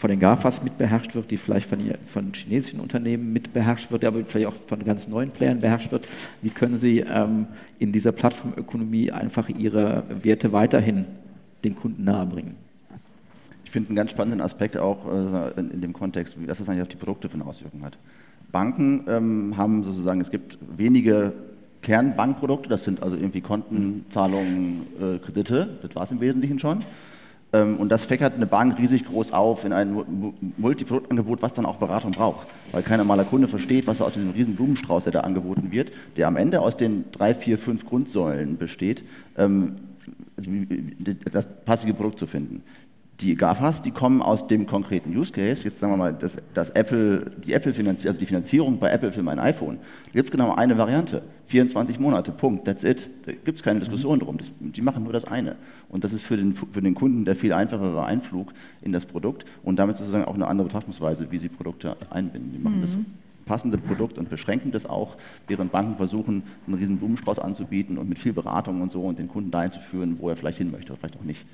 von 0.04 0.10
den 0.10 0.20
GAFAs 0.20 0.62
mitbeherrscht 0.62 1.16
wird, 1.16 1.32
die 1.32 1.38
vielleicht 1.38 1.70
von, 1.70 1.80
von 2.06 2.34
chinesischen 2.34 2.82
Unternehmen 2.82 3.32
mitbeherrscht 3.32 3.90
wird, 3.90 4.04
aber 4.04 4.26
vielleicht 4.26 4.48
auch 4.48 4.56
von 4.68 4.84
ganz 4.84 5.08
neuen 5.08 5.30
Playern 5.30 5.62
beherrscht 5.62 5.94
wird, 5.94 6.06
wie 6.42 6.50
können 6.50 6.78
sie 6.78 7.00
ähm, 7.00 7.48
in 7.80 7.94
dieser 7.94 8.12
Plattformökonomie 8.12 9.12
einfach 9.12 9.48
ihre 9.48 10.04
Werte 10.10 10.52
weiterhin 10.52 11.06
den 11.64 11.78
Kunden 11.78 12.04
nahebringen? 12.04 12.56
Ich 13.64 13.72
finde 13.72 13.92
einen 13.92 13.96
ganz 13.96 14.12
spannenden 14.12 14.42
Aspekt 14.42 14.76
auch 14.76 15.08
äh, 15.08 15.58
in, 15.58 15.72
in, 15.72 15.80
dem 15.80 15.94
Kontext, 15.94 16.36
was 16.46 16.58
das 16.58 16.68
eigentlich 16.68 16.82
auf 16.82 16.90
die 16.90 16.98
Produkte 16.98 17.30
für 17.30 17.36
eine 17.36 17.46
Auswirkung 17.46 17.86
hat. 17.86 17.98
Banken 18.52 19.06
ähm, 19.08 19.54
haben 19.56 19.86
sozusagen, 19.86 20.20
es 20.20 20.32
gibt 20.32 20.58
wenige 20.76 21.32
Kernbankprodukte, 21.82 22.68
das 22.68 22.84
sind 22.84 23.02
also 23.02 23.16
irgendwie 23.16 23.40
Konten, 23.40 24.04
Zahlungen, 24.10 24.82
äh, 25.00 25.20
Kredite, 25.20 25.80
das 25.82 25.96
war 25.96 26.04
es 26.04 26.12
im 26.12 26.20
Wesentlichen 26.20 26.60
schon. 26.60 26.80
Ähm, 27.54 27.78
und 27.78 27.90
das 27.90 28.06
fächert 28.06 28.34
eine 28.36 28.46
Bank 28.46 28.78
riesig 28.80 29.06
groß 29.06 29.32
auf 29.32 29.64
in 29.64 29.72
ein 29.72 30.34
Multiproduktangebot, 30.58 31.42
was 31.42 31.54
dann 31.54 31.66
auch 31.66 31.78
Beratung 31.78 32.12
braucht. 32.12 32.48
Weil 32.72 32.82
kein 32.82 32.98
normaler 32.98 33.24
Kunde 33.24 33.48
versteht, 33.48 33.88
was 33.88 34.02
aus 34.02 34.14
diesem 34.14 34.32
riesen 34.32 34.56
Blumenstrauß, 34.56 35.04
der 35.04 35.14
da 35.14 35.20
angeboten 35.22 35.72
wird, 35.72 35.92
der 36.18 36.28
am 36.28 36.36
Ende 36.36 36.62
aus 36.62 36.76
den 36.76 37.06
drei, 37.12 37.34
vier, 37.34 37.58
fünf 37.58 37.86
Grundsäulen 37.86 38.58
besteht, 38.58 39.04
ähm, 39.38 39.76
das 41.32 41.48
passige 41.64 41.94
Produkt 41.94 42.20
zu 42.20 42.28
finden 42.28 42.64
die 43.22 43.36
GAFAs, 43.36 43.82
die 43.82 43.92
kommen 43.92 44.22
aus 44.22 44.48
dem 44.48 44.66
konkreten 44.66 45.16
Use 45.16 45.32
Case. 45.32 45.64
Jetzt 45.64 45.80
sagen 45.80 45.94
wir 45.94 45.98
mal, 45.98 46.14
das, 46.14 46.38
das 46.54 46.72
Apple, 46.72 47.32
die 47.46 47.54
Apple 47.54 47.74
Finanzierung, 47.74 48.10
also 48.10 48.20
die 48.20 48.26
Finanzierung 48.26 48.80
bei 48.80 48.90
Apple 48.90 49.12
für 49.12 49.22
mein 49.22 49.40
iPhone, 49.40 49.78
da 49.78 50.12
gibt 50.14 50.30
es 50.30 50.32
genau 50.32 50.56
eine 50.56 50.78
Variante. 50.78 51.22
24 51.48 52.00
Monate, 52.00 52.32
Punkt, 52.32 52.66
that's 52.66 52.84
it. 52.84 53.08
Da 53.26 53.32
gibt 53.32 53.58
es 53.58 53.64
keine 53.64 53.80
Diskussion 53.80 54.20
drum. 54.20 54.38
Das, 54.38 54.52
die 54.60 54.82
machen 54.82 55.04
nur 55.04 55.14
das 55.14 55.26
eine. 55.26 55.56
Und 55.90 56.04
das 56.04 56.12
ist 56.12 56.24
für 56.24 56.38
den, 56.38 56.56
für 56.56 56.82
den 56.82 56.96
Kunden 56.96 57.26
der 57.26 57.36
viel 57.36 57.54
einfachere 57.54 58.04
Einflug 58.04 58.52
in 58.82 58.92
das 58.92 59.06
Produkt 59.06 59.46
und 59.64 59.78
damit 59.78 59.98
sozusagen 59.98 60.26
auch 60.26 60.34
eine 60.34 60.48
andere 60.48 60.68
Betrachtungsweise, 60.68 61.32
wie 61.32 61.38
sie 61.38 61.50
Produkte 61.50 61.96
einbinden. 62.10 62.52
Die 62.54 62.60
machen 62.60 62.78
mhm. 62.78 62.82
das 62.82 62.98
passende 63.46 63.78
Produkt 63.78 64.18
und 64.18 64.30
beschränken 64.30 64.72
das 64.72 64.86
auch, 64.86 65.18
während 65.48 65.72
Banken 65.72 65.98
versuchen, 65.98 66.44
einen 66.66 66.78
riesen 66.78 66.98
Blumenstrauß 66.98 67.40
anzubieten 67.40 67.98
und 67.98 68.10
mit 68.10 68.18
viel 68.18 68.34
Beratung 68.34 68.82
und 68.82 68.92
so 68.92 69.02
und 69.04 69.20
den 69.20 69.28
Kunden 69.28 69.52
dahin 69.52 69.72
zu 69.72 69.80
führen, 69.80 70.18
wo 70.20 70.30
er 70.30 70.36
vielleicht 70.36 70.58
hin 70.58 70.72
möchte 70.72 70.94
oder 70.94 71.00
vielleicht 71.00 71.18
auch 71.18 71.24
nicht. 71.24 71.46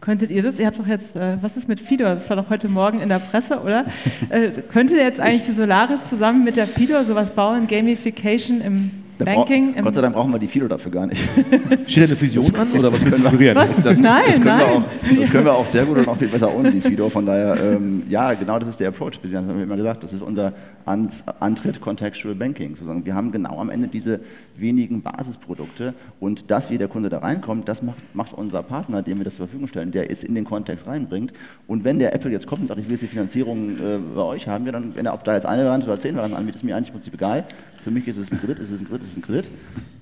Könntet 0.00 0.30
ihr 0.30 0.42
das? 0.42 0.60
Ihr 0.60 0.66
habt 0.66 0.78
doch 0.78 0.86
jetzt, 0.86 1.16
äh, 1.16 1.36
was 1.40 1.56
ist 1.56 1.68
mit 1.68 1.80
Fidor? 1.80 2.10
Das 2.10 2.28
war 2.30 2.36
doch 2.36 2.50
heute 2.50 2.68
Morgen 2.68 3.00
in 3.00 3.08
der 3.08 3.18
Presse, 3.18 3.60
oder? 3.60 3.84
äh, 4.28 4.50
könntet 4.72 4.96
ihr 4.96 5.02
jetzt 5.02 5.18
eigentlich 5.18 5.44
die 5.44 5.52
Solaris 5.52 6.08
zusammen 6.08 6.44
mit 6.44 6.56
der 6.56 6.66
Fidor 6.66 7.04
sowas 7.04 7.32
bauen, 7.32 7.66
Gamification 7.66 8.60
im 8.60 8.90
Banking? 9.24 9.74
Gott 9.82 9.94
sei 9.94 10.00
Dank 10.00 10.14
brauchen 10.14 10.32
wir 10.32 10.38
die 10.38 10.48
Fidor 10.48 10.68
dafür 10.68 10.92
gar 10.92 11.06
nicht. 11.06 11.28
Steht 11.86 12.04
eine 12.04 12.16
Fusion 12.16 12.54
an 12.54 12.70
oder 12.72 12.92
was 12.92 13.04
willst 13.04 13.18
du 13.18 13.22
suggerieren? 13.22 13.56
Was? 13.56 13.82
Das, 13.82 13.98
nein, 13.98 14.24
das 14.28 14.38
nein. 14.38 14.62
Auch, 14.62 14.82
das 15.18 15.30
können 15.30 15.44
wir 15.44 15.54
auch 15.54 15.66
sehr 15.66 15.84
gut 15.84 15.98
und 15.98 16.08
auch 16.08 16.16
viel 16.16 16.28
besser 16.28 16.54
ohne 16.54 16.70
die 16.70 16.80
Fidor. 16.80 17.10
Von 17.10 17.26
daher, 17.26 17.56
ähm, 17.60 18.02
ja, 18.08 18.34
genau 18.34 18.58
das 18.58 18.68
ist 18.68 18.80
der 18.80 18.88
Approach. 18.88 19.20
Das 19.22 19.32
haben 19.32 19.56
wir 19.56 19.64
immer 19.64 19.76
gesagt, 19.76 20.02
das 20.02 20.12
ist 20.12 20.22
unser 20.22 20.52
Antritt 20.84 21.80
Contextual 21.80 22.34
Banking. 22.34 22.70
Sozusagen. 22.70 23.04
Wir 23.04 23.14
haben 23.14 23.32
genau 23.32 23.58
am 23.58 23.70
Ende 23.70 23.88
diese 23.88 24.20
wenigen 24.56 25.02
Basisprodukte 25.02 25.94
und 26.20 26.50
dass 26.50 26.70
wie 26.70 26.78
der 26.78 26.88
Kunde 26.88 27.08
da 27.08 27.18
reinkommt, 27.18 27.68
das 27.68 27.82
macht, 27.82 27.98
macht 28.14 28.32
unser 28.32 28.62
Partner, 28.62 29.02
dem 29.02 29.18
wir 29.18 29.24
das 29.24 29.36
zur 29.36 29.46
Verfügung 29.46 29.68
stellen, 29.68 29.92
der 29.92 30.10
es 30.10 30.24
in 30.24 30.34
den 30.34 30.44
Kontext 30.44 30.86
reinbringt. 30.86 31.32
Und 31.66 31.84
wenn 31.84 31.98
der 31.98 32.14
Apple 32.14 32.30
jetzt 32.30 32.46
kommt 32.46 32.62
und 32.62 32.68
sagt, 32.68 32.80
ich 32.80 32.86
will 32.86 32.92
jetzt 32.92 33.02
die 33.02 33.06
Finanzierung 33.06 33.76
äh, 33.78 33.98
bei 34.14 34.22
euch 34.22 34.48
haben, 34.48 34.64
wir 34.64 34.72
dann, 34.72 34.94
wenn 34.96 35.06
er 35.06 35.14
ob 35.14 35.24
da 35.24 35.34
jetzt 35.34 35.46
eine 35.46 35.64
Variante 35.64 35.86
oder 35.86 36.00
zehn 36.00 36.14
Varianten 36.14 36.36
anbietet, 36.36 36.56
ist 36.56 36.64
mir 36.64 36.76
eigentlich 36.76 36.88
im 36.88 36.94
Prinzip 36.94 37.14
egal. 37.14 37.44
Für 37.82 37.90
mich 37.90 38.06
ist 38.08 38.16
es 38.16 38.30
ein 38.32 38.38
Kredit, 38.38 38.58
ist 38.58 38.70
es 38.70 38.80
ein 38.80 38.88
Kredit, 38.88 39.02
ist 39.04 39.12
es 39.12 39.16
ein 39.16 39.22
Kredit. 39.22 39.46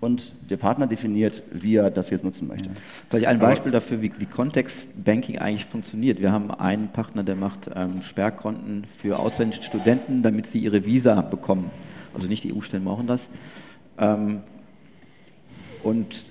Und 0.00 0.32
der 0.50 0.56
Partner 0.56 0.86
definiert, 0.86 1.42
wie 1.52 1.76
er 1.76 1.90
das 1.90 2.10
jetzt 2.10 2.24
nutzen 2.24 2.48
möchte. 2.48 2.70
Vielleicht 3.08 3.26
ein 3.26 3.38
Beispiel 3.38 3.72
dafür, 3.72 4.02
wie, 4.02 4.12
wie 4.18 4.26
Banking 5.04 5.38
eigentlich 5.38 5.64
funktioniert. 5.64 6.20
Wir 6.20 6.32
haben 6.32 6.50
einen 6.50 6.88
Partner, 6.88 7.22
der 7.22 7.36
macht 7.36 7.70
ähm, 7.74 8.02
Sperrkonten 8.02 8.84
für 8.98 9.18
ausländische 9.18 9.62
Studenten, 9.62 10.22
damit 10.22 10.46
sie 10.46 10.58
ihre 10.58 10.84
Visa 10.84 11.20
bekommen. 11.20 11.70
Also 12.14 12.28
nicht 12.28 12.44
die 12.44 12.54
EU-Stellen 12.54 12.84
brauchen 12.84 13.06
das. 13.06 13.22
Ähm, 13.98 14.40
und 15.82 16.24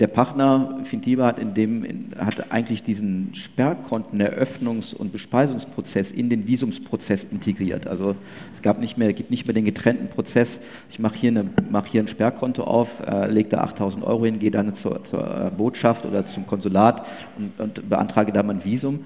der 0.00 0.08
Partner 0.08 0.80
Fintiba 0.82 1.26
hat, 1.26 1.38
in 1.38 1.54
dem, 1.54 1.84
in, 1.84 2.12
hat 2.18 2.50
eigentlich 2.50 2.82
diesen 2.82 3.32
Sperrkonteneröffnungs- 3.32 4.94
und 4.94 5.12
Bespeisungsprozess 5.12 6.10
in 6.10 6.28
den 6.28 6.48
Visumsprozess 6.48 7.24
integriert. 7.24 7.86
Also 7.86 8.16
es 8.54 8.62
gab 8.62 8.80
nicht 8.80 8.98
mehr, 8.98 9.12
gibt 9.12 9.30
nicht 9.30 9.46
mehr 9.46 9.54
den 9.54 9.64
getrennten 9.64 10.08
Prozess, 10.08 10.58
ich 10.90 10.98
mache 10.98 11.16
hier, 11.16 11.44
mach 11.70 11.86
hier 11.86 12.02
ein 12.02 12.08
Sperrkonto 12.08 12.64
auf, 12.64 13.00
äh, 13.06 13.30
lege 13.30 13.50
da 13.50 13.60
8000 13.62 14.04
Euro 14.04 14.24
hin, 14.24 14.40
gehe 14.40 14.50
dann 14.50 14.74
zur, 14.74 15.04
zur 15.04 15.22
äh, 15.22 15.50
Botschaft 15.56 16.04
oder 16.06 16.26
zum 16.26 16.46
Konsulat 16.46 17.06
und, 17.38 17.60
und 17.60 17.88
beantrage 17.88 18.32
da 18.32 18.42
mein 18.42 18.64
Visum, 18.64 19.04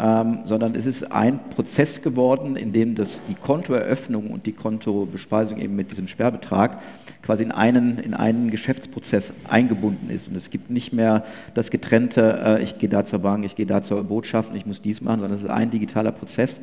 ähm, 0.00 0.38
sondern 0.44 0.74
es 0.74 0.86
ist 0.86 1.12
ein 1.12 1.38
Prozess 1.50 2.00
geworden, 2.00 2.56
in 2.56 2.72
dem 2.72 2.94
das, 2.94 3.20
die 3.28 3.34
Kontoeröffnung 3.34 4.30
und 4.30 4.46
die 4.46 4.52
Kontobespeisung 4.52 5.60
eben 5.60 5.76
mit 5.76 5.90
diesem 5.90 6.08
Sperrbetrag 6.08 6.78
quasi 7.22 7.44
in 7.44 7.52
einen, 7.52 7.98
in 7.98 8.14
einen 8.14 8.50
Geschäftsprozess 8.50 9.34
eingebunden 9.50 10.08
ist. 10.08 10.28
Und 10.28 10.36
es 10.36 10.48
gibt 10.48 10.70
nicht 10.70 10.94
mehr 10.94 11.24
das 11.52 11.70
getrennte, 11.70 12.40
äh, 12.42 12.62
ich 12.62 12.78
gehe 12.78 12.88
da 12.88 13.04
zur 13.04 13.18
Bank, 13.18 13.44
ich 13.44 13.56
gehe 13.56 13.66
da 13.66 13.82
zur 13.82 14.02
Botschaft 14.04 14.50
ich 14.54 14.64
muss 14.64 14.80
dies 14.80 15.02
machen, 15.02 15.20
sondern 15.20 15.36
es 15.36 15.44
ist 15.44 15.50
ein 15.50 15.70
digitaler 15.70 16.12
Prozess. 16.12 16.60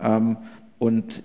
Ähm, 0.00 0.36
und 0.80 1.22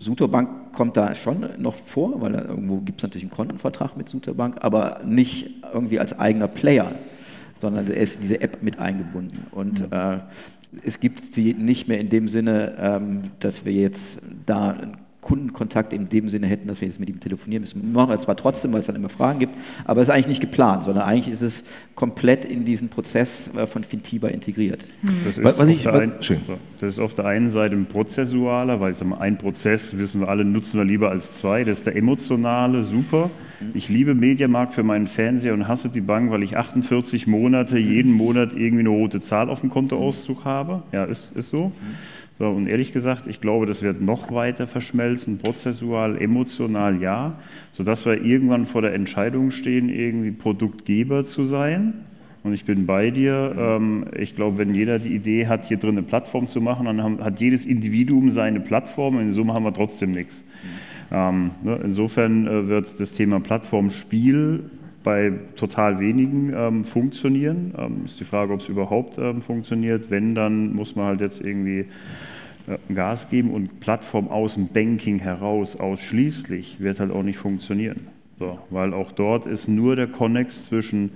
Suterbank 0.00 0.72
kommt 0.72 0.96
da 0.96 1.14
schon 1.14 1.46
noch 1.58 1.76
vor, 1.76 2.20
weil 2.20 2.34
irgendwo 2.34 2.78
gibt 2.78 2.98
es 2.98 3.02
natürlich 3.04 3.22
einen 3.22 3.30
Kontenvertrag 3.30 3.96
mit 3.96 4.08
Suterbank, 4.08 4.56
aber 4.60 5.00
nicht 5.04 5.64
irgendwie 5.72 6.00
als 6.00 6.18
eigener 6.18 6.48
Player, 6.48 6.90
sondern 7.66 7.90
er 7.90 7.96
ist 7.96 8.16
in 8.16 8.22
diese 8.22 8.40
App 8.40 8.62
mit 8.62 8.78
eingebunden. 8.78 9.46
Und 9.50 9.80
mhm. 9.80 9.92
äh, 9.92 10.18
es 10.84 11.00
gibt 11.00 11.20
sie 11.34 11.54
nicht 11.54 11.88
mehr 11.88 11.98
in 11.98 12.08
dem 12.08 12.28
Sinne, 12.28 12.76
ähm, 12.78 13.22
dass 13.40 13.64
wir 13.64 13.72
jetzt 13.72 14.18
da 14.44 14.70
einen 14.70 14.96
Kundenkontakt 15.26 15.92
in 15.92 16.08
dem 16.08 16.28
Sinne 16.28 16.46
hätten, 16.46 16.68
dass 16.68 16.80
wir 16.80 16.86
jetzt 16.86 17.00
mit 17.00 17.08
ihm 17.08 17.18
telefonieren 17.18 17.62
müssen. 17.62 17.82
Wir 17.82 17.90
machen 17.90 18.10
wir 18.10 18.20
zwar 18.20 18.36
trotzdem, 18.36 18.72
weil 18.72 18.78
es 18.78 18.86
dann 18.86 18.94
immer 18.94 19.08
Fragen 19.08 19.40
gibt, 19.40 19.54
aber 19.84 20.00
es 20.00 20.08
ist 20.08 20.14
eigentlich 20.14 20.28
nicht 20.28 20.40
geplant, 20.40 20.84
sondern 20.84 21.02
eigentlich 21.02 21.28
ist 21.28 21.42
es 21.42 21.64
komplett 21.96 22.44
in 22.44 22.64
diesen 22.64 22.90
Prozess 22.90 23.50
äh, 23.56 23.66
von 23.66 23.82
Fintiba 23.82 24.28
integriert. 24.28 24.84
Das 25.24 25.36
ist, 25.36 25.42
was 25.42 25.68
ich, 25.68 25.88
ein, 25.88 26.12
das 26.20 26.90
ist 26.90 27.00
auf 27.00 27.14
der 27.14 27.24
einen 27.24 27.50
Seite 27.50 27.74
ein 27.74 27.86
prozessualer, 27.86 28.78
weil 28.78 28.94
mal, 29.02 29.18
ein 29.18 29.36
Prozess, 29.36 29.98
wissen 29.98 30.20
wir 30.20 30.28
alle, 30.28 30.44
nutzen 30.44 30.78
wir 30.78 30.84
lieber 30.84 31.10
als 31.10 31.38
zwei. 31.38 31.64
Das 31.64 31.78
ist 31.78 31.86
der 31.88 31.96
emotionale, 31.96 32.84
super. 32.84 33.28
Ich 33.74 33.88
liebe 33.88 34.14
Mediamarkt 34.14 34.74
für 34.74 34.84
meinen 34.84 35.08
Fernseher 35.08 35.54
und 35.54 35.66
hasse 35.66 35.88
die 35.88 36.02
Bank, 36.02 36.30
weil 36.30 36.44
ich 36.44 36.56
48 36.56 37.26
Monate 37.26 37.78
jeden 37.78 38.12
Monat 38.12 38.50
irgendwie 38.54 38.80
eine 38.80 38.90
rote 38.90 39.20
Zahl 39.20 39.50
auf 39.50 39.60
dem 39.62 39.70
Kontoauszug 39.70 40.44
habe. 40.44 40.84
Ja, 40.92 41.04
ist, 41.04 41.32
ist 41.34 41.50
so. 41.50 41.72
So, 42.38 42.50
und 42.50 42.66
ehrlich 42.66 42.92
gesagt, 42.92 43.26
ich 43.26 43.40
glaube, 43.40 43.64
das 43.64 43.82
wird 43.82 44.02
noch 44.02 44.30
weiter 44.30 44.66
verschmelzen, 44.66 45.38
prozessual, 45.38 46.20
emotional 46.20 47.00
ja, 47.00 47.38
sodass 47.72 48.04
wir 48.04 48.22
irgendwann 48.22 48.66
vor 48.66 48.82
der 48.82 48.92
Entscheidung 48.92 49.50
stehen, 49.50 49.88
irgendwie 49.88 50.32
Produktgeber 50.32 51.24
zu 51.24 51.46
sein. 51.46 51.94
Und 52.46 52.52
ich 52.52 52.64
bin 52.64 52.86
bei 52.86 53.10
dir. 53.10 53.56
Ähm, 53.58 54.04
ich 54.16 54.36
glaube, 54.36 54.58
wenn 54.58 54.72
jeder 54.72 55.00
die 55.00 55.14
Idee 55.14 55.48
hat, 55.48 55.64
hier 55.64 55.78
drin 55.78 55.92
eine 55.92 56.02
Plattform 56.02 56.46
zu 56.46 56.60
machen, 56.60 56.86
dann 56.86 57.24
hat 57.24 57.40
jedes 57.40 57.66
Individuum 57.66 58.30
seine 58.30 58.60
Plattform. 58.60 59.18
In 59.18 59.32
Summe 59.32 59.52
haben 59.52 59.64
wir 59.64 59.74
trotzdem 59.74 60.12
nichts. 60.12 60.44
Ähm, 61.10 61.50
ne, 61.62 61.80
insofern 61.82 62.46
äh, 62.46 62.68
wird 62.68 63.00
das 63.00 63.12
Thema 63.12 63.40
Plattformspiel 63.40 64.70
bei 65.06 65.32
total 65.54 66.00
wenigen 66.00 66.52
ähm, 66.52 66.84
funktionieren. 66.84 67.72
Ähm, 67.78 68.02
ist 68.06 68.18
die 68.18 68.24
Frage, 68.24 68.52
ob 68.52 68.60
es 68.60 68.68
überhaupt 68.68 69.18
ähm, 69.18 69.40
funktioniert. 69.40 70.10
Wenn, 70.10 70.34
dann 70.34 70.74
muss 70.74 70.96
man 70.96 71.06
halt 71.06 71.20
jetzt 71.20 71.40
irgendwie 71.40 71.86
äh, 72.66 72.92
Gas 72.92 73.30
geben 73.30 73.52
und 73.52 73.78
Plattform 73.78 74.26
aus 74.26 74.54
dem 74.54 74.66
Banking 74.66 75.20
heraus 75.20 75.76
ausschließlich 75.76 76.80
wird 76.80 76.98
halt 76.98 77.12
auch 77.12 77.22
nicht 77.22 77.38
funktionieren. 77.38 78.08
So, 78.40 78.58
weil 78.70 78.92
auch 78.94 79.12
dort 79.12 79.46
ist 79.46 79.68
nur 79.68 79.94
der 79.94 80.08
Connex 80.08 80.66
zwischen 80.66 81.12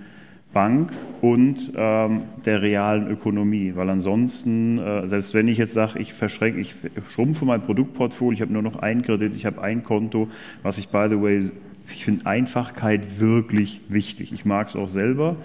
Bank 0.53 0.92
und 1.20 1.72
ähm, 1.74 2.22
der 2.44 2.62
realen 2.62 3.11
Ökonomie. 3.11 3.72
Weil 3.74 3.90
ansonsten, 3.90 4.79
äh, 4.79 5.09
selbst 5.09 5.35
wenn 5.35 5.48
ich 5.48 5.59
jetzt 5.59 5.72
sage, 5.72 5.98
ich 5.98 6.12
verschränke, 6.12 6.61
ich 6.61 6.76
schrumpfe 7.09 7.44
mein 7.44 7.62
Produktportfolio, 7.62 8.35
ich 8.35 8.40
habe 8.40 8.53
nur 8.53 8.62
noch 8.62 8.76
einen 8.76 9.03
Kredit, 9.03 9.35
ich 9.35 9.46
habe 9.46 9.61
ein 9.61 9.83
Konto, 9.83 10.29
was 10.62 10.79
ich, 10.79 10.90
by 10.90 11.09
the 11.11 11.20
way, 11.20 11.50
ich 11.94 12.05
finde 12.05 12.26
Einfachkeit 12.26 13.20
wirklich 13.20 13.81
wichtig. 13.88 14.33
Ich 14.33 14.44
mag 14.44 14.68
es 14.68 14.76
auch 14.76 14.88
selber. 14.88 15.37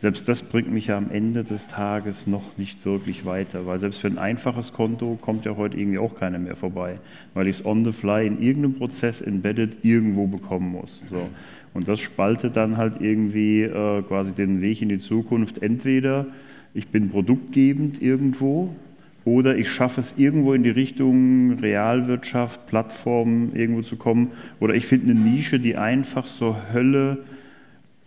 Selbst 0.00 0.28
das 0.28 0.42
bringt 0.42 0.70
mich 0.70 0.88
ja 0.88 0.98
am 0.98 1.10
Ende 1.10 1.44
des 1.44 1.66
Tages 1.66 2.26
noch 2.26 2.58
nicht 2.58 2.84
wirklich 2.84 3.24
weiter, 3.24 3.66
weil 3.66 3.78
selbst 3.80 4.00
für 4.00 4.08
ein 4.08 4.18
einfaches 4.18 4.72
Konto 4.72 5.16
kommt 5.18 5.46
ja 5.46 5.56
heute 5.56 5.78
irgendwie 5.78 5.98
auch 5.98 6.14
keiner 6.14 6.38
mehr 6.38 6.56
vorbei, 6.56 6.98
weil 7.32 7.48
ich 7.48 7.60
es 7.60 7.64
on 7.64 7.84
the 7.84 7.92
fly 7.92 8.26
in 8.26 8.42
irgendeinem 8.42 8.74
Prozess 8.74 9.22
embedded 9.22 9.82
irgendwo 9.82 10.26
bekommen 10.26 10.72
muss. 10.72 11.00
So. 11.08 11.30
Und 11.72 11.88
das 11.88 12.00
spaltet 12.00 12.56
dann 12.56 12.76
halt 12.76 13.00
irgendwie 13.00 13.62
äh, 13.62 14.02
quasi 14.02 14.32
den 14.32 14.60
Weg 14.60 14.82
in 14.82 14.90
die 14.90 14.98
Zukunft. 14.98 15.62
Entweder 15.62 16.26
ich 16.74 16.88
bin 16.88 17.08
produktgebend 17.08 18.02
irgendwo, 18.02 18.74
oder 19.24 19.56
ich 19.56 19.70
schaffe 19.70 20.00
es 20.00 20.14
irgendwo 20.16 20.52
in 20.52 20.62
die 20.62 20.70
Richtung 20.70 21.58
Realwirtschaft, 21.58 22.66
Plattformen 22.66 23.52
irgendwo 23.54 23.82
zu 23.82 23.96
kommen. 23.96 24.32
Oder 24.60 24.74
ich 24.74 24.86
finde 24.86 25.10
eine 25.10 25.20
Nische, 25.20 25.58
die 25.58 25.76
einfach 25.76 26.26
so 26.26 26.56
Hölle 26.72 27.18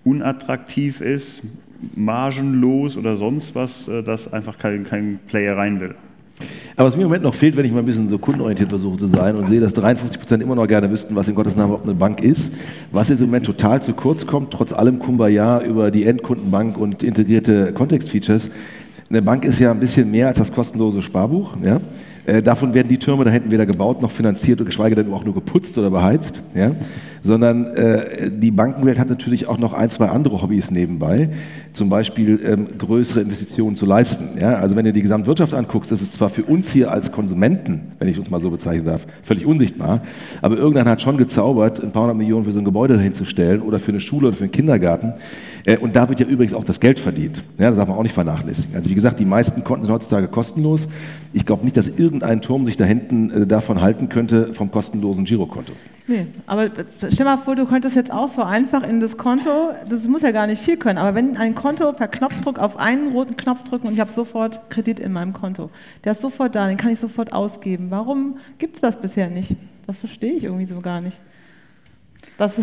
unattraktiv 0.03 1.01
ist, 1.01 1.41
margenlos 1.95 2.97
oder 2.97 3.17
sonst 3.17 3.55
was, 3.55 3.87
äh, 3.87 4.03
dass 4.03 4.31
einfach 4.31 4.57
kein, 4.57 4.83
kein 4.83 5.19
Player 5.27 5.57
rein 5.57 5.79
will. 5.79 5.95
Aber 6.75 6.87
was 6.87 6.95
mir 6.95 7.01
im 7.01 7.07
Moment 7.07 7.23
noch 7.23 7.33
fehlt, 7.33 7.57
wenn 7.57 7.65
ich 7.65 7.71
mal 7.71 7.79
ein 7.79 7.85
bisschen 7.85 8.07
so 8.07 8.19
kundenorientiert 8.19 8.69
versuche 8.69 8.97
zu 8.97 9.07
sein 9.07 9.35
und 9.35 9.47
sehe, 9.47 9.59
dass 9.59 9.73
53 9.73 10.19
Prozent 10.19 10.43
immer 10.43 10.53
noch 10.53 10.67
gerne 10.67 10.91
wüssten, 10.91 11.15
was 11.15 11.27
in 11.27 11.33
Gottes 11.33 11.55
Namen 11.55 11.69
überhaupt 11.69 11.89
eine 11.89 11.95
Bank 11.95 12.23
ist, 12.23 12.53
was 12.91 13.09
jetzt 13.09 13.21
im 13.21 13.25
Moment 13.25 13.47
total 13.47 13.81
zu 13.81 13.93
kurz 13.93 14.27
kommt, 14.27 14.51
trotz 14.51 14.71
allem 14.71 14.99
Kumbaya 14.99 15.61
über 15.61 15.89
die 15.89 16.05
Endkundenbank 16.05 16.77
und 16.77 17.01
integrierte 17.01 17.73
Kontextfeatures, 17.73 18.51
eine 19.09 19.21
Bank 19.21 19.45
ist 19.45 19.59
ja 19.59 19.71
ein 19.71 19.79
bisschen 19.79 20.09
mehr 20.11 20.27
als 20.27 20.37
das 20.37 20.51
kostenlose 20.51 21.01
Sparbuch. 21.01 21.55
Ja? 21.63 21.79
Äh, 22.25 22.41
davon 22.41 22.73
werden 22.73 22.89
die 22.89 22.97
Türme 22.97 23.23
da 23.23 23.31
hinten 23.31 23.51
weder 23.51 23.65
gebaut 23.65 24.01
noch 24.01 24.11
finanziert, 24.11 24.63
geschweige 24.65 24.95
denn 24.95 25.13
auch 25.13 25.23
nur 25.23 25.33
geputzt 25.33 25.77
oder 25.77 25.89
beheizt. 25.89 26.41
Ja? 26.53 26.71
Sondern 27.23 27.67
äh, 27.67 28.29
die 28.29 28.51
Bankenwelt 28.51 28.99
hat 28.99 29.09
natürlich 29.09 29.47
auch 29.47 29.57
noch 29.57 29.73
ein, 29.73 29.89
zwei 29.89 30.07
andere 30.09 30.41
Hobbys 30.41 30.71
nebenbei, 30.71 31.29
zum 31.71 31.89
Beispiel 31.89 32.39
ähm, 32.43 32.67
größere 32.77 33.21
Investitionen 33.21 33.77
zu 33.77 33.85
leisten. 33.85 34.39
Ja? 34.41 34.55
Also 34.55 34.75
wenn 34.75 34.83
du 34.83 34.91
die 34.91 35.01
Gesamtwirtschaft 35.01 35.53
anguckst, 35.53 35.89
das 35.89 36.01
ist 36.01 36.13
zwar 36.13 36.29
für 36.29 36.43
uns 36.43 36.69
hier 36.69 36.91
als 36.91 37.13
Konsumenten, 37.13 37.93
wenn 37.99 38.09
ich 38.09 38.19
uns 38.19 38.29
mal 38.29 38.41
so 38.41 38.49
bezeichnen 38.49 38.85
darf, 38.85 39.07
völlig 39.23 39.45
unsichtbar, 39.45 40.01
aber 40.41 40.57
irgendeiner 40.57 40.91
hat 40.91 41.01
schon 41.01 41.17
gezaubert, 41.17 41.81
ein 41.81 41.91
paar 41.91 42.03
hundert 42.03 42.17
Millionen 42.17 42.43
für 42.43 42.51
so 42.51 42.59
ein 42.59 42.65
Gebäude 42.65 42.97
dahinzustellen 42.97 43.61
oder 43.61 43.79
für 43.79 43.91
eine 43.91 44.01
Schule 44.01 44.27
oder 44.27 44.35
für 44.35 44.43
einen 44.43 44.51
Kindergarten. 44.51 45.13
Äh, 45.67 45.77
und 45.77 45.95
da 45.95 46.09
wird 46.09 46.19
ja 46.19 46.25
übrigens 46.25 46.53
auch 46.53 46.63
das 46.63 46.79
Geld 46.79 46.97
verdient. 46.97 47.43
Ja, 47.59 47.67
das 47.67 47.75
darf 47.75 47.87
man 47.87 47.97
auch 47.97 48.03
nicht 48.03 48.13
vernachlässigen. 48.13 48.73
Also 48.75 48.89
wie 48.89 48.95
gesagt, 48.95 49.19
die 49.19 49.25
meisten 49.25 49.63
Konten 49.63 49.83
sind 49.83 49.93
heutzutage 49.93 50.27
kostenlos. 50.29 50.87
Ich 51.33 51.45
glaube 51.45 51.65
nicht, 51.65 51.75
dass 51.75 51.89
irgendein 51.89 52.41
Turm 52.41 52.65
sich 52.65 52.77
da 52.77 52.85
hinten 52.85 53.29
äh, 53.29 53.45
davon 53.45 53.81
halten 53.81 54.07
könnte 54.07 54.53
vom 54.53 54.71
kostenlosen 54.71 55.25
Girokonto. 55.25 55.73
Nee, 56.07 56.27
aber 56.45 56.69
stell 57.11 57.25
mal 57.25 57.37
vor, 57.37 57.57
du 57.57 57.65
könntest 57.65 57.97
jetzt 57.97 58.13
auch 58.13 58.29
so 58.29 58.41
einfach 58.41 58.81
in 58.87 59.01
das 59.01 59.17
Konto, 59.17 59.71
das 59.89 60.07
muss 60.07 60.21
ja 60.21 60.31
gar 60.31 60.47
nicht 60.47 60.61
viel 60.61 60.77
können, 60.77 60.97
aber 60.97 61.15
wenn 61.15 61.35
ein 61.35 61.53
Konto 61.53 61.91
per 61.91 62.07
Knopfdruck 62.07 62.59
auf 62.59 62.77
einen 62.79 63.11
roten 63.11 63.35
Knopf 63.35 63.65
drücken 63.65 63.87
und 63.87 63.93
ich 63.93 63.99
habe 63.99 64.09
sofort 64.09 64.69
Kredit 64.69 65.01
in 65.01 65.11
meinem 65.11 65.33
Konto, 65.33 65.69
der 66.05 66.13
ist 66.13 66.21
sofort 66.21 66.55
da, 66.55 66.69
den 66.69 66.77
kann 66.77 66.91
ich 66.91 66.99
sofort 66.99 67.33
ausgeben. 67.33 67.87
Warum 67.89 68.37
gibt 68.57 68.75
es 68.75 68.81
das 68.81 69.01
bisher 69.01 69.29
nicht? 69.29 69.57
Das 69.85 69.97
verstehe 69.97 70.31
ich 70.31 70.45
irgendwie 70.45 70.65
so 70.65 70.79
gar 70.79 71.01
nicht. 71.01 71.19
Das, 72.37 72.61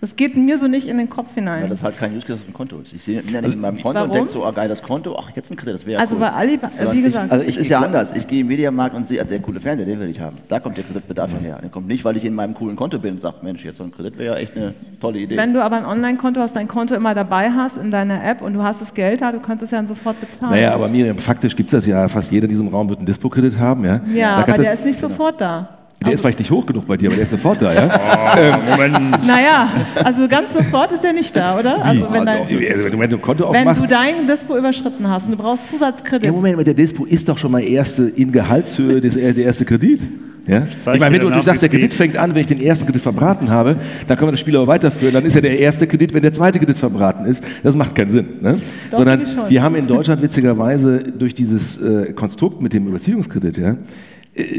das 0.00 0.14
geht 0.14 0.36
mir 0.36 0.58
so 0.58 0.68
nicht 0.68 0.86
in 0.86 0.96
den 0.96 1.10
Kopf 1.10 1.34
hinein. 1.34 1.62
Weil 1.62 1.70
das 1.70 1.82
halt 1.82 1.98
kein 1.98 2.16
Use 2.16 2.24
Case 2.24 2.34
auf 2.34 2.44
dem 2.44 2.54
Konto 2.54 2.78
ist. 2.78 2.92
Ich 2.92 3.02
sehe 3.02 3.20
ja 3.20 3.40
nicht 3.40 3.54
in 3.54 3.60
meinem 3.60 3.82
Konto 3.82 3.94
Warum? 3.94 4.10
und 4.10 4.16
denke 4.16 4.30
so, 4.30 4.44
ah 4.44 4.52
geil, 4.52 4.68
das 4.68 4.80
Konto, 4.80 5.16
ach 5.18 5.30
jetzt 5.34 5.50
ein 5.50 5.56
Kredit, 5.56 5.74
das 5.74 5.86
wäre 5.86 6.00
Also 6.00 6.14
cool. 6.14 6.20
bei 6.20 6.30
Alibaba, 6.30 6.92
wie 6.92 7.02
gesagt. 7.02 7.26
Ich, 7.26 7.32
also 7.32 7.44
es 7.44 7.56
ist 7.56 7.68
ja 7.68 7.80
anders. 7.80 8.14
Ich 8.14 8.28
gehe 8.28 8.42
im 8.42 8.46
Mediamarkt 8.46 8.94
und 8.94 9.08
sehe, 9.08 9.24
der 9.24 9.40
coole 9.40 9.58
Fernseher, 9.58 9.86
den 9.86 9.98
will 9.98 10.08
ich 10.08 10.20
haben. 10.20 10.36
Da 10.48 10.60
kommt 10.60 10.76
der 10.76 10.84
Kreditbedarf 10.84 11.32
mhm. 11.32 11.44
her. 11.44 11.58
Der 11.60 11.68
kommt 11.70 11.88
nicht, 11.88 12.04
weil 12.04 12.16
ich 12.16 12.24
in 12.24 12.32
meinem 12.34 12.54
coolen 12.54 12.76
Konto 12.76 13.00
bin 13.00 13.14
und 13.14 13.20
sage, 13.20 13.38
Mensch, 13.42 13.64
jetzt 13.64 13.78
so 13.78 13.84
ein 13.84 13.90
Kredit 13.90 14.16
wäre 14.18 14.34
ja 14.36 14.40
echt 14.40 14.56
eine 14.56 14.72
tolle 15.00 15.18
Idee. 15.18 15.36
Wenn 15.36 15.52
du 15.52 15.64
aber 15.64 15.78
ein 15.78 15.84
Online-Konto 15.84 16.40
hast, 16.40 16.54
dein 16.54 16.68
Konto 16.68 16.94
immer 16.94 17.16
dabei 17.16 17.50
hast 17.50 17.76
in 17.76 17.90
deiner 17.90 18.24
App 18.24 18.40
und 18.40 18.54
du 18.54 18.62
hast 18.62 18.80
das 18.80 18.94
Geld 18.94 19.20
da, 19.20 19.32
du 19.32 19.40
kannst 19.40 19.64
es 19.64 19.72
ja 19.72 19.78
dann 19.78 19.88
sofort 19.88 20.20
bezahlen. 20.20 20.52
Naja, 20.52 20.74
aber 20.74 20.86
Miriam, 20.88 21.18
faktisch 21.18 21.56
gibt 21.56 21.72
es 21.72 21.78
das 21.78 21.86
ja, 21.86 22.06
fast 22.06 22.30
jeder 22.30 22.44
in 22.44 22.50
diesem 22.50 22.68
Raum 22.68 22.88
wird 22.88 23.00
einen 23.00 23.06
Dispo-Kredit 23.06 23.58
haben. 23.58 23.84
Ja, 23.84 24.00
ja 24.14 24.36
aber 24.36 24.52
der 24.52 24.74
ist 24.74 24.84
nicht 24.84 25.00
sofort 25.00 25.40
da. 25.40 25.77
Der 26.04 26.12
ist 26.12 26.20
vielleicht 26.20 26.38
nicht 26.38 26.50
hoch 26.50 26.64
genug 26.64 26.86
bei 26.86 26.96
dir, 26.96 27.08
aber 27.08 27.16
der 27.16 27.24
ist 27.24 27.30
sofort 27.30 27.60
da, 27.60 27.72
ja? 27.72 27.88
Oh, 28.38 28.70
Moment. 28.70 29.26
Naja, 29.26 29.70
also 30.04 30.28
ganz 30.28 30.52
sofort 30.52 30.92
ist 30.92 31.04
er 31.04 31.12
nicht 31.12 31.34
da, 31.34 31.58
oder? 31.58 31.84
Also 31.84 32.06
wenn, 32.12 32.24
dein, 32.24 32.42
also, 32.42 32.98
wenn, 32.98 33.10
du, 33.10 33.18
Konto 33.18 33.52
wenn 33.52 33.66
du 33.74 33.86
dein 33.86 34.26
Dispo 34.26 34.56
überschritten 34.56 35.08
hast 35.08 35.24
und 35.24 35.32
du 35.32 35.38
brauchst 35.38 35.68
Zusatzkredit. 35.70 36.26
Ja, 36.26 36.32
Moment, 36.32 36.64
der 36.64 36.74
Dispo 36.74 37.04
ist 37.04 37.28
doch 37.28 37.36
schon 37.36 37.50
mal 37.50 37.62
erste, 37.62 38.04
in 38.04 38.30
Gehaltshöhe 38.30 39.00
des, 39.00 39.14
der 39.14 39.36
erste 39.36 39.64
Kredit. 39.64 40.02
Ja? 40.48 40.66
Ich, 40.70 40.94
ich 40.94 41.00
meine, 41.00 41.14
wenn 41.14 41.20
du, 41.20 41.30
du 41.30 41.42
sagst, 41.42 41.62
der 41.62 41.68
Kredit 41.68 41.92
fängt 41.92 42.16
an, 42.16 42.34
wenn 42.34 42.40
ich 42.40 42.46
den 42.46 42.60
ersten 42.60 42.86
Kredit 42.86 43.02
verbraten 43.02 43.50
habe, 43.50 43.76
dann 44.06 44.16
können 44.16 44.28
wir 44.28 44.32
das 44.32 44.40
Spiel 44.40 44.56
aber 44.56 44.66
weiterführen. 44.66 45.12
Dann 45.12 45.26
ist 45.26 45.34
ja 45.34 45.42
der 45.42 45.58
erste 45.58 45.86
Kredit, 45.86 46.14
wenn 46.14 46.22
der 46.22 46.32
zweite 46.32 46.58
Kredit 46.58 46.78
verbraten 46.78 47.26
ist. 47.26 47.44
Das 47.62 47.76
macht 47.76 47.94
keinen 47.94 48.10
Sinn. 48.10 48.26
Ne? 48.40 48.58
Doch, 48.90 48.98
Sondern 48.98 49.26
wir 49.48 49.62
haben 49.62 49.74
in 49.74 49.86
Deutschland 49.86 50.22
witzigerweise 50.22 51.00
durch 51.00 51.34
dieses 51.34 51.80
äh, 51.80 52.12
Konstrukt 52.14 52.62
mit 52.62 52.72
dem 52.72 52.86
Überziehungskredit, 52.86 53.58
ja, 53.58 53.70
äh, 53.72 53.76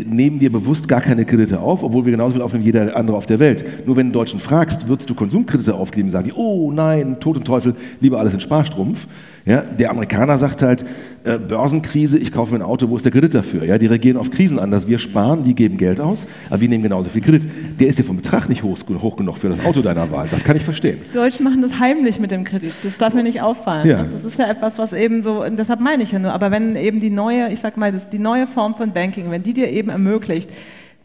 nehmen 0.05 0.39
wir 0.39 0.51
bewusst 0.51 0.87
gar 0.87 1.01
keine 1.01 1.25
Kredite 1.25 1.59
auf, 1.59 1.83
obwohl 1.83 2.05
wir 2.05 2.11
genauso 2.11 2.33
viel 2.33 2.41
aufnehmen 2.41 2.63
wie 2.63 2.67
jeder 2.67 2.95
andere 2.95 3.17
auf 3.17 3.25
der 3.25 3.39
Welt. 3.39 3.63
Nur 3.85 3.95
wenn 3.95 4.07
du 4.07 4.09
einen 4.09 4.13
Deutschen 4.13 4.39
fragst, 4.39 4.87
würdest 4.87 5.09
du 5.09 5.15
Konsumkredite 5.15 5.73
aufgeben, 5.73 6.09
sagen 6.09 6.25
die, 6.25 6.33
oh 6.33 6.71
nein, 6.71 7.19
Tod 7.19 7.37
und 7.37 7.45
Teufel, 7.45 7.75
lieber 7.99 8.19
alles 8.19 8.33
in 8.33 8.39
Sparstrumpf. 8.39 9.07
Ja, 9.45 9.61
der 9.61 9.89
Amerikaner 9.89 10.37
sagt 10.37 10.61
halt, 10.61 10.85
äh, 11.23 11.39
Börsenkrise, 11.39 12.19
ich 12.19 12.31
kaufe 12.31 12.51
mir 12.51 12.59
ein 12.59 12.61
Auto, 12.61 12.89
wo 12.89 12.97
ist 12.97 13.05
der 13.05 13.11
Kredit 13.11 13.33
dafür? 13.33 13.63
Ja, 13.63 13.77
die 13.77 13.87
reagieren 13.87 14.17
auf 14.17 14.29
Krisen 14.29 14.59
anders. 14.59 14.87
Wir 14.87 14.99
sparen, 14.99 15.43
die 15.43 15.55
geben 15.55 15.77
Geld 15.77 15.99
aus, 15.99 16.27
aber 16.49 16.61
wir 16.61 16.69
nehmen 16.69 16.83
genauso 16.83 17.09
viel 17.09 17.21
Kredit. 17.21 17.47
Der 17.79 17.87
ist 17.87 17.97
dir 17.97 18.03
vom 18.03 18.17
Betrag 18.17 18.47
nicht 18.47 18.63
hoch, 18.63 18.77
hoch 19.01 19.17
genug 19.17 19.37
für 19.37 19.49
das 19.49 19.65
Auto 19.65 19.81
deiner 19.81 20.11
Wahl. 20.11 20.27
Das 20.29 20.43
kann 20.43 20.55
ich 20.55 20.63
verstehen. 20.63 20.99
Die 21.07 21.13
Deutschen 21.13 21.43
machen 21.43 21.61
das 21.61 21.79
heimlich 21.79 22.19
mit 22.19 22.31
dem 22.31 22.43
Kredit. 22.43 22.73
Das 22.83 22.97
darf 22.97 23.13
mir 23.13 23.23
nicht 23.23 23.41
auffallen. 23.41 23.87
Ja. 23.87 24.03
Das 24.03 24.23
ist 24.23 24.37
ja 24.37 24.47
etwas, 24.49 24.77
was 24.77 24.93
eben 24.93 25.21
so, 25.21 25.43
deshalb 25.49 25.79
meine 25.79 26.03
ich 26.03 26.11
ja 26.11 26.19
nur, 26.19 26.33
aber 26.33 26.51
wenn 26.51 26.75
eben 26.75 26.99
die 26.99 27.09
neue, 27.09 27.51
ich 27.51 27.59
sag 27.59 27.77
mal, 27.77 27.91
das, 27.91 28.09
die 28.09 28.19
neue 28.19 28.45
Form 28.45 28.75
von 28.75 28.91
Banking, 28.91 29.31
wenn 29.31 29.41
die 29.41 29.53
dir 29.53 29.68
eben 29.69 29.89
ermöglicht, 29.89 30.49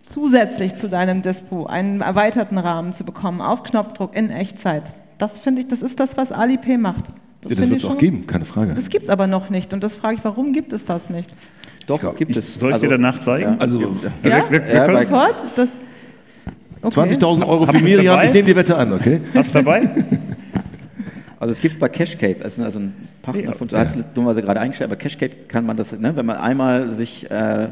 zusätzlich 0.03 0.75
zu 0.75 0.89
deinem 0.89 1.23
Dispo 1.23 1.67
einen 1.67 2.01
erweiterten 2.01 2.59
Rahmen 2.59 2.93
zu 2.93 3.05
bekommen, 3.05 3.41
auf 3.41 3.63
Knopfdruck 3.63 4.15
in 4.17 4.31
Echtzeit, 4.31 4.95
das 5.19 5.41
finde 5.41 5.63
ich, 5.63 5.69
das 5.69 5.83
ist 5.83 6.01
das, 6.01 6.17
was 6.17 6.33
Alipay 6.33 6.77
macht. 6.77 7.05
Das, 7.41 7.53
ja, 7.53 7.59
das 7.61 7.71
wird 7.71 7.79
es 7.81 7.85
auch 7.85 7.99
geben, 7.99 8.27
keine 8.27 8.45
Frage. 8.45 8.75
Das 8.75 8.89
gibt 8.89 9.05
es 9.05 9.11
aber 9.11 9.27
noch 9.27 9.51
nicht. 9.51 9.73
Und 9.73 9.83
das 9.83 9.97
frage 9.97 10.17
ich, 10.17 10.25
warum 10.25 10.53
gibt 10.53 10.73
es 10.73 10.85
das 10.85 11.11
nicht? 11.11 11.35
Doch, 11.87 12.03
ja, 12.03 12.13
gibt 12.13 12.37
es. 12.37 12.55
Soll 12.55 12.71
ich 12.71 12.75
also, 12.75 12.87
dir 12.87 12.93
danach 12.93 13.21
zeigen? 13.21 13.53
Ja. 13.53 13.57
Also, 13.59 13.81
ja, 13.81 13.89
wir, 14.23 14.33
wir, 14.51 14.67
wir 14.67 14.75
ja 14.75 14.91
sofort. 14.91 15.45
Das, 15.55 15.69
okay. 16.81 17.01
20.000 17.01 17.47
Euro 17.47 17.67
für 17.67 17.81
Miriam, 17.81 18.21
ich 18.25 18.33
nehme 18.33 18.49
die 18.49 18.57
Wette 18.57 18.77
an, 18.77 18.93
okay? 18.93 19.21
Hast 19.35 19.55
du 19.55 19.59
dabei? 19.59 19.89
Also 21.45 21.53
es 21.53 21.61
gibt 21.61 21.79
bei 21.79 21.91
Cashcape, 21.91 22.43
also 22.43 22.63
ein 22.63 22.95
Partner 23.21 23.43
ja, 23.43 23.53
von, 23.53 23.69
du 23.69 23.77
hast 23.77 23.97
es 23.97 24.05
dummerweise 24.15 24.41
gerade 24.41 24.61
eingestellt, 24.61 24.91
aber 24.91 24.97
Cashcape 24.97 25.35
kann 25.47 25.67
man 25.67 25.77
das, 25.77 25.93
ne, 25.93 26.17
wenn 26.17 26.25
man 26.25 26.39
einmal 26.39 26.91
sich 26.93 27.31
äh, 27.31 27.69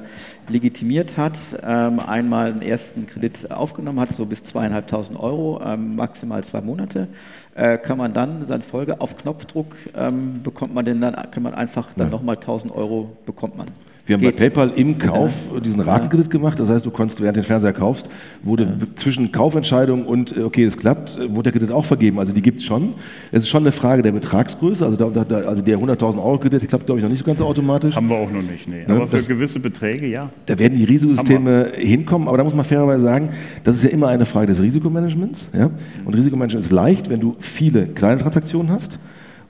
legitimiert 0.48 1.16
hat, 1.16 1.36
ähm, 1.62 2.00
einmal 2.00 2.52
einen 2.52 2.62
ersten 2.62 3.06
Kredit 3.06 3.50
aufgenommen 3.50 4.00
hat, 4.00 4.12
so 4.12 4.26
bis 4.26 4.42
zweieinhalbtausend 4.42 5.18
Euro, 5.18 5.60
ähm, 5.64 5.96
maximal 5.96 6.42
zwei 6.44 6.60
Monate, 6.60 7.08
äh, 7.54 7.78
kann 7.78 7.98
man 7.98 8.12
dann 8.12 8.46
seine 8.46 8.62
Folge 8.62 9.00
auf 9.00 9.16
Knopfdruck 9.16 9.76
ähm, 9.96 10.42
bekommt 10.42 10.74
man 10.74 10.84
den 10.84 11.00
dann, 11.00 11.14
kann 11.30 11.42
man 11.42 11.54
einfach 11.54 11.88
dann 11.96 12.10
nochmal 12.10 12.36
1000 12.36 12.74
Euro 12.74 13.16
bekommt 13.26 13.56
man. 13.56 13.68
Wir 14.04 14.14
haben 14.14 14.22
Geht. 14.22 14.36
bei 14.36 14.48
PayPal 14.48 14.72
im 14.74 14.98
Kauf 14.98 15.32
diesen 15.64 15.80
Ratenkredit 15.80 16.28
gemacht. 16.28 16.58
Das 16.58 16.68
heißt, 16.68 16.84
du 16.84 16.90
konntest, 16.90 17.20
während 17.20 17.36
du 17.36 17.40
den 17.40 17.46
Fernseher 17.46 17.72
kaufst, 17.72 18.08
wurde 18.42 18.64
ja. 18.64 18.86
zwischen 18.96 19.30
Kaufentscheidung 19.30 20.06
und, 20.06 20.36
äh, 20.36 20.42
okay, 20.42 20.64
es 20.64 20.76
klappt, 20.76 21.16
äh, 21.16 21.30
wurde 21.30 21.44
der 21.44 21.52
Kredit 21.52 21.70
auch 21.70 21.84
vergeben. 21.84 22.18
Also 22.18 22.32
die 22.32 22.42
gibt 22.42 22.58
es 22.58 22.64
schon. 22.64 22.94
Es 23.30 23.44
ist 23.44 23.48
schon 23.48 23.62
eine 23.62 23.70
Frage 23.70 24.02
der 24.02 24.10
Betragsgröße. 24.10 24.84
Also, 24.84 24.96
da, 24.96 25.24
da, 25.24 25.36
also 25.42 25.62
der 25.62 25.78
100.000 25.78 26.16
Euro 26.16 26.38
Kredit 26.38 26.66
klappt, 26.66 26.86
glaube 26.86 26.98
ich, 26.98 27.04
noch 27.04 27.10
nicht 27.10 27.20
so 27.20 27.24
ganz 27.24 27.40
automatisch. 27.40 27.94
Haben 27.94 28.08
wir 28.08 28.16
auch 28.16 28.30
noch 28.30 28.42
nicht, 28.42 28.66
nee. 28.66 28.84
Aber 28.88 29.06
für 29.06 29.18
das, 29.18 29.28
gewisse 29.28 29.60
Beträge, 29.60 30.08
ja. 30.08 30.30
Da 30.46 30.58
werden 30.58 30.76
die 30.76 30.84
Risikosysteme 30.84 31.72
hinkommen. 31.76 32.26
Aber 32.26 32.38
da 32.38 32.44
muss 32.44 32.54
man 32.54 32.64
fairerweise 32.64 33.04
sagen, 33.04 33.30
das 33.62 33.76
ist 33.76 33.84
ja 33.84 33.90
immer 33.90 34.08
eine 34.08 34.26
Frage 34.26 34.48
des 34.48 34.60
Risikomanagements. 34.60 35.48
Ja? 35.56 35.70
Und 36.04 36.14
Risikomanagement 36.14 36.64
ist 36.64 36.72
leicht, 36.72 37.08
wenn 37.08 37.20
du 37.20 37.36
viele 37.38 37.86
kleine 37.86 38.20
Transaktionen 38.20 38.72
hast 38.72 38.98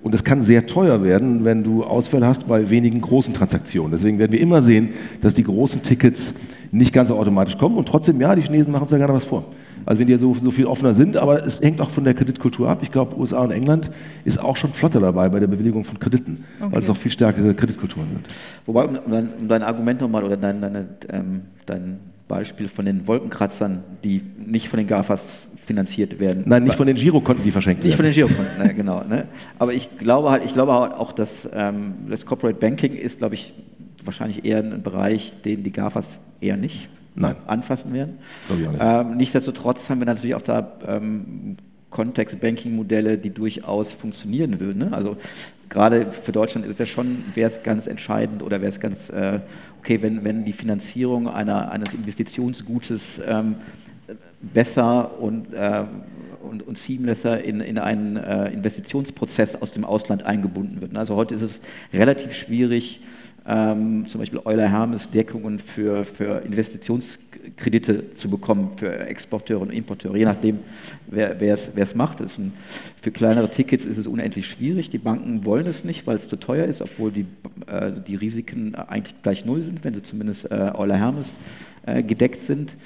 und 0.03 0.15
es 0.15 0.25
kann 0.25 0.43
sehr 0.43 0.67
teuer 0.67 1.03
werden, 1.03 1.45
wenn 1.45 1.63
du 1.63 1.85
Ausfälle 1.85 2.27
hast 2.27 2.49
bei 2.49 2.71
wenigen 2.71 3.01
großen 3.01 3.35
Transaktionen. 3.35 3.93
Deswegen 3.93 4.19
werden 4.19 4.33
wir 4.33 4.41
immer 4.41 4.61
sehen, 4.61 4.91
dass 5.21 5.35
die 5.35 5.45
großen 5.45 5.83
Tickets 5.83 6.35
nicht 6.73 6.93
ganz 6.93 7.09
so 7.11 7.17
automatisch 7.17 7.57
kommen. 7.57 7.77
Und 7.77 7.87
trotzdem, 7.87 8.21
ja, 8.21 8.35
die 8.35 8.43
Chinesen 8.43 8.73
machen 8.73 8.83
uns 8.83 8.91
ja 8.91 8.99
gerne 8.99 9.15
was 9.15 9.25
vor. 9.25 9.45
Also 9.85 10.01
wenn 10.01 10.07
die 10.07 10.13
ja 10.13 10.19
so, 10.19 10.35
so 10.35 10.51
viel 10.51 10.67
offener 10.67 10.95
sind, 10.95 11.17
aber 11.17 11.45
es 11.45 11.61
hängt 11.61 11.81
auch 11.81 11.91
von 11.91 12.05
der 12.05 12.15
Kreditkultur 12.15 12.69
ab. 12.69 12.81
Ich 12.83 12.91
glaube, 12.91 13.19
USA 13.19 13.43
und 13.43 13.51
England 13.51 13.91
ist 14.25 14.43
auch 14.43 14.57
schon 14.57 14.73
flotter 14.73 15.01
dabei 15.01 15.29
bei 15.29 15.41
der 15.41 15.49
Bewilligung 15.49 15.85
von 15.85 15.99
Krediten, 15.99 16.45
okay. 16.61 16.73
weil 16.73 16.83
es 16.83 16.91
auch 16.91 16.97
viel 16.97 17.11
stärkere 17.11 17.55
Kreditkulturen 17.55 18.09
sind. 18.11 18.27
Wobei, 18.67 18.87
um 18.87 18.99
dein, 19.11 19.29
um 19.41 19.49
dein 19.49 19.63
Argument 19.63 20.01
nochmal 20.01 20.25
oder 20.25 20.37
dein, 20.37 20.61
deine, 20.61 20.87
ähm, 21.11 21.43
dein 21.67 21.99
Beispiel 22.29 22.69
von 22.69 22.87
den 22.87 23.07
Wolkenkratzern, 23.07 23.83
die 24.05 24.23
nicht 24.47 24.69
von 24.69 24.79
den 24.79 24.87
GAFAs 24.87 25.49
finanziert 25.73 26.21
werden. 26.21 26.43
Nein, 26.47 26.65
nicht 26.65 26.77
von 26.77 26.87
den 26.87 26.97
Girokonten, 26.97 27.45
die 27.45 27.51
verschenkt 27.51 27.83
nicht 27.83 27.99
werden. 27.99 28.07
Nicht 28.07 28.19
von 28.19 28.27
den 28.27 28.37
Girokonten, 28.37 28.67
ne, 28.67 28.75
genau. 28.75 29.03
Ne? 29.05 29.27
Aber 29.59 29.73
ich 29.73 29.97
glaube 29.99 30.31
halt, 30.31 30.45
ich 30.45 30.53
glaube 30.53 30.73
auch, 30.73 31.13
dass 31.13 31.49
ähm, 31.53 31.95
das 32.11 32.27
Corporate 32.27 32.59
Banking 32.59 32.95
ist, 32.95 33.19
glaube 33.19 33.35
ich, 33.35 33.55
wahrscheinlich 34.05 34.45
eher 34.45 34.59
ein 34.59 34.83
Bereich, 34.83 35.33
den 35.43 35.63
die 35.63 35.73
GAFAs 35.73 36.19
eher 36.41 36.59
nicht 36.59 36.91
Nein. 37.15 37.37
anfassen 37.47 37.93
werden. 37.95 38.19
Ich 38.49 38.67
auch 38.67 38.73
nicht. 38.73 38.81
Ähm, 38.83 39.17
nichtsdestotrotz 39.17 39.89
haben 39.89 40.01
wir 40.01 40.07
natürlich 40.07 40.35
auch 40.35 40.43
da 40.43 40.73
ähm, 40.87 41.57
Kontext-Banking-Modelle, 41.91 43.17
die 43.17 43.31
durchaus 43.31 43.93
funktionieren 43.93 44.61
würden. 44.61 44.91
Ne? 44.91 44.93
Also 44.93 45.17
gerade 45.71 46.07
für 46.07 46.33
Deutschland 46.33 46.67
ist 46.67 46.73
es 46.73 46.79
ja 46.79 46.87
schon, 46.87 47.25
wäre 47.35 47.51
es 47.51 47.63
ganz 47.63 47.87
entscheidend 47.87 48.43
oder 48.43 48.61
wäre 48.61 48.71
es 48.71 48.81
ganz 48.81 49.09
äh, 49.09 49.41
okay, 49.79 50.03
wenn, 50.03 50.23
wenn 50.23 50.45
die 50.45 50.53
Finanzierung 50.53 51.29
einer, 51.29 51.71
eines 51.71 51.95
Investitionsgutes 51.95 53.21
ähm, 53.27 53.57
besser 54.41 55.21
und, 55.21 55.53
äh, 55.53 55.85
und, 56.43 56.67
und 56.67 56.79
seamlesser 56.79 57.43
in, 57.43 57.61
in 57.61 57.79
einen 57.79 58.17
äh, 58.17 58.51
Investitionsprozess 58.51 59.61
aus 59.61 59.73
dem 59.73 59.85
Ausland 59.85 60.25
eingebunden 60.25 60.81
wird. 60.81 60.97
Also 60.97 61.17
heute 61.17 61.35
ist 61.35 61.43
es 61.43 61.61
relativ 61.93 62.33
schwierig, 62.33 63.01
ähm, 63.47 64.07
zum 64.07 64.21
Beispiel 64.21 64.41
Euler 64.45 64.69
Hermes 64.69 65.11
Deckungen 65.11 65.59
für, 65.59 66.05
für 66.05 66.45
Investitionskredite 66.45 68.15
zu 68.15 68.31
bekommen 68.31 68.71
für 68.77 69.07
Exporteure 69.07 69.61
und 69.61 69.71
Importeure, 69.71 70.17
je 70.17 70.25
nachdem, 70.25 70.61
wer 71.09 71.41
es 71.43 71.95
macht. 71.97 72.21
Ein, 72.21 72.53
für 73.01 73.11
kleinere 73.11 73.51
Tickets 73.51 73.85
ist 73.85 73.99
es 73.99 74.07
unendlich 74.07 74.47
schwierig. 74.47 74.91
Die 74.91 74.99
Banken 74.99 75.45
wollen 75.45 75.67
es 75.67 75.83
nicht, 75.83 76.07
weil 76.07 76.17
es 76.17 76.29
zu 76.29 76.37
teuer 76.37 76.67
ist, 76.67 76.83
obwohl 76.83 77.11
die, 77.11 77.27
äh, 77.67 77.91
die 78.07 78.15
Risiken 78.15 78.77
eigentlich 78.77 79.21
gleich 79.23 79.45
null 79.45 79.63
sind, 79.63 79.83
wenn 79.83 79.95
sie 79.95 80.03
zumindest 80.03 80.51
äh, 80.51 80.71
Euler 80.75 80.97
Hermes 80.97 81.37
äh, 81.85 82.03
gedeckt 82.05 82.39
sind. 82.39 82.77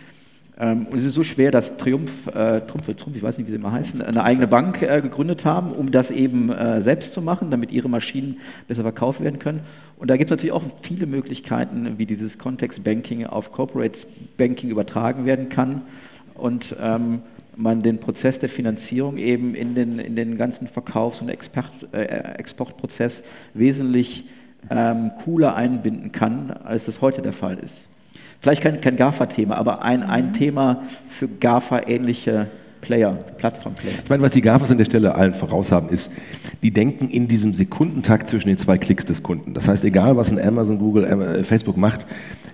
Ähm, 0.59 0.87
und 0.87 0.97
es 0.97 1.05
ist 1.05 1.15
so 1.15 1.23
schwer, 1.23 1.51
dass 1.51 1.77
Triumph, 1.77 2.27
äh, 2.29 2.63
Trumpf, 2.63 2.87
Trumpf, 2.97 3.17
ich 3.17 3.23
weiß 3.23 3.37
nicht, 3.37 3.47
wie 3.47 3.51
sie 3.51 3.57
immer 3.57 3.73
heißen, 3.73 4.01
eine 4.01 4.23
eigene 4.23 4.47
Bank 4.47 4.81
äh, 4.81 5.03
gegründet 5.03 5.45
haben, 5.45 5.73
um 5.73 5.91
das 5.91 6.11
eben 6.11 6.51
äh, 6.51 6.81
selbst 6.81 7.13
zu 7.13 7.21
machen, 7.21 7.51
damit 7.51 7.73
ihre 7.73 7.89
Maschinen 7.89 8.39
besser 8.67 8.83
verkauft 8.83 9.21
werden 9.21 9.39
können. 9.39 9.61
Und 9.99 10.09
da 10.09 10.17
gibt 10.17 10.31
es 10.31 10.33
natürlich 10.33 10.53
auch 10.53 10.63
viele 10.83 11.07
Möglichkeiten, 11.07 11.99
wie 11.99 12.07
dieses 12.07 12.39
Context 12.39 12.85
Banking 12.85 13.27
auf 13.27 13.53
Corporate 13.53 13.99
Banking 14.39 14.71
übertragen 14.71 15.27
werden 15.27 15.49
kann 15.49 15.83
und 16.35 16.75
ähm, 16.81 17.21
man 17.57 17.83
den 17.83 17.99
Prozess 17.99 18.39
der 18.39 18.49
Finanzierung 18.49 19.17
eben 19.19 19.55
in 19.55 19.75
den, 19.75 19.99
in 19.99 20.17
den 20.17 20.37
ganzen 20.37 20.69
Verkaufs- 20.69 21.21
und 21.21 21.29
Expert, 21.29 21.71
äh, 21.93 22.05
Exportprozess 22.39 23.23
wesentlich 23.55 24.25
ähm, 24.71 25.13
cooler 25.25 25.55
einbinden 25.55 26.13
kann, 26.13 26.51
als 26.51 26.87
das 26.87 27.01
heute 27.01 27.23
der 27.23 27.33
Fall 27.33 27.59
ist. 27.59 27.75
Vielleicht 28.41 28.63
kein, 28.63 28.81
kein 28.81 28.97
GAFA-Thema, 28.97 29.57
aber 29.57 29.83
ein, 29.83 30.03
ein 30.03 30.29
mhm. 30.29 30.33
Thema 30.33 30.83
für 31.09 31.29
GAFA-ähnliche 31.29 32.49
Player, 32.81 33.15
Plattform-Player. 33.39 33.95
Ich 34.05 34.09
meine, 34.09 34.23
was 34.23 34.31
die 34.31 34.43
GAFAs 34.43 34.71
an 34.71 34.79
der 34.79 34.85
Stelle 34.85 35.15
allen 35.15 35.35
voraus 35.35 35.73
haben, 35.73 35.89
ist, 35.89 36.13
die 36.63 36.71
denken 36.71 37.09
in 37.09 37.27
diesem 37.27 37.53
Sekundentakt 37.53 38.29
zwischen 38.29 38.49
den 38.49 38.59
zwei 38.59 38.79
Klicks 38.79 39.05
des 39.05 39.23
Kunden. 39.23 39.55
Das 39.55 39.67
heißt, 39.67 39.85
egal 39.85 40.17
was 40.17 40.31
ein 40.31 40.39
Amazon, 40.39 40.79
Google, 40.79 41.05
äh, 41.05 41.45
Facebook 41.45 41.77
macht, 41.77 42.07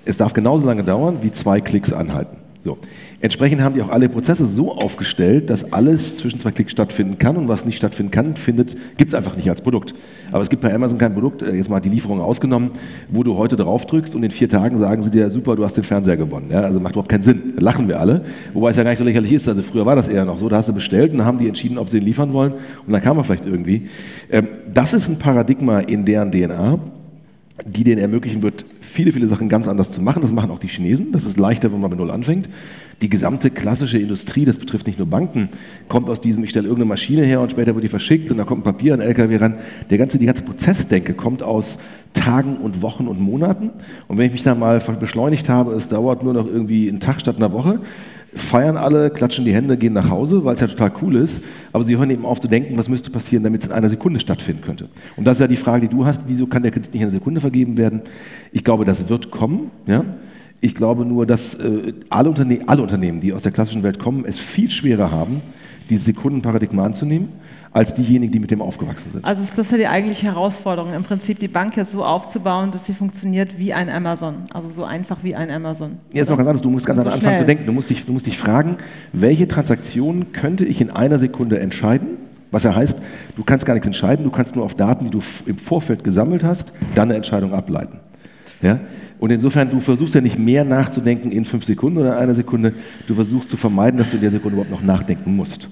es 0.04 0.16
darf 0.16 0.32
genauso 0.32 0.66
lange 0.66 0.84
dauern, 0.84 1.18
wie 1.22 1.32
zwei 1.32 1.60
Klicks 1.60 1.92
anhalten. 1.92 2.41
So. 2.62 2.78
Entsprechend 3.20 3.60
haben 3.60 3.74
die 3.74 3.82
auch 3.82 3.88
alle 3.88 4.08
Prozesse 4.08 4.46
so 4.46 4.72
aufgestellt, 4.72 5.50
dass 5.50 5.72
alles 5.72 6.16
zwischen 6.16 6.38
zwei 6.38 6.52
Klicks 6.52 6.70
stattfinden 6.70 7.18
kann 7.18 7.36
und 7.36 7.48
was 7.48 7.64
nicht 7.64 7.76
stattfinden 7.76 8.12
kann, 8.12 8.36
findet, 8.36 8.76
gibt 8.96 9.08
es 9.08 9.14
einfach 9.14 9.36
nicht 9.36 9.50
als 9.50 9.62
Produkt. 9.62 9.94
Aber 10.30 10.42
es 10.42 10.48
gibt 10.48 10.62
bei 10.62 10.72
Amazon 10.72 10.96
kein 10.96 11.12
Produkt, 11.12 11.42
äh, 11.42 11.52
jetzt 11.54 11.68
mal 11.68 11.80
die 11.80 11.88
Lieferung 11.88 12.20
ausgenommen, 12.20 12.70
wo 13.10 13.24
du 13.24 13.36
heute 13.36 13.56
drauf 13.56 13.84
drückst 13.86 14.14
und 14.14 14.22
in 14.22 14.30
vier 14.30 14.48
Tagen 14.48 14.78
sagen 14.78 15.02
sie 15.02 15.10
dir, 15.10 15.28
super, 15.30 15.56
du 15.56 15.64
hast 15.64 15.76
den 15.76 15.82
Fernseher 15.82 16.16
gewonnen. 16.16 16.50
Ja, 16.52 16.60
also 16.60 16.78
macht 16.78 16.92
überhaupt 16.92 17.10
keinen 17.10 17.24
Sinn. 17.24 17.54
Da 17.56 17.62
lachen 17.62 17.88
wir 17.88 17.98
alle. 17.98 18.24
Wobei 18.54 18.70
es 18.70 18.76
ja 18.76 18.84
gar 18.84 18.90
nicht 18.90 18.98
so 18.98 19.04
lächerlich 19.04 19.32
ist. 19.32 19.48
Also 19.48 19.62
früher 19.62 19.84
war 19.84 19.96
das 19.96 20.08
eher 20.08 20.24
noch 20.24 20.38
so, 20.38 20.48
da 20.48 20.58
hast 20.58 20.68
du 20.68 20.72
bestellt 20.72 21.10
und 21.10 21.18
dann 21.18 21.26
haben 21.26 21.40
die 21.40 21.48
entschieden, 21.48 21.78
ob 21.78 21.88
sie 21.88 21.98
den 21.98 22.06
liefern 22.06 22.32
wollen 22.32 22.52
und 22.86 22.92
dann 22.92 23.02
kam 23.02 23.18
er 23.18 23.24
vielleicht 23.24 23.46
irgendwie. 23.46 23.88
Ähm, 24.30 24.46
das 24.72 24.92
ist 24.92 25.08
ein 25.08 25.18
Paradigma 25.18 25.80
in 25.80 26.04
deren 26.04 26.30
DNA 26.30 26.78
die 27.66 27.84
denen 27.84 28.00
ermöglichen 28.00 28.42
wird, 28.42 28.64
viele, 28.92 29.12
viele 29.12 29.26
Sachen 29.26 29.48
ganz 29.48 29.66
anders 29.68 29.90
zu 29.90 30.02
machen. 30.02 30.22
Das 30.22 30.32
machen 30.32 30.50
auch 30.50 30.58
die 30.58 30.68
Chinesen. 30.68 31.12
Das 31.12 31.24
ist 31.24 31.38
leichter, 31.38 31.72
wenn 31.72 31.80
man 31.80 31.90
bei 31.90 31.96
Null 31.96 32.10
anfängt. 32.10 32.48
Die 33.00 33.08
gesamte 33.08 33.50
klassische 33.50 33.98
Industrie, 33.98 34.44
das 34.44 34.58
betrifft 34.58 34.86
nicht 34.86 34.98
nur 34.98 35.08
Banken, 35.08 35.48
kommt 35.88 36.08
aus 36.08 36.20
diesem, 36.20 36.44
ich 36.44 36.50
stelle 36.50 36.66
irgendeine 36.66 36.90
Maschine 36.90 37.24
her 37.24 37.40
und 37.40 37.50
später 37.50 37.74
wird 37.74 37.84
die 37.84 37.88
verschickt 37.88 38.30
und 38.30 38.36
da 38.36 38.44
kommt 38.44 38.60
ein 38.60 38.64
Papier, 38.64 38.94
ein 38.94 39.00
LKW 39.00 39.36
ran. 39.36 39.54
Der 39.90 39.98
ganze, 39.98 40.18
die 40.18 40.26
ganze 40.26 40.42
Prozessdenke 40.42 41.14
kommt 41.14 41.42
aus 41.42 41.78
Tagen 42.12 42.58
und 42.58 42.82
Wochen 42.82 43.08
und 43.08 43.18
Monaten. 43.18 43.70
Und 44.08 44.18
wenn 44.18 44.26
ich 44.26 44.32
mich 44.32 44.42
da 44.42 44.54
mal 44.54 44.78
beschleunigt 45.00 45.48
habe, 45.48 45.72
es 45.72 45.88
dauert 45.88 46.22
nur 46.22 46.34
noch 46.34 46.46
irgendwie 46.46 46.88
einen 46.88 47.00
Tag 47.00 47.20
statt 47.20 47.36
einer 47.36 47.52
Woche, 47.52 47.80
feiern 48.34 48.76
alle, 48.76 49.10
klatschen 49.10 49.44
die 49.44 49.52
Hände, 49.52 49.76
gehen 49.76 49.92
nach 49.92 50.08
Hause, 50.08 50.44
weil 50.44 50.54
es 50.54 50.60
ja 50.60 50.66
total 50.66 50.92
cool 51.02 51.16
ist. 51.16 51.42
Aber 51.72 51.84
sie 51.84 51.96
hören 51.96 52.10
eben 52.10 52.24
auf 52.24 52.40
zu 52.40 52.48
denken, 52.48 52.76
was 52.78 52.88
müsste 52.88 53.10
passieren, 53.10 53.44
damit 53.44 53.62
es 53.62 53.68
in 53.68 53.72
einer 53.72 53.88
Sekunde 53.88 54.20
stattfinden 54.20 54.62
könnte. 54.62 54.88
Und 55.16 55.26
das 55.26 55.36
ist 55.36 55.40
ja 55.40 55.46
die 55.46 55.56
Frage, 55.56 55.88
die 55.88 55.94
du 55.94 56.04
hast, 56.04 56.22
wieso 56.26 56.46
kann 56.46 56.62
der 56.62 56.70
Kredit 56.70 56.92
nicht 56.92 57.02
in 57.02 57.08
einer 57.08 57.12
Sekunde 57.12 57.40
vergeben 57.40 57.76
werden? 57.76 58.02
Ich 58.52 58.64
glaube, 58.64 58.84
das 58.84 59.08
wird 59.08 59.30
kommen. 59.30 59.70
Ja? 59.86 60.04
Ich 60.60 60.74
glaube 60.74 61.04
nur, 61.04 61.26
dass 61.26 61.54
äh, 61.54 61.92
alle, 62.08 62.30
Unterne 62.30 62.60
alle 62.66 62.82
Unternehmen, 62.82 63.20
die 63.20 63.32
aus 63.32 63.42
der 63.42 63.52
klassischen 63.52 63.82
Welt 63.82 63.98
kommen, 63.98 64.24
es 64.26 64.38
viel 64.38 64.70
schwerer 64.70 65.10
haben, 65.10 65.42
dieses 65.90 66.06
Sekundenparadigma 66.06 66.84
anzunehmen 66.84 67.28
als 67.72 67.94
diejenigen, 67.94 68.32
die 68.32 68.38
mit 68.38 68.50
dem 68.50 68.60
aufgewachsen 68.60 69.12
sind. 69.12 69.24
Also 69.24 69.40
ist 69.42 69.56
das 69.56 69.70
ja 69.70 69.78
die 69.78 69.88
eigentliche 69.88 70.26
Herausforderung, 70.26 70.92
im 70.92 71.04
Prinzip 71.04 71.38
die 71.38 71.48
Bank 71.48 71.76
jetzt 71.76 71.92
so 71.92 72.04
aufzubauen, 72.04 72.70
dass 72.70 72.84
sie 72.84 72.92
funktioniert 72.92 73.58
wie 73.58 73.72
ein 73.72 73.88
Amazon. 73.88 74.34
Also 74.52 74.68
so 74.68 74.84
einfach 74.84 75.18
wie 75.22 75.34
ein 75.34 75.50
Amazon. 75.50 75.92
Ja, 76.12 76.22
ist 76.22 76.28
noch 76.28 76.36
ganz 76.36 76.48
anders. 76.48 76.62
Du 76.62 76.70
musst 76.70 76.84
ganz 76.84 76.98
so 76.98 77.02
anders 77.02 77.14
anfangen 77.14 77.38
zu 77.38 77.44
denken. 77.46 77.66
Du 77.66 77.72
musst, 77.72 77.88
dich, 77.88 78.04
du 78.04 78.12
musst 78.12 78.26
dich 78.26 78.36
fragen, 78.36 78.76
welche 79.12 79.48
Transaktionen 79.48 80.32
könnte 80.32 80.64
ich 80.64 80.80
in 80.80 80.90
einer 80.90 81.18
Sekunde 81.18 81.60
entscheiden? 81.60 82.18
Was 82.50 82.64
ja 82.64 82.74
heißt, 82.74 82.98
du 83.36 83.44
kannst 83.44 83.64
gar 83.64 83.72
nichts 83.72 83.86
entscheiden, 83.86 84.24
du 84.24 84.30
kannst 84.30 84.54
nur 84.54 84.64
auf 84.66 84.74
Daten, 84.74 85.06
die 85.06 85.10
du 85.10 85.20
im 85.46 85.56
Vorfeld 85.56 86.04
gesammelt 86.04 86.44
hast, 86.44 86.74
dann 86.94 87.08
eine 87.08 87.16
Entscheidung 87.16 87.54
ableiten. 87.54 87.98
Ja? 88.60 88.78
Und 89.18 89.30
insofern, 89.30 89.70
du 89.70 89.80
versuchst 89.80 90.14
ja 90.14 90.20
nicht 90.20 90.38
mehr 90.38 90.62
nachzudenken 90.64 91.30
in 91.30 91.46
fünf 91.46 91.64
Sekunden 91.64 91.98
oder 91.98 92.18
einer 92.18 92.34
Sekunde, 92.34 92.74
du 93.06 93.14
versuchst 93.14 93.48
zu 93.48 93.56
vermeiden, 93.56 93.96
dass 93.96 94.10
du 94.10 94.16
in 94.16 94.20
der 94.20 94.30
Sekunde 94.30 94.56
überhaupt 94.56 94.70
noch 94.70 94.82
nachdenken 94.82 95.34
musst. 95.34 95.68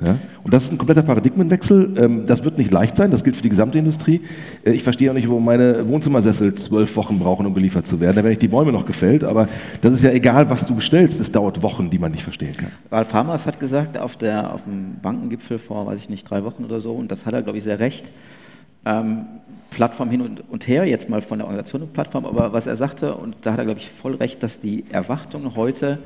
Ja? 0.00 0.16
Und 0.44 0.54
das 0.54 0.64
ist 0.64 0.72
ein 0.72 0.78
kompletter 0.78 1.02
Paradigmenwechsel. 1.02 1.94
Ähm, 1.98 2.24
das 2.24 2.44
wird 2.44 2.56
nicht 2.56 2.70
leicht 2.70 2.96
sein, 2.96 3.10
das 3.10 3.24
gilt 3.24 3.36
für 3.36 3.42
die 3.42 3.48
gesamte 3.48 3.78
Industrie. 3.78 4.20
Äh, 4.64 4.70
ich 4.70 4.82
verstehe 4.82 5.10
auch 5.10 5.14
nicht, 5.14 5.28
warum 5.28 5.44
meine 5.44 5.88
Wohnzimmersessel 5.88 6.54
zwölf 6.54 6.94
Wochen 6.96 7.18
brauchen, 7.18 7.46
um 7.46 7.54
geliefert 7.54 7.86
zu 7.86 7.98
werden. 7.98 8.14
Da 8.14 8.22
werden 8.22 8.30
nicht 8.30 8.42
die 8.42 8.48
Bäume 8.48 8.70
noch 8.70 8.86
gefällt, 8.86 9.24
aber 9.24 9.48
das 9.80 9.94
ist 9.94 10.04
ja 10.04 10.10
egal, 10.10 10.48
was 10.50 10.66
du 10.66 10.74
bestellst. 10.76 11.20
Es 11.20 11.32
dauert 11.32 11.62
Wochen, 11.62 11.90
die 11.90 11.98
man 11.98 12.12
nicht 12.12 12.22
verstehen 12.22 12.56
kann. 12.56 12.70
Ralf 12.90 13.12
Hamas 13.12 13.46
hat 13.46 13.58
gesagt 13.58 13.98
auf, 13.98 14.16
der, 14.16 14.54
auf 14.54 14.62
dem 14.64 15.00
Bankengipfel 15.02 15.58
vor, 15.58 15.86
weiß 15.86 15.98
ich 15.98 16.08
nicht, 16.08 16.28
drei 16.28 16.44
Wochen 16.44 16.64
oder 16.64 16.78
so, 16.80 16.92
und 16.92 17.10
das 17.10 17.26
hat 17.26 17.34
er, 17.34 17.42
glaube 17.42 17.58
ich, 17.58 17.64
sehr 17.64 17.80
recht. 17.80 18.06
Ähm, 18.86 19.26
Plattform 19.70 20.10
hin 20.10 20.20
und, 20.20 20.44
und, 20.48 20.66
her, 20.68 20.86
jetzt 20.86 21.10
mal 21.10 21.20
von 21.20 21.38
der 21.38 21.46
Organisation 21.46 21.82
und 21.82 21.92
Plattform, 21.92 22.24
aber 22.24 22.52
was 22.52 22.66
er 22.66 22.76
sagte, 22.76 23.14
und 23.14 23.36
da 23.42 23.52
hat 23.52 23.58
er, 23.58 23.64
glaube 23.64 23.80
ich, 23.80 23.90
voll 23.90 24.14
recht, 24.14 24.42
dass 24.42 24.60
die 24.60 24.84
Erwartungen 24.90 25.56
heute 25.56 25.98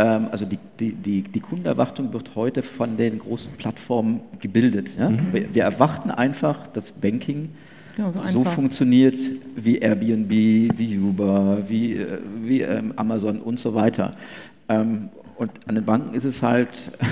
also 0.00 0.44
die, 0.44 0.58
die, 0.78 0.92
die, 0.92 1.22
die, 1.22 1.40
Kundenerwartung 1.40 2.12
wird 2.12 2.34
heute 2.34 2.62
von 2.62 2.96
den 2.96 3.18
großen 3.18 3.52
Plattformen 3.52 4.20
gebildet. 4.40 4.90
Ja? 4.98 5.08
Mhm. 5.08 5.32
Wir, 5.32 5.54
wir, 5.54 5.62
erwarten 5.62 6.10
einfach, 6.10 6.66
dass 6.66 6.92
Banking 6.92 7.50
ja, 7.96 8.12
so, 8.12 8.26
so, 8.26 8.44
funktioniert 8.44 9.16
wie 9.54 9.78
Airbnb, 9.78 10.30
wie 10.30 10.98
Uber, 10.98 11.62
wie, 11.66 11.94
äh, 11.94 12.18
wie 12.42 12.60
ähm, 12.60 12.92
Amazon 12.96 13.40
und 13.40 13.58
so 13.58 13.74
weiter. 13.74 14.14
Ähm, 14.68 15.08
und 15.36 15.50
an 15.66 15.74
den 15.76 15.84
Banken 15.84 16.14
ist 16.14 16.24
es 16.24 16.42
halt 16.42 16.68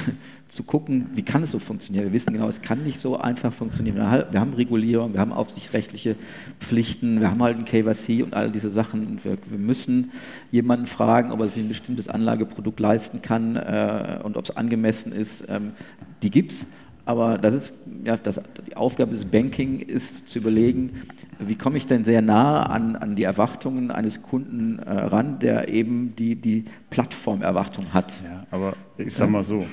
zu 0.54 0.62
gucken, 0.62 1.08
wie 1.14 1.22
kann 1.22 1.42
es 1.42 1.50
so 1.50 1.58
funktionieren. 1.58 2.04
Wir 2.06 2.12
wissen 2.12 2.32
genau, 2.32 2.48
es 2.48 2.62
kann 2.62 2.84
nicht 2.84 2.98
so 2.98 3.18
einfach 3.18 3.52
funktionieren. 3.52 3.96
Wir 3.96 4.40
haben 4.40 4.54
Regulierung, 4.54 5.12
wir 5.12 5.20
haben 5.20 5.32
aufsichtsrechtliche 5.32 6.16
Pflichten, 6.60 7.20
wir 7.20 7.30
haben 7.30 7.42
halt 7.42 7.58
ein 7.58 7.64
KYC 7.64 8.22
und 8.22 8.34
all 8.34 8.50
diese 8.50 8.70
Sachen. 8.70 9.18
Wir, 9.22 9.36
wir, 9.48 9.58
müssen 9.58 10.12
jemanden 10.52 10.86
fragen, 10.86 11.32
ob 11.32 11.40
er 11.40 11.48
sich 11.48 11.62
ein 11.62 11.68
bestimmtes 11.68 12.08
Anlageprodukt 12.08 12.78
leisten 12.78 13.20
kann 13.20 13.56
äh, 13.56 14.20
und 14.22 14.36
ob 14.36 14.44
es 14.44 14.56
angemessen 14.56 15.12
ist. 15.12 15.44
Ähm, 15.48 15.72
die 16.22 16.30
gibt 16.30 16.52
es. 16.52 16.66
Aber 17.06 17.36
das 17.36 17.52
ist, 17.52 17.72
ja, 18.04 18.16
das, 18.16 18.40
die 18.66 18.76
Aufgabe 18.76 19.10
des 19.10 19.26
Banking 19.26 19.80
ist 19.80 20.28
zu 20.28 20.38
überlegen, 20.38 21.02
wie 21.38 21.54
komme 21.54 21.76
ich 21.76 21.86
denn 21.86 22.04
sehr 22.04 22.22
nah 22.22 22.62
an, 22.62 22.96
an 22.96 23.14
die 23.14 23.24
Erwartungen 23.24 23.90
eines 23.90 24.22
Kunden 24.22 24.78
äh, 24.78 24.90
ran, 24.90 25.38
der 25.38 25.68
eben 25.68 26.14
die, 26.16 26.36
die 26.36 26.64
Plattformerwartung 26.88 27.92
hat. 27.92 28.12
Ja, 28.24 28.46
aber 28.50 28.74
ich 28.96 29.14
sage 29.14 29.30
mal 29.30 29.44
so, 29.44 29.66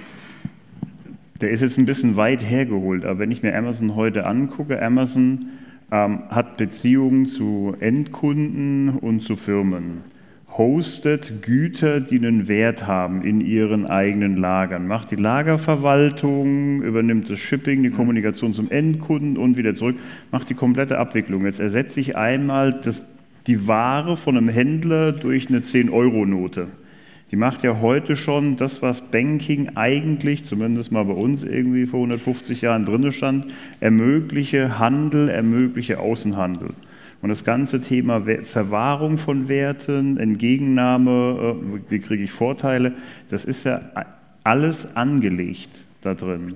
der 1.41 1.51
ist 1.51 1.61
jetzt 1.61 1.77
ein 1.77 1.85
bisschen 1.85 2.15
weit 2.15 2.47
hergeholt, 2.47 3.05
aber 3.05 3.19
wenn 3.19 3.31
ich 3.31 3.43
mir 3.43 3.55
Amazon 3.55 3.95
heute 3.95 4.25
angucke, 4.25 4.81
Amazon 4.81 5.47
ähm, 5.91 6.23
hat 6.29 6.57
Beziehungen 6.57 7.25
zu 7.25 7.75
Endkunden 7.79 8.89
und 8.89 9.21
zu 9.21 9.35
Firmen, 9.35 10.01
hostet 10.57 11.41
Güter, 11.41 12.01
die 12.01 12.17
einen 12.17 12.47
Wert 12.47 12.85
haben 12.85 13.23
in 13.23 13.41
ihren 13.41 13.85
eigenen 13.85 14.37
Lagern, 14.37 14.87
macht 14.87 15.11
die 15.11 15.15
Lagerverwaltung, 15.15 16.81
übernimmt 16.81 17.29
das 17.29 17.39
Shipping, 17.39 17.83
die 17.83 17.89
Kommunikation 17.89 18.53
zum 18.53 18.69
Endkunden 18.69 19.37
und 19.37 19.57
wieder 19.57 19.75
zurück, 19.75 19.95
macht 20.31 20.49
die 20.49 20.55
komplette 20.55 20.97
Abwicklung. 20.97 21.45
Jetzt 21.45 21.59
ersetze 21.59 21.99
ich 21.99 22.17
einmal 22.17 22.73
das, 22.73 23.03
die 23.47 23.67
Ware 23.67 24.17
von 24.17 24.37
einem 24.37 24.49
Händler 24.49 25.13
durch 25.13 25.49
eine 25.49 25.59
10-Euro-Note 25.59 26.67
die 27.31 27.37
macht 27.37 27.63
ja 27.63 27.79
heute 27.79 28.17
schon 28.17 28.57
das, 28.57 28.81
was 28.81 28.99
Banking 29.01 29.71
eigentlich, 29.75 30.43
zumindest 30.43 30.91
mal 30.91 31.05
bei 31.05 31.13
uns 31.13 31.43
irgendwie 31.43 31.85
vor 31.85 31.99
150 32.01 32.61
Jahren 32.61 32.85
drin 32.85 33.09
stand, 33.13 33.47
ermögliche 33.79 34.77
Handel, 34.79 35.29
ermögliche 35.29 35.99
Außenhandel. 35.99 36.71
Und 37.21 37.29
das 37.29 37.45
ganze 37.45 37.81
Thema 37.81 38.23
Verwahrung 38.43 39.17
von 39.17 39.47
Werten, 39.47 40.17
Entgegennahme, 40.17 41.55
äh, 41.61 41.91
wie 41.91 41.99
kriege 41.99 42.23
ich 42.23 42.31
Vorteile, 42.31 42.93
das 43.29 43.45
ist 43.45 43.63
ja 43.63 43.81
alles 44.43 44.95
angelegt 44.95 45.69
da 46.01 46.15
drin. 46.15 46.55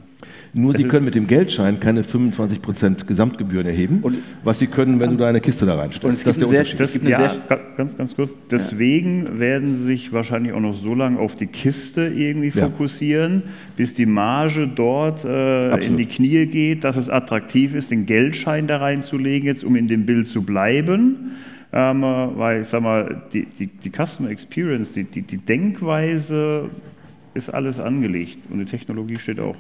Nur 0.54 0.74
Sie 0.74 0.86
können 0.86 1.06
mit 1.06 1.14
dem 1.16 1.28
Geldschein 1.28 1.80
keine 1.80 2.02
25% 2.02 3.06
Gesamtgebühren 3.06 3.68
erheben, 3.68 4.00
und 4.02 4.18
was 4.44 4.60
Sie 4.60 4.68
können, 4.68 5.00
wenn 5.00 5.12
du 5.12 5.18
da 5.18 5.28
eine 5.28 5.42
Kiste 5.42 5.66
da 5.66 5.76
reinstellst. 5.76 6.04
Und 6.04 6.14
es 6.14 6.24
gibt 6.24 6.38
das 6.38 6.44
ist 6.44 6.52
der 6.52 6.66
sehr, 6.66 6.88
Unterschied. 6.88 7.04
Das, 7.04 7.40
ja, 7.50 7.58
ganz, 7.78 7.96
ganz 7.98 8.16
kurz. 8.16 8.36
Deswegen 8.50 9.26
ja. 9.26 9.40
werden 9.40 9.78
Sie 9.78 9.84
sich 9.84 10.14
wahrscheinlich 10.14 10.54
auch 10.54 10.60
noch 10.60 10.74
so 10.74 10.96
lange 10.96 11.20
auf 11.20 11.36
die 11.36 11.48
Kiste 11.48 12.08
irgendwie 12.08 12.58
ja. 12.58 12.66
fokussieren, 12.66 13.44
bis 13.76 13.94
die 13.94 14.08
Marge 14.08 14.68
dort 14.68 15.24
äh, 15.26 15.76
in 15.86 15.98
die 15.98 16.08
Knie 16.08 16.48
geht, 16.48 16.84
dass 16.84 16.98
es 16.98 17.10
attraktiv 17.10 17.76
ist, 17.76 17.92
den 17.92 18.06
Geldschein 18.06 18.68
da 18.68 18.78
reinzulegen, 18.78 19.48
jetzt 19.48 19.64
um 19.64 19.76
in 19.76 19.88
dem 19.88 20.06
Bild 20.06 20.28
zu 20.28 20.42
bleiben. 20.42 21.34
Ähm, 21.72 22.02
weil 22.02 22.62
ich 22.62 22.70
sag 22.70 22.82
mal, 22.82 23.24
die, 23.34 23.46
die, 23.46 23.68
die 23.68 23.92
Customer 23.92 24.30
Experience, 24.30 24.94
die, 24.94 25.04
die, 25.04 25.24
die 25.24 25.38
Denkweise 25.38 26.70
ist 27.36 27.54
alles 27.54 27.80
angelegt 27.80 28.40
und 28.50 28.60
die 28.60 28.66
Technologie 28.66 29.20
steht 29.20 29.40
auch. 29.40 29.56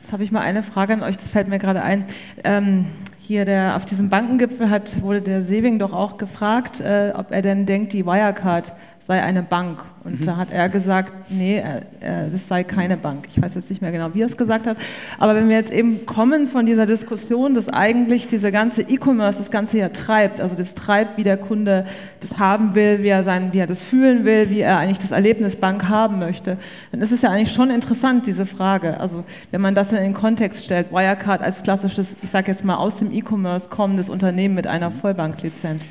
Jetzt 0.00 0.12
habe 0.12 0.22
ich 0.22 0.30
mal 0.30 0.42
eine 0.42 0.62
Frage 0.62 0.92
an 0.92 1.02
euch, 1.02 1.16
das 1.16 1.28
fällt 1.30 1.48
mir 1.48 1.58
gerade 1.58 1.82
ein. 1.82 2.04
Ähm, 2.44 2.86
hier 3.18 3.46
der, 3.46 3.76
auf 3.76 3.86
diesem 3.86 4.10
Bankengipfel 4.10 4.68
hat, 4.68 5.00
wurde 5.00 5.22
der 5.22 5.40
Sewing 5.40 5.78
doch 5.78 5.94
auch 5.94 6.18
gefragt, 6.18 6.80
äh, 6.80 7.12
ob 7.14 7.32
er 7.32 7.40
denn 7.40 7.64
denkt, 7.64 7.94
die 7.94 8.04
Wirecard 8.04 8.72
sei 9.06 9.22
eine 9.22 9.42
Bank. 9.42 9.84
Und 10.02 10.20
mhm. 10.20 10.24
da 10.26 10.36
hat 10.36 10.50
er 10.50 10.68
gesagt, 10.68 11.12
nee, 11.30 11.62
es 12.00 12.48
sei 12.48 12.64
keine 12.64 12.96
Bank. 12.96 13.26
Ich 13.28 13.40
weiß 13.40 13.54
jetzt 13.54 13.70
nicht 13.70 13.82
mehr 13.82 13.92
genau, 13.92 14.10
wie 14.14 14.22
er 14.22 14.26
es 14.26 14.36
gesagt 14.36 14.66
hat. 14.66 14.76
Aber 15.18 15.34
wenn 15.34 15.48
wir 15.48 15.56
jetzt 15.56 15.72
eben 15.72 16.06
kommen 16.06 16.46
von 16.46 16.66
dieser 16.66 16.86
Diskussion, 16.86 17.54
dass 17.54 17.68
eigentlich 17.68 18.26
diese 18.26 18.52
ganze 18.52 18.82
E-Commerce 18.82 19.38
das 19.38 19.50
Ganze 19.50 19.78
ja 19.78 19.90
treibt, 19.90 20.40
also 20.40 20.54
das 20.54 20.74
treibt, 20.74 21.16
wie 21.18 21.22
der 21.22 21.36
Kunde 21.36 21.86
das 22.20 22.38
haben 22.38 22.74
will, 22.74 23.02
wie 23.02 23.08
er, 23.08 23.22
sein, 23.22 23.52
wie 23.52 23.58
er 23.58 23.66
das 23.66 23.82
fühlen 23.82 24.24
will, 24.24 24.50
wie 24.50 24.60
er 24.60 24.78
eigentlich 24.78 24.98
das 24.98 25.10
Erlebnis 25.10 25.56
Bank 25.56 25.88
haben 25.88 26.18
möchte, 26.18 26.56
dann 26.90 27.00
ist 27.00 27.12
es 27.12 27.22
ja 27.22 27.30
eigentlich 27.30 27.52
schon 27.52 27.70
interessant, 27.70 28.26
diese 28.26 28.46
Frage. 28.46 29.00
Also 29.00 29.24
wenn 29.50 29.60
man 29.60 29.74
das 29.74 29.92
in 29.92 29.98
den 29.98 30.14
Kontext 30.14 30.64
stellt, 30.64 30.92
Wirecard 30.92 31.42
als 31.42 31.62
klassisches, 31.62 32.16
ich 32.22 32.30
sage 32.30 32.50
jetzt 32.50 32.64
mal 32.64 32.76
aus 32.76 32.96
dem 32.96 33.12
E-Commerce 33.12 33.68
kommendes 33.68 34.08
Unternehmen 34.08 34.54
mit 34.54 34.66
einer 34.66 34.90
Vollbanklizenz. 34.90 35.82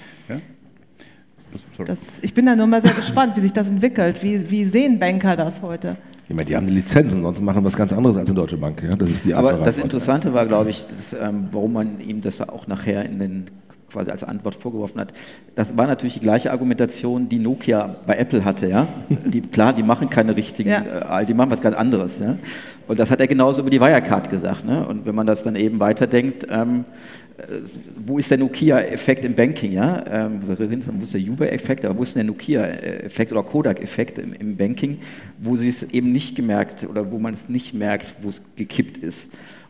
Das, 1.85 1.99
ich 2.21 2.33
bin 2.33 2.45
da 2.45 2.55
nur 2.55 2.67
mal 2.67 2.81
sehr 2.81 2.93
gespannt, 2.93 3.35
wie 3.35 3.41
sich 3.41 3.53
das 3.53 3.69
entwickelt. 3.69 4.21
Wie, 4.23 4.49
wie 4.49 4.65
sehen 4.65 4.99
Banker 4.99 5.35
das 5.35 5.61
heute? 5.61 5.97
Ich 6.29 6.35
meine, 6.35 6.45
die 6.45 6.55
haben 6.55 6.67
die 6.67 6.73
Lizenzen, 6.73 7.21
sonst 7.21 7.41
machen 7.41 7.63
was 7.65 7.75
ganz 7.75 7.91
anderes 7.91 8.15
als 8.15 8.29
eine 8.29 8.35
Deutsche 8.35 8.57
Bank. 8.57 8.81
Ja? 8.81 8.95
Das 8.95 9.09
ist 9.09 9.25
die 9.25 9.33
Aber 9.33 9.53
das 9.53 9.77
Interessante 9.77 10.33
war, 10.33 10.45
glaube 10.45 10.69
ich, 10.69 10.85
dass, 10.87 11.13
ähm, 11.13 11.49
warum 11.51 11.73
man 11.73 11.99
ihm 11.99 12.21
das 12.21 12.41
auch 12.41 12.67
nachher 12.67 13.05
in 13.05 13.19
den 13.19 13.47
quasi 13.93 14.09
als 14.09 14.23
Antwort 14.23 14.55
vorgeworfen 14.55 14.99
hat. 14.99 15.13
Das 15.55 15.77
war 15.77 15.85
natürlich 15.87 16.15
die 16.15 16.19
gleiche 16.19 16.51
Argumentation, 16.51 17.29
die 17.29 17.37
Nokia 17.37 17.95
bei 18.07 18.17
Apple 18.17 18.43
hatte. 18.43 18.67
Ja? 18.67 18.87
Die, 19.09 19.41
klar, 19.41 19.71
die 19.71 19.83
machen 19.83 20.09
keine 20.09 20.35
richtigen, 20.35 20.69
ja. 20.69 21.21
äh, 21.21 21.25
die 21.25 21.33
machen 21.33 21.51
was 21.51 21.61
ganz 21.61 21.75
anderes. 21.75 22.19
Ja? 22.19 22.35
Und 22.87 22.99
das 22.99 23.11
hat 23.11 23.21
er 23.21 23.27
genauso 23.27 23.61
über 23.61 23.69
die 23.69 23.79
Wirecard 23.79 24.29
gesagt. 24.29 24.65
Ne? 24.65 24.85
Und 24.85 25.05
wenn 25.05 25.15
man 25.15 25.27
das 25.27 25.43
dann 25.43 25.55
eben 25.55 25.79
weiterdenkt, 25.79 26.47
ähm, 26.49 26.79
äh, 26.79 27.22
wo 28.05 28.19
ist 28.19 28.29
der 28.29 28.37
Nokia-Effekt 28.37 29.25
im 29.25 29.33
Banking? 29.33 29.71
Ja? 29.71 30.03
Ähm, 30.07 30.41
wo 30.45 30.53
ist 30.53 31.13
der 31.13 31.21
Uber-Effekt, 31.21 31.85
aber 31.85 31.97
wo 31.97 32.03
ist 32.03 32.15
der 32.15 32.23
Nokia-Effekt 32.23 33.31
oder 33.31 33.43
Kodak-Effekt 33.43 34.19
im, 34.19 34.33
im, 34.33 34.55
Banking, 34.55 34.99
wo 35.39 35.55
sie 35.55 35.69
es 35.69 35.83
eben 35.83 36.11
nicht 36.11 36.35
gemerkt 36.35 36.87
oder 36.87 37.11
wo 37.11 37.17
man 37.17 37.33
es 37.33 37.49
nicht 37.49 37.73
merkt, 37.73 38.15
wo 38.21 38.29
es 38.29 38.41
gekippt 38.55 38.97
ist? 38.97 39.27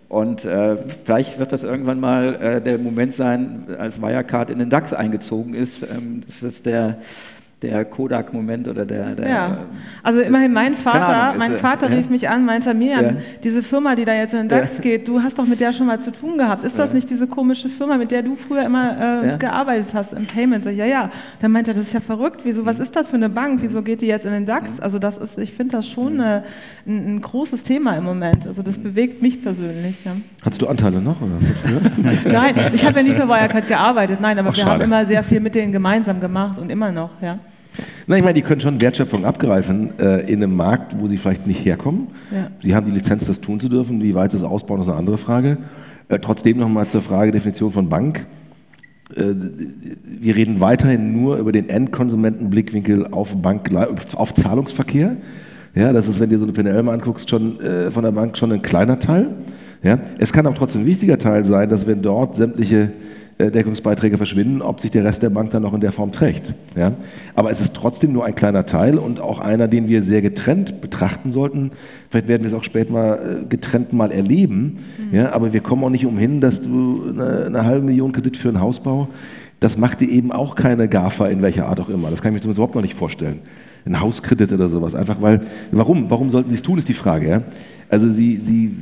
Und 0.09 0.45
äh, 0.45 0.77
vielleicht 1.05 1.39
wird 1.39 1.51
das 1.51 1.63
irgendwann 1.63 1.99
mal 1.99 2.35
äh, 2.35 2.61
der 2.61 2.77
Moment 2.77 3.15
sein, 3.15 3.63
als 3.79 4.01
Wirecard 4.01 4.49
in 4.49 4.59
den 4.59 4.69
DAX 4.69 4.93
eingezogen 4.93 5.55
ist. 5.55 5.83
Ähm, 5.83 6.23
das 6.27 6.43
ist 6.43 6.65
der 6.65 6.99
der 7.63 7.85
Kodak-Moment 7.85 8.67
oder 8.67 8.85
der, 8.85 9.15
der, 9.15 9.27
Ja, 9.27 9.57
also 10.03 10.19
immerhin 10.19 10.51
mein 10.51 10.75
Vater, 10.75 11.07
Ahnung, 11.07 11.37
mein 11.39 11.53
Vater 11.53 11.89
ja? 11.89 11.95
rief 11.95 12.09
mich 12.09 12.29
an, 12.29 12.45
meinte 12.45 12.73
mir, 12.73 13.01
ja. 13.01 13.11
diese 13.43 13.63
Firma, 13.63 13.95
die 13.95 14.03
da 14.05 14.13
jetzt 14.13 14.33
in 14.33 14.39
den 14.39 14.49
DAX 14.49 14.75
ja. 14.75 14.81
geht, 14.81 15.07
du 15.07 15.21
hast 15.21 15.39
doch 15.39 15.45
mit 15.45 15.59
der 15.59 15.71
schon 15.71 15.87
mal 15.87 15.99
zu 15.99 16.11
tun 16.11 16.37
gehabt. 16.37 16.65
Ist 16.65 16.77
das 16.77 16.93
nicht 16.93 17.09
diese 17.09 17.25
komische 17.25 17.69
Firma, 17.69 17.97
mit 17.97 18.11
der 18.11 18.21
du 18.21 18.35
früher 18.35 18.63
immer 18.63 19.23
äh, 19.23 19.37
gearbeitet 19.37 19.93
hast 19.93 20.13
im 20.13 20.25
Payment? 20.25 20.65
Ja, 20.65 20.85
ja. 20.85 21.09
Dann 21.39 21.51
meinte 21.51 21.71
er, 21.71 21.75
das 21.75 21.87
ist 21.87 21.93
ja 21.93 22.01
verrückt. 22.01 22.41
Wieso, 22.43 22.65
was 22.65 22.77
mhm. 22.77 22.83
ist 22.83 22.95
das 22.95 23.07
für 23.07 23.15
eine 23.15 23.29
Bank? 23.29 23.61
Wieso 23.61 23.81
geht 23.81 24.01
die 24.01 24.07
jetzt 24.07 24.25
in 24.25 24.33
den 24.33 24.45
DAX? 24.45 24.69
Mhm. 24.69 24.83
Also 24.83 24.99
das 24.99 25.17
ist, 25.17 25.39
ich 25.39 25.53
finde 25.53 25.77
das 25.77 25.87
schon 25.87 26.19
eine, 26.19 26.43
äh, 26.85 26.89
ein, 26.89 27.15
ein, 27.15 27.21
großes 27.21 27.63
Thema 27.63 27.95
im 27.95 28.03
Moment. 28.03 28.45
Also 28.45 28.61
das 28.61 28.77
bewegt 28.77 29.21
mich 29.21 29.41
persönlich. 29.41 29.95
Hattest 30.43 30.61
du 30.61 30.67
Anteile 30.67 31.01
noch? 31.01 31.21
Oder? 31.21 31.37
Nein, 32.31 32.55
ich 32.73 32.85
habe 32.85 32.99
ja 32.99 33.03
nie 33.03 33.13
für 33.13 33.27
Wirecard 33.27 33.67
gearbeitet. 33.67 34.19
Nein, 34.19 34.37
aber 34.37 34.49
Ach, 34.49 34.55
wir 34.55 34.63
schade. 34.63 34.73
haben 34.73 34.81
immer 34.81 35.05
sehr 35.05 35.23
viel 35.23 35.39
mit 35.39 35.55
denen 35.55 35.71
gemeinsam 35.71 36.19
gemacht 36.19 36.57
und 36.59 36.71
immer 36.71 36.91
noch, 36.91 37.21
ja. 37.21 37.39
Na, 38.07 38.17
ich 38.17 38.23
meine, 38.23 38.35
die 38.35 38.41
können 38.41 38.61
schon 38.61 38.79
Wertschöpfung 38.81 39.25
abgreifen 39.25 39.97
äh, 39.99 40.21
in 40.31 40.43
einem 40.43 40.55
Markt, 40.55 40.99
wo 40.99 41.07
sie 41.07 41.17
vielleicht 41.17 41.47
nicht 41.47 41.65
herkommen. 41.65 42.07
Ja. 42.31 42.47
Sie 42.61 42.75
haben 42.75 42.85
die 42.85 42.91
Lizenz, 42.91 43.25
das 43.25 43.41
tun 43.41 43.59
zu 43.59 43.69
dürfen. 43.69 44.01
Wie 44.01 44.13
weit 44.13 44.31
sie 44.31 44.37
es 44.37 44.43
ausbauen, 44.43 44.81
ist 44.81 44.87
eine 44.87 44.97
andere 44.97 45.17
Frage. 45.17 45.57
Äh, 46.09 46.19
trotzdem 46.19 46.57
nochmal 46.57 46.87
zur 46.87 47.01
Frage 47.01 47.31
Definition 47.31 47.71
von 47.71 47.89
Bank. 47.89 48.25
Äh, 49.15 49.33
wir 50.03 50.35
reden 50.35 50.59
weiterhin 50.59 51.13
nur 51.13 51.37
über 51.37 51.51
den 51.51 51.69
Endkonsumentenblickwinkel 51.69 53.07
auf, 53.07 53.35
Bank, 53.41 53.69
auf 54.15 54.33
Zahlungsverkehr. 54.33 55.17
Ja, 55.75 55.91
das 55.91 56.07
ist, 56.07 56.19
wenn 56.19 56.29
du 56.29 56.37
so 56.37 56.43
eine 56.43 56.53
PNL 56.53 56.83
mal 56.83 56.93
anguckst, 56.93 57.29
schon 57.29 57.59
äh, 57.59 57.89
von 57.89 58.03
der 58.03 58.11
Bank 58.11 58.37
schon 58.37 58.51
ein 58.51 58.61
kleiner 58.61 58.99
Teil. 58.99 59.29
Ja, 59.81 59.99
es 60.19 60.31
kann 60.31 60.45
auch 60.45 60.55
trotzdem 60.55 60.81
ein 60.81 60.87
wichtiger 60.87 61.17
Teil 61.17 61.43
sein, 61.43 61.69
dass 61.69 61.87
wenn 61.87 62.01
dort 62.01 62.35
sämtliche 62.35 62.91
Deckungsbeiträge 63.51 64.17
verschwinden, 64.17 64.61
ob 64.61 64.79
sich 64.79 64.91
der 64.91 65.03
Rest 65.03 65.23
der 65.23 65.29
Bank 65.29 65.51
dann 65.51 65.63
noch 65.63 65.73
in 65.73 65.81
der 65.81 65.91
Form 65.91 66.11
trägt. 66.11 66.53
Ja? 66.75 66.93
Aber 67.35 67.51
es 67.51 67.59
ist 67.59 67.73
trotzdem 67.73 68.13
nur 68.13 68.25
ein 68.25 68.35
kleiner 68.35 68.65
Teil 68.65 68.97
und 68.97 69.19
auch 69.19 69.39
einer, 69.39 69.67
den 69.67 69.87
wir 69.87 70.03
sehr 70.03 70.21
getrennt 70.21 70.81
betrachten 70.81 71.31
sollten. 71.31 71.71
Vielleicht 72.09 72.27
werden 72.27 72.43
wir 72.43 72.47
es 72.47 72.53
auch 72.53 72.63
später 72.63 72.91
mal 72.91 73.43
äh, 73.43 73.45
getrennt 73.45 73.93
mal 73.93 74.11
erleben. 74.11 74.79
Mhm. 75.11 75.17
Ja? 75.17 75.31
Aber 75.33 75.53
wir 75.53 75.61
kommen 75.61 75.83
auch 75.83 75.89
nicht 75.89 76.05
umhin, 76.05 76.41
dass 76.41 76.61
du 76.61 77.03
eine, 77.09 77.45
eine 77.45 77.65
halbe 77.65 77.85
Million 77.85 78.11
Kredit 78.11 78.37
für 78.37 78.49
einen 78.49 78.61
Hausbau, 78.61 79.09
das 79.63 79.77
macht 79.77 80.01
dir 80.01 80.09
eben 80.09 80.33
auch 80.33 80.55
keine 80.55 80.89
GAFA 80.89 81.27
in 81.27 81.41
welcher 81.41 81.67
Art 81.67 81.79
auch 81.79 81.87
immer. 81.87 82.11
Das 82.11 82.21
kann 82.21 82.31
ich 82.31 82.33
mir 82.33 82.41
zumindest 82.41 82.57
überhaupt 82.57 82.75
noch 82.75 82.81
nicht 82.81 82.95
vorstellen. 82.95 83.39
Ein 83.85 83.99
Hauskredit 84.01 84.51
oder 84.51 84.67
sowas. 84.67 84.93
Einfach 84.93 85.21
weil, 85.21 85.41
warum? 85.71 86.09
Warum 86.09 86.29
sollten 86.29 86.49
sie 86.49 86.57
es 86.57 86.61
tun, 86.61 86.77
ist 86.77 86.89
die 86.89 86.93
Frage. 86.93 87.29
Ja? 87.29 87.41
Also 87.89 88.09
sie, 88.09 88.35
sie, 88.35 88.75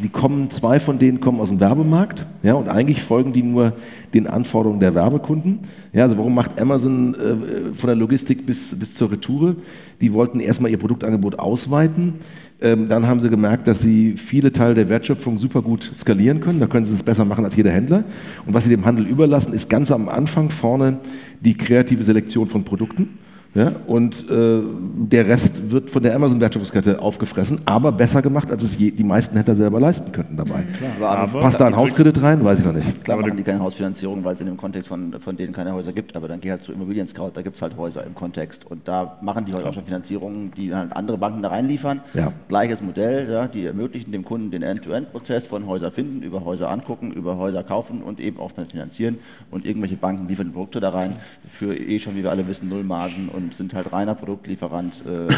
sie 0.00 0.08
kommen, 0.08 0.50
zwei 0.50 0.80
von 0.80 0.98
denen 0.98 1.20
kommen 1.20 1.40
aus 1.40 1.48
dem 1.48 1.60
Werbemarkt, 1.60 2.26
ja, 2.42 2.54
und 2.54 2.68
eigentlich 2.68 3.02
folgen 3.02 3.32
die 3.32 3.42
nur 3.42 3.72
den 4.14 4.26
Anforderungen 4.26 4.80
der 4.80 4.94
Werbekunden. 4.94 5.60
Ja, 5.92 6.04
also 6.04 6.18
warum 6.18 6.34
macht 6.34 6.60
Amazon 6.60 7.14
äh, 7.14 7.74
von 7.74 7.86
der 7.86 7.96
Logistik 7.96 8.46
bis, 8.46 8.78
bis 8.78 8.94
zur 8.94 9.10
Retoure? 9.10 9.56
Die 10.00 10.12
wollten 10.12 10.40
erstmal 10.40 10.70
ihr 10.70 10.78
Produktangebot 10.78 11.38
ausweiten. 11.38 12.14
Ähm, 12.60 12.88
dann 12.88 13.06
haben 13.06 13.20
sie 13.20 13.28
gemerkt, 13.28 13.68
dass 13.68 13.80
sie 13.80 14.16
viele 14.16 14.52
Teile 14.52 14.74
der 14.74 14.88
Wertschöpfung 14.88 15.38
super 15.38 15.62
gut 15.62 15.90
skalieren 15.94 16.40
können. 16.40 16.60
Da 16.60 16.66
können 16.66 16.84
sie 16.84 16.94
es 16.94 17.02
besser 17.02 17.24
machen 17.24 17.44
als 17.44 17.56
jeder 17.56 17.70
Händler. 17.70 18.04
Und 18.46 18.54
was 18.54 18.64
sie 18.64 18.70
dem 18.70 18.84
Handel 18.84 19.06
überlassen, 19.06 19.52
ist 19.52 19.68
ganz 19.68 19.90
am 19.90 20.08
Anfang 20.08 20.50
vorne 20.50 20.98
die 21.40 21.54
kreative 21.54 22.04
Selektion 22.04 22.48
von 22.48 22.64
Produkten. 22.64 23.18
Ja, 23.56 23.72
und 23.86 24.28
äh, 24.28 24.60
der 25.08 25.26
Rest 25.26 25.70
wird 25.70 25.88
von 25.88 26.02
der 26.02 26.14
Amazon-Wertschöpfungskette 26.14 27.00
aufgefressen, 27.00 27.60
aber 27.64 27.90
besser 27.90 28.20
gemacht, 28.20 28.50
als 28.50 28.62
es 28.62 28.76
je, 28.76 28.90
die 28.90 29.02
meisten 29.02 29.34
Händler 29.34 29.54
selber 29.54 29.80
leisten 29.80 30.12
könnten 30.12 30.36
dabei. 30.36 30.64
Klar, 30.98 31.16
aber 31.16 31.40
Passt 31.40 31.58
da 31.58 31.66
ein 31.66 31.74
Hauskredit 31.74 32.20
rein? 32.20 32.44
Weiß 32.44 32.58
ich 32.58 32.66
noch 32.66 32.74
nicht. 32.74 33.02
Klar 33.02 33.16
machen 33.16 33.34
die 33.34 33.42
keine 33.42 33.60
Hausfinanzierung, 33.60 34.22
weil 34.24 34.34
es 34.34 34.40
in 34.42 34.46
dem 34.46 34.58
Kontext 34.58 34.88
von, 34.88 35.14
von 35.20 35.38
denen 35.38 35.54
keine 35.54 35.72
Häuser 35.72 35.94
gibt, 35.94 36.14
aber 36.16 36.28
dann 36.28 36.42
geh 36.42 36.50
halt 36.50 36.64
zu 36.64 36.72
Immobilien 36.72 37.08
Scout, 37.08 37.30
da 37.32 37.40
gibt 37.40 37.56
es 37.56 37.62
halt 37.62 37.78
Häuser 37.78 38.04
im 38.04 38.14
Kontext 38.14 38.66
und 38.66 38.86
da 38.86 39.16
machen 39.22 39.46
die 39.46 39.54
heute 39.54 39.70
auch 39.70 39.74
schon 39.74 39.86
Finanzierungen, 39.86 40.50
die 40.54 40.74
halt 40.74 40.94
andere 40.94 41.16
Banken 41.16 41.40
da 41.40 41.48
reinliefern. 41.48 42.00
Ja. 42.12 42.34
Gleiches 42.48 42.82
Modell, 42.82 43.30
ja, 43.30 43.46
die 43.46 43.64
ermöglichen 43.64 44.12
dem 44.12 44.26
Kunden 44.26 44.50
den 44.50 44.62
End-to-End-Prozess 44.62 45.46
von 45.46 45.66
Häuser 45.66 45.90
finden, 45.90 46.22
über 46.22 46.44
Häuser 46.44 46.68
angucken, 46.68 47.10
über 47.10 47.38
Häuser 47.38 47.62
kaufen 47.62 48.02
und 48.02 48.20
eben 48.20 48.38
auch 48.38 48.52
dann 48.52 48.68
finanzieren 48.68 49.16
und 49.50 49.64
irgendwelche 49.64 49.96
Banken 49.96 50.28
liefern 50.28 50.52
Produkte 50.52 50.80
da 50.80 50.90
rein 50.90 51.14
für 51.50 51.74
eh 51.74 51.98
schon, 51.98 52.16
wie 52.16 52.22
wir 52.22 52.30
alle 52.30 52.46
wissen, 52.46 52.68
Null 52.68 52.84
Margen 52.84 53.30
und 53.32 53.45
und 53.46 53.54
sind 53.54 53.74
halt 53.74 53.92
reiner 53.92 54.14
Produktlieferant. 54.14 55.02
Äh. 55.06 55.28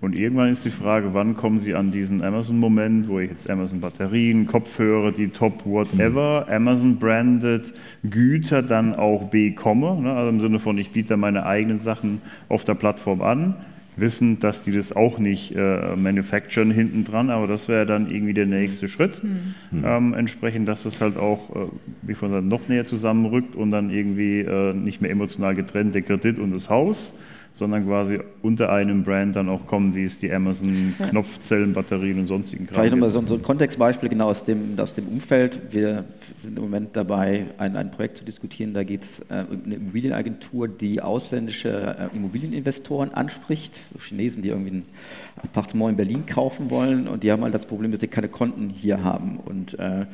Und 0.00 0.18
irgendwann 0.18 0.50
ist 0.50 0.64
die 0.64 0.70
Frage, 0.70 1.14
wann 1.14 1.36
kommen 1.36 1.60
Sie 1.60 1.76
an 1.76 1.92
diesen 1.92 2.24
Amazon-Moment, 2.24 3.06
wo 3.06 3.20
ich 3.20 3.30
jetzt 3.30 3.48
Amazon-Batterien, 3.48 4.48
Kopfhörer, 4.48 5.12
die 5.12 5.28
Top 5.28 5.64
Whatever, 5.64 6.44
Amazon-branded 6.50 7.72
Güter 8.02 8.64
dann 8.64 8.96
auch 8.96 9.30
bekomme. 9.30 10.02
Ne? 10.02 10.12
Also 10.12 10.28
im 10.30 10.40
Sinne 10.40 10.58
von, 10.58 10.76
ich 10.76 10.90
biete 10.90 11.16
meine 11.16 11.46
eigenen 11.46 11.78
Sachen 11.78 12.20
auf 12.48 12.64
der 12.64 12.74
Plattform 12.74 13.22
an 13.22 13.54
wissen, 13.96 14.40
dass 14.40 14.62
die 14.62 14.72
das 14.72 14.94
auch 14.94 15.18
nicht 15.18 15.54
äh, 15.54 15.96
manufacturen 15.96 16.70
hinten 16.70 17.04
dran, 17.04 17.30
aber 17.30 17.46
das 17.46 17.68
wäre 17.68 17.84
dann 17.84 18.10
irgendwie 18.10 18.34
der 18.34 18.46
nächste 18.46 18.88
Schritt. 18.88 19.22
Mhm. 19.22 19.84
Ähm, 19.84 20.14
entsprechend, 20.14 20.66
dass 20.66 20.84
es 20.84 21.00
halt 21.00 21.16
auch, 21.16 21.50
äh, 21.50 21.68
wie 22.02 22.14
von 22.14 22.28
gesagt, 22.28 22.46
noch 22.46 22.68
näher 22.68 22.84
zusammenrückt 22.84 23.54
und 23.54 23.70
dann 23.70 23.90
irgendwie 23.90 24.40
äh, 24.40 24.72
nicht 24.72 25.02
mehr 25.02 25.10
emotional 25.10 25.54
getrennt, 25.54 25.94
der 25.94 26.02
Kredit 26.02 26.38
und 26.38 26.52
das 26.52 26.70
Haus, 26.70 27.12
sondern 27.54 27.86
quasi 27.86 28.18
unter 28.40 28.72
einem 28.72 29.04
Brand 29.04 29.36
dann 29.36 29.48
auch 29.48 29.66
kommen, 29.66 29.94
wie 29.94 30.04
es 30.04 30.18
die 30.18 30.32
Amazon 30.32 30.94
Knopfzellen, 31.10 31.74
Batterien 31.74 32.18
und 32.20 32.26
sonstigen 32.26 32.66
Kram 32.66 32.76
Vielleicht 32.76 32.92
nochmal 32.92 33.10
so, 33.10 33.22
so, 33.26 33.34
ein 33.34 33.42
Kontextbeispiel 33.42 34.08
genau 34.08 34.30
aus 34.30 34.44
dem, 34.44 34.78
aus 34.78 34.94
dem 34.94 35.06
Umfeld. 35.08 35.60
Wir 35.70 36.04
sind 36.38 36.56
im 36.56 36.62
Moment 36.62 36.96
dabei, 36.96 37.46
ein, 37.58 37.76
ein 37.76 37.90
Projekt 37.90 38.18
zu 38.18 38.24
diskutieren. 38.24 38.72
Da 38.72 38.84
geht 38.84 39.02
es 39.02 39.20
äh, 39.28 39.44
um 39.50 39.64
eine 39.64 39.74
Immobilienagentur, 39.74 40.66
die 40.66 41.02
ausländische 41.02 42.10
äh, 42.12 42.16
Immobilieninvestoren 42.16 43.12
anspricht. 43.12 43.78
So 43.92 43.98
Chinesen, 44.00 44.42
die 44.42 44.48
irgendwie 44.48 44.70
ein 44.70 44.84
Appartement 45.42 45.90
in 45.90 45.96
Berlin 45.96 46.26
kaufen 46.26 46.70
wollen 46.70 47.06
und 47.06 47.22
die 47.22 47.30
haben 47.30 47.42
halt 47.42 47.54
das 47.54 47.66
Problem, 47.66 47.90
dass 47.90 48.00
sie 48.00 48.08
keine 48.08 48.28
Konten 48.28 48.70
hier 48.70 49.04
haben. 49.04 49.38
Und 49.44 49.78
äh, 49.78 50.06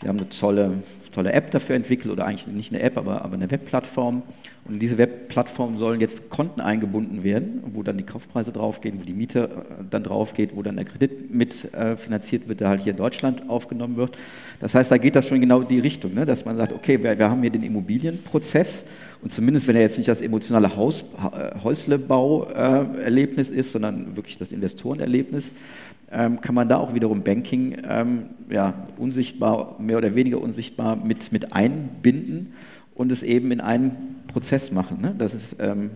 sie 0.00 0.08
haben 0.08 0.18
eine 0.18 0.28
tolle, 0.28 0.82
tolle 1.12 1.32
App 1.32 1.50
dafür 1.50 1.74
entwickelt 1.74 2.12
oder 2.12 2.24
eigentlich 2.24 2.46
nicht 2.46 2.72
eine 2.72 2.82
App, 2.82 2.96
aber, 2.96 3.22
aber 3.22 3.34
eine 3.34 3.50
Webplattform. 3.50 4.22
Und 4.66 4.80
diese 4.80 4.96
Webplattform 4.96 5.76
sollen 5.76 6.00
jetzt 6.00 6.30
Konten 6.30 6.62
eingebunden 6.62 7.22
werden, 7.22 7.62
wo 7.74 7.82
dann 7.82 7.98
die 7.98 8.04
Kaufpreise 8.04 8.50
draufgehen, 8.50 8.98
wo 8.98 9.04
die 9.04 9.12
Miete 9.12 9.44
äh, 9.44 9.84
dann 9.90 10.04
draufgeht, 10.04 10.56
wo 10.56 10.62
dann 10.62 10.76
der 10.76 10.86
Kredit 10.86 11.34
mitfinanziert 11.34 12.44
äh, 12.44 12.48
wird, 12.48 12.60
der 12.60 12.68
halt 12.70 12.80
hier 12.80 12.92
in 12.92 12.96
Deutschland 12.96 13.48
aufgenommen 13.50 13.96
wird. 13.96 14.16
Das 14.60 14.74
heißt, 14.74 14.90
da 14.90 14.96
geht 14.96 15.16
das 15.16 15.28
schon 15.28 15.40
genau 15.40 15.60
in 15.60 15.68
die 15.68 15.80
Richtung, 15.80 16.14
ne? 16.14 16.24
dass 16.24 16.46
man 16.46 16.56
sagt, 16.56 16.72
okay, 16.72 17.02
wir, 17.02 17.18
wir 17.18 17.30
haben 17.30 17.42
hier 17.42 17.50
den 17.50 17.62
Immobilienprozess 17.62 18.84
und 19.22 19.30
zumindest, 19.30 19.68
wenn 19.68 19.76
er 19.76 19.82
jetzt 19.82 19.98
nicht 19.98 20.08
das 20.08 20.22
emotionale 20.22 20.76
Haus, 20.76 21.02
äh, 21.02 21.58
Häuslebau-Erlebnis 21.62 23.50
ist, 23.50 23.72
sondern 23.72 24.16
wirklich 24.16 24.38
das 24.38 24.50
Investorenerlebnis, 24.50 25.52
ähm, 26.10 26.40
kann 26.40 26.54
man 26.54 26.70
da 26.70 26.78
auch 26.78 26.94
wiederum 26.94 27.22
Banking 27.22 27.76
ähm, 27.86 28.22
ja, 28.48 28.86
unsichtbar, 28.96 29.76
mehr 29.78 29.98
oder 29.98 30.14
weniger 30.14 30.40
unsichtbar 30.40 30.96
mit, 30.96 31.32
mit 31.32 31.52
einbinden 31.52 32.54
und 32.94 33.12
es 33.12 33.22
eben 33.22 33.50
in 33.50 33.60
einen 33.60 34.22
Prozess 34.28 34.72
machen. 34.72 35.00
Ne? 35.00 35.14
Das 35.16 35.34
ist 35.34 35.56
ähm, 35.58 35.90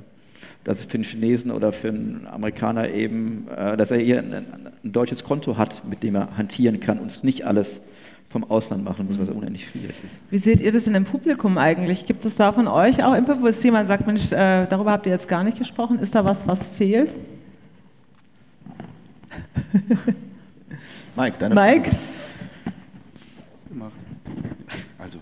dass 0.64 0.84
für 0.84 0.94
einen 0.94 1.04
Chinesen 1.04 1.50
oder 1.50 1.72
für 1.72 1.88
einen 1.88 2.26
Amerikaner 2.30 2.90
eben, 2.90 3.46
äh, 3.56 3.76
dass 3.76 3.90
er 3.90 3.98
hier 3.98 4.18
ein, 4.18 4.34
ein, 4.34 4.72
deutsches 4.82 5.24
Konto 5.24 5.56
hat, 5.56 5.88
mit 5.88 6.02
dem 6.02 6.14
er 6.14 6.36
hantieren 6.36 6.78
kann 6.80 6.98
und 6.98 7.10
es 7.10 7.24
nicht 7.24 7.46
alles 7.46 7.80
vom 8.28 8.44
Ausland 8.44 8.84
machen 8.84 9.06
muss, 9.06 9.18
was 9.18 9.30
unendlich 9.30 9.66
schwierig 9.66 9.94
ist. 10.04 10.18
Wie 10.30 10.36
seht 10.36 10.60
ihr 10.60 10.70
das 10.70 10.86
in 10.86 10.92
dem 10.92 11.04
Publikum 11.04 11.56
eigentlich? 11.56 12.06
Gibt 12.06 12.24
es 12.26 12.36
da 12.36 12.52
von 12.52 12.68
euch 12.68 13.02
auch 13.02 13.14
Input, 13.14 13.40
wo 13.40 13.46
es 13.46 13.62
jemand 13.62 13.88
sagt, 13.88 14.06
Mensch, 14.06 14.30
äh, 14.30 14.66
darüber 14.66 14.92
habt 14.92 15.06
ihr 15.06 15.12
jetzt 15.12 15.26
gar 15.26 15.42
nicht 15.42 15.56
gesprochen, 15.56 15.98
ist 16.00 16.14
da 16.14 16.24
was, 16.24 16.46
was 16.46 16.66
fehlt? 16.66 17.14
Mike, 21.16 21.36
deine 21.38 21.54
Mike? 21.54 21.90
Frage. 21.90 21.96
Also, 24.98 25.18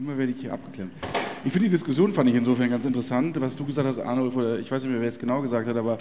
immer 0.00 0.16
werde 0.16 0.32
ich 0.32 0.40
hier 0.40 0.52
abgeklemmt. 0.52 0.92
Ich 1.42 1.52
finde 1.54 1.68
die 1.68 1.72
Diskussion 1.72 2.12
fand 2.12 2.28
ich 2.28 2.34
insofern 2.34 2.68
ganz 2.68 2.84
interessant, 2.84 3.40
was 3.40 3.56
du 3.56 3.64
gesagt 3.64 3.88
hast, 3.88 3.98
Arnulf, 3.98 4.36
oder 4.36 4.58
ich 4.58 4.70
weiß 4.70 4.82
nicht 4.82 4.92
mehr, 4.92 5.00
wer 5.00 5.08
es 5.08 5.18
genau 5.18 5.40
gesagt 5.40 5.66
hat, 5.66 5.74
aber 5.74 5.96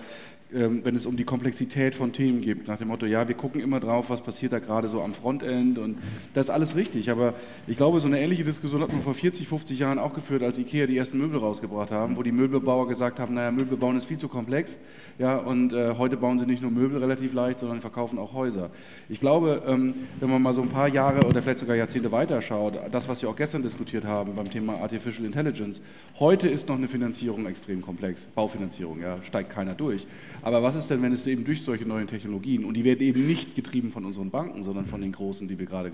ähm, 0.54 0.82
wenn 0.84 0.96
es 0.96 1.06
um 1.06 1.16
die 1.16 1.24
Komplexität 1.24 1.96
von 1.96 2.12
Themen 2.12 2.42
geht, 2.42 2.68
nach 2.68 2.78
dem 2.78 2.90
Motto, 2.90 3.06
ja, 3.06 3.26
wir 3.26 3.36
gucken 3.36 3.62
immer 3.62 3.80
drauf, 3.80 4.10
was 4.10 4.22
passiert 4.22 4.52
da 4.52 4.60
gerade 4.60 4.90
so 4.90 5.02
am 5.02 5.14
Frontend 5.14 5.78
und 5.78 5.98
das 6.34 6.48
ist 6.48 6.50
alles 6.50 6.76
richtig, 6.76 7.10
aber 7.10 7.36
ich 7.68 7.78
glaube, 7.78 8.02
so 8.02 8.08
eine 8.08 8.20
ähnliche 8.20 8.44
Diskussion 8.44 8.82
hat 8.82 8.92
man 8.92 9.02
vor 9.02 9.14
40, 9.14 9.48
50 9.48 9.80
Jahren 9.80 9.98
auch 9.98 10.14
geführt, 10.14 10.44
als 10.44 10.58
Ikea 10.58 10.88
die 10.88 10.98
ersten 10.98 11.18
Möbel 11.18 11.40
rausgebracht 11.40 11.92
haben, 11.92 12.18
wo 12.18 12.24
die 12.24 12.34
Möbelbauer 12.34 12.90
gesagt 12.90 13.18
haben, 13.18 13.34
naja, 13.34 13.52
Möbel 13.52 13.78
bauen 13.78 13.96
ist 13.96 14.06
viel 14.06 14.18
zu 14.18 14.28
komplex, 14.28 14.78
ja, 15.20 15.38
und 15.38 15.72
äh, 15.72 15.96
heute 15.98 16.18
bauen 16.18 16.38
sie 16.38 16.48
nicht 16.48 16.62
nur 16.62 16.72
Möbel 16.72 16.98
relativ 16.98 17.34
leicht, 17.34 17.60
sondern 17.60 17.80
verkaufen 17.80 18.20
auch 18.20 18.34
Häuser. 18.34 18.72
Ich 19.08 19.22
glaube, 19.22 19.64
ähm, 19.66 19.94
wenn 20.20 20.30
man 20.30 20.42
mal 20.42 20.54
so 20.54 20.64
ein 20.64 20.70
paar 20.70 20.90
Jahre 20.90 21.26
oder 21.26 21.42
vielleicht 21.42 21.60
sogar 21.60 21.78
Jahrzehnte 21.78 22.12
weiterschaut, 22.12 22.78
das, 22.92 23.08
was 23.08 23.22
wir 23.22 23.30
auch 23.30 23.38
gestern 23.38 23.64
diskutiert 23.64 24.04
haben 24.04 24.36
beim 24.36 24.50
Thema 24.50 24.82
Artificial 24.82 25.29
Intelligence, 25.30 25.82
heute 26.20 26.48
ist 26.48 26.68
noch 26.68 26.78
eine 26.78 26.88
Finanzierung 26.88 27.46
extrem 27.46 27.82
komplex. 27.82 28.28
Baufinanzierung, 28.36 29.02
ja, 29.02 29.18
steigt 29.24 29.52
keiner 29.52 29.76
durch. 29.76 30.06
Aber 30.42 30.64
was 30.64 30.76
ist 30.76 30.90
denn, 30.90 31.02
wenn 31.02 31.12
es 31.12 31.26
eben 31.28 31.46
durch 31.46 31.64
solche 31.64 31.86
neuen 31.86 32.08
Technologien, 32.08 32.66
und 32.66 32.74
die 32.74 32.84
werden 32.84 33.02
eben 33.02 33.28
nicht 33.28 33.56
getrieben 33.56 33.92
von 33.92 34.06
unseren 34.06 34.30
Banken, 34.32 34.64
sondern 34.64 34.86
von 34.86 35.02
den 35.02 35.12
großen, 35.12 35.48
die 35.48 35.60
wir 35.60 35.66
gerade 35.66 35.92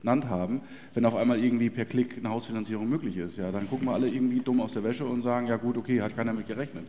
genannt 0.00 0.28
haben, 0.28 0.62
wenn 0.94 1.04
auf 1.04 1.14
einmal 1.14 1.38
irgendwie 1.38 1.70
per 1.70 1.84
Klick 1.84 2.16
eine 2.18 2.30
Hausfinanzierung 2.30 2.88
möglich 2.88 3.16
ist, 3.18 3.36
ja, 3.36 3.52
dann 3.52 3.68
gucken 3.68 3.86
wir 3.86 3.94
alle 3.94 4.08
irgendwie 4.08 4.40
dumm 4.40 4.60
aus 4.60 4.72
der 4.72 4.84
Wäsche 4.84 5.04
und 5.04 5.22
sagen, 5.22 5.46
ja 5.46 5.56
gut, 5.56 5.76
okay, 5.76 6.00
hat 6.00 6.16
keiner 6.16 6.32
mit 6.32 6.46
gerechnet. 6.46 6.84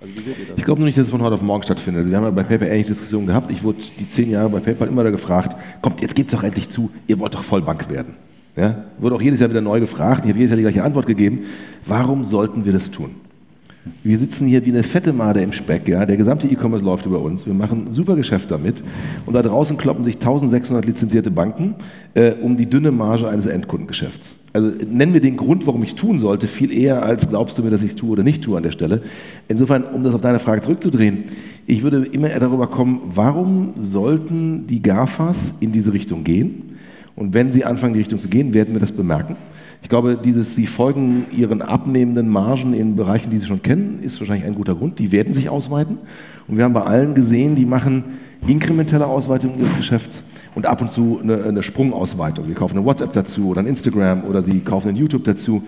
Also 0.00 0.14
ich 0.56 0.64
glaube 0.64 0.80
nur 0.80 0.86
nicht, 0.86 0.96
dass 0.96 1.06
es 1.06 1.10
von 1.10 1.20
heute 1.20 1.34
auf 1.34 1.42
morgen 1.42 1.62
stattfindet. 1.62 2.08
Wir 2.08 2.16
haben 2.16 2.24
ja 2.24 2.30
bei 2.30 2.42
PayPal 2.42 2.68
ähnliche 2.68 2.90
Diskussionen 2.90 3.26
gehabt. 3.26 3.50
Ich 3.50 3.62
wurde 3.62 3.80
die 3.98 4.08
zehn 4.08 4.30
Jahre 4.30 4.48
bei 4.48 4.60
PayPal 4.60 4.88
immer 4.88 5.04
da 5.04 5.10
gefragt, 5.10 5.54
kommt, 5.82 6.00
jetzt 6.00 6.14
gebt 6.14 6.32
es 6.32 6.38
doch 6.38 6.42
endlich 6.42 6.70
zu, 6.70 6.90
ihr 7.06 7.18
wollt 7.18 7.34
doch 7.34 7.44
Vollbank 7.44 7.90
werden. 7.90 8.14
Ja? 8.60 8.84
Wurde 8.98 9.16
auch 9.16 9.22
jedes 9.22 9.40
Jahr 9.40 9.48
wieder 9.48 9.60
neu 9.60 9.80
gefragt. 9.80 10.22
Ich 10.24 10.28
habe 10.28 10.38
jedes 10.38 10.50
Jahr 10.50 10.56
die 10.56 10.62
gleiche 10.62 10.84
Antwort 10.84 11.06
gegeben. 11.06 11.40
Warum 11.86 12.24
sollten 12.24 12.64
wir 12.64 12.72
das 12.72 12.90
tun? 12.90 13.10
Wir 14.02 14.18
sitzen 14.18 14.46
hier 14.46 14.64
wie 14.66 14.70
eine 14.70 14.82
fette 14.82 15.14
Made 15.14 15.40
im 15.40 15.52
Speck. 15.52 15.88
Ja? 15.88 16.04
Der 16.04 16.18
gesamte 16.18 16.46
E-Commerce 16.46 16.84
läuft 16.84 17.06
über 17.06 17.20
uns. 17.20 17.46
Wir 17.46 17.54
machen 17.54 17.88
super 17.92 18.16
Geschäft 18.16 18.50
damit. 18.50 18.82
Und 19.24 19.32
da 19.32 19.42
draußen 19.42 19.78
kloppen 19.78 20.04
sich 20.04 20.16
1600 20.16 20.84
lizenzierte 20.84 21.30
Banken 21.30 21.74
äh, 22.14 22.32
um 22.32 22.56
die 22.58 22.66
dünne 22.66 22.92
Marge 22.92 23.28
eines 23.28 23.46
Endkundengeschäfts. 23.46 24.36
Also 24.52 24.72
nennen 24.86 25.14
wir 25.14 25.20
den 25.20 25.36
Grund, 25.36 25.66
warum 25.66 25.82
ich 25.82 25.90
es 25.90 25.94
tun 25.94 26.18
sollte, 26.18 26.48
viel 26.48 26.72
eher 26.72 27.02
als 27.04 27.28
glaubst 27.28 27.56
du 27.56 27.62
mir, 27.62 27.70
dass 27.70 27.82
ich 27.82 27.90
es 27.90 27.96
tue 27.96 28.10
oder 28.10 28.24
nicht 28.24 28.42
tue 28.42 28.56
an 28.56 28.64
der 28.64 28.72
Stelle. 28.72 29.00
Insofern, 29.48 29.84
um 29.84 30.02
das 30.02 30.14
auf 30.14 30.20
deine 30.20 30.40
Frage 30.40 30.60
zurückzudrehen, 30.60 31.24
ich 31.66 31.82
würde 31.82 32.04
immer 32.04 32.28
eher 32.28 32.40
darüber 32.40 32.66
kommen, 32.66 33.00
warum 33.14 33.74
sollten 33.78 34.66
die 34.66 34.82
GAFAs 34.82 35.54
in 35.60 35.70
diese 35.70 35.92
Richtung 35.92 36.24
gehen? 36.24 36.69
Und 37.20 37.34
wenn 37.34 37.52
sie 37.52 37.66
anfangen, 37.66 37.92
die 37.92 37.98
Richtung 37.98 38.18
zu 38.18 38.28
gehen, 38.28 38.54
werden 38.54 38.72
wir 38.72 38.80
das 38.80 38.92
bemerken. 38.92 39.36
Ich 39.82 39.90
glaube, 39.90 40.16
dieses, 40.16 40.56
sie 40.56 40.66
folgen 40.66 41.26
ihren 41.30 41.60
abnehmenden 41.60 42.30
Margen 42.30 42.72
in 42.72 42.96
Bereichen, 42.96 43.28
die 43.28 43.36
sie 43.36 43.44
schon 43.44 43.62
kennen, 43.62 43.98
ist 44.00 44.18
wahrscheinlich 44.20 44.46
ein 44.46 44.54
guter 44.54 44.74
Grund. 44.74 44.98
Die 44.98 45.12
werden 45.12 45.34
sich 45.34 45.50
ausweiten. 45.50 45.98
Und 46.48 46.56
wir 46.56 46.64
haben 46.64 46.72
bei 46.72 46.80
allen 46.80 47.12
gesehen, 47.14 47.56
die 47.56 47.66
machen 47.66 48.04
inkrementelle 48.48 49.06
Ausweitung 49.06 49.58
ihres 49.58 49.76
Geschäfts 49.76 50.24
und 50.54 50.66
ab 50.66 50.80
und 50.80 50.90
zu 50.90 51.20
eine, 51.22 51.44
eine 51.44 51.62
Sprungausweitung. 51.62 52.46
Sie 52.46 52.54
kaufen 52.54 52.76
eine 52.76 52.86
WhatsApp 52.86 53.12
dazu 53.12 53.48
oder 53.48 53.60
ein 53.60 53.66
Instagram 53.66 54.24
oder 54.24 54.42
sie 54.42 54.60
kaufen 54.60 54.88
ein 54.88 54.96
YouTube 54.96 55.24
dazu, 55.24 55.62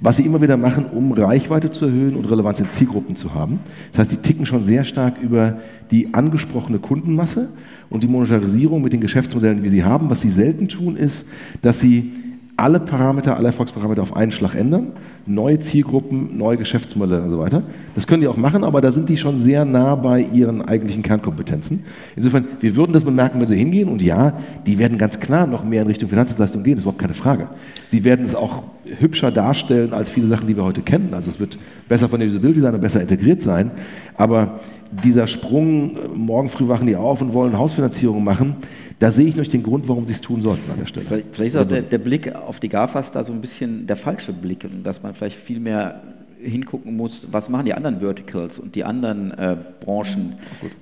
was 0.00 0.18
sie 0.18 0.26
immer 0.26 0.40
wieder 0.42 0.56
machen, 0.56 0.86
um 0.86 1.12
Reichweite 1.12 1.70
zu 1.70 1.86
erhöhen 1.86 2.16
und 2.16 2.30
Relevanz 2.30 2.60
in 2.60 2.70
Zielgruppen 2.70 3.16
zu 3.16 3.34
haben. 3.34 3.60
Das 3.92 4.00
heißt, 4.00 4.12
die 4.12 4.16
ticken 4.18 4.44
schon 4.46 4.62
sehr 4.62 4.84
stark 4.84 5.20
über 5.20 5.58
die 5.90 6.12
angesprochene 6.14 6.78
Kundenmasse 6.78 7.48
und 7.88 8.02
die 8.02 8.08
Monetarisierung 8.08 8.82
mit 8.82 8.92
den 8.92 9.00
Geschäftsmodellen, 9.00 9.62
wie 9.62 9.68
sie 9.68 9.84
haben. 9.84 10.10
Was 10.10 10.20
sie 10.20 10.28
selten 10.28 10.68
tun, 10.68 10.96
ist, 10.96 11.26
dass 11.62 11.80
sie 11.80 12.12
alle 12.56 12.80
Parameter, 12.80 13.36
alle 13.36 13.48
Erfolgsparameter 13.48 14.02
auf 14.02 14.16
einen 14.16 14.32
Schlag 14.32 14.54
ändern, 14.54 14.92
neue 15.26 15.58
Zielgruppen, 15.60 16.38
neue 16.38 16.56
Geschäftsmodelle 16.56 17.22
und 17.22 17.30
so 17.30 17.38
weiter. 17.38 17.62
Das 17.94 18.06
können 18.06 18.22
die 18.22 18.28
auch 18.28 18.38
machen, 18.38 18.64
aber 18.64 18.80
da 18.80 18.92
sind 18.92 19.10
die 19.10 19.18
schon 19.18 19.38
sehr 19.38 19.66
nah 19.66 19.94
bei 19.94 20.20
ihren 20.20 20.62
eigentlichen 20.62 21.02
Kernkompetenzen. 21.02 21.84
Insofern, 22.14 22.46
wir 22.60 22.74
würden 22.76 22.92
das 22.92 23.04
bemerken, 23.04 23.40
wenn 23.40 23.48
sie 23.48 23.56
hingehen 23.56 23.88
und 23.88 24.00
ja, 24.00 24.32
die 24.66 24.78
werden 24.78 24.96
ganz 24.96 25.20
klar 25.20 25.46
noch 25.46 25.64
mehr 25.64 25.82
in 25.82 25.88
Richtung 25.88 26.08
Finanzleistung 26.08 26.62
gehen, 26.62 26.76
das 26.76 26.80
ist 26.80 26.84
überhaupt 26.84 27.02
keine 27.02 27.14
Frage. 27.14 27.48
Sie 27.88 28.04
werden 28.04 28.24
es 28.24 28.34
auch 28.34 28.62
hübscher 29.00 29.30
darstellen 29.30 29.92
als 29.92 30.08
viele 30.08 30.28
Sachen, 30.28 30.46
die 30.46 30.56
wir 30.56 30.64
heute 30.64 30.80
kennen. 30.80 31.10
Also 31.12 31.28
es 31.28 31.38
wird 31.38 31.58
besser 31.88 32.08
von 32.08 32.20
der 32.20 32.28
Usability 32.28 32.60
sein 32.60 32.74
und 32.74 32.80
besser 32.80 33.02
integriert 33.02 33.42
sein, 33.42 33.70
aber 34.16 34.60
dieser 34.90 35.26
Sprung, 35.26 35.96
morgen 36.14 36.48
früh 36.48 36.68
wachen 36.68 36.86
die 36.86 36.96
auf 36.96 37.20
und 37.20 37.32
wollen 37.32 37.58
Hausfinanzierung 37.58 38.22
machen, 38.24 38.56
da 38.98 39.10
sehe 39.10 39.26
ich 39.26 39.36
nicht 39.36 39.52
den 39.52 39.62
Grund, 39.62 39.88
warum 39.88 40.06
sie 40.06 40.12
es 40.12 40.20
tun 40.20 40.40
sollten 40.40 40.70
an 40.70 40.78
der 40.78 40.86
Stelle. 40.86 41.06
Vielleicht, 41.06 41.26
vielleicht 41.32 41.54
ist 41.54 41.60
auch 41.60 41.68
der, 41.68 41.82
der, 41.82 41.98
Blick 41.98 42.34
auf 42.34 42.60
die 42.60 42.68
GAFAs 42.68 43.12
da 43.12 43.24
so 43.24 43.32
ein 43.32 43.40
bisschen 43.40 43.86
der 43.86 43.96
falsche 43.96 44.32
Blick, 44.32 44.66
dass 44.82 45.02
man 45.02 45.14
vielleicht 45.14 45.36
viel 45.36 45.60
mehr 45.60 46.00
hingucken 46.40 46.96
muss, 46.96 47.28
was 47.32 47.48
machen 47.48 47.66
die 47.66 47.74
anderen 47.74 48.00
Verticals 48.00 48.58
und 48.58 48.74
die 48.74 48.84
anderen 48.84 49.32
äh, 49.32 49.56
Branchen, 49.84 50.34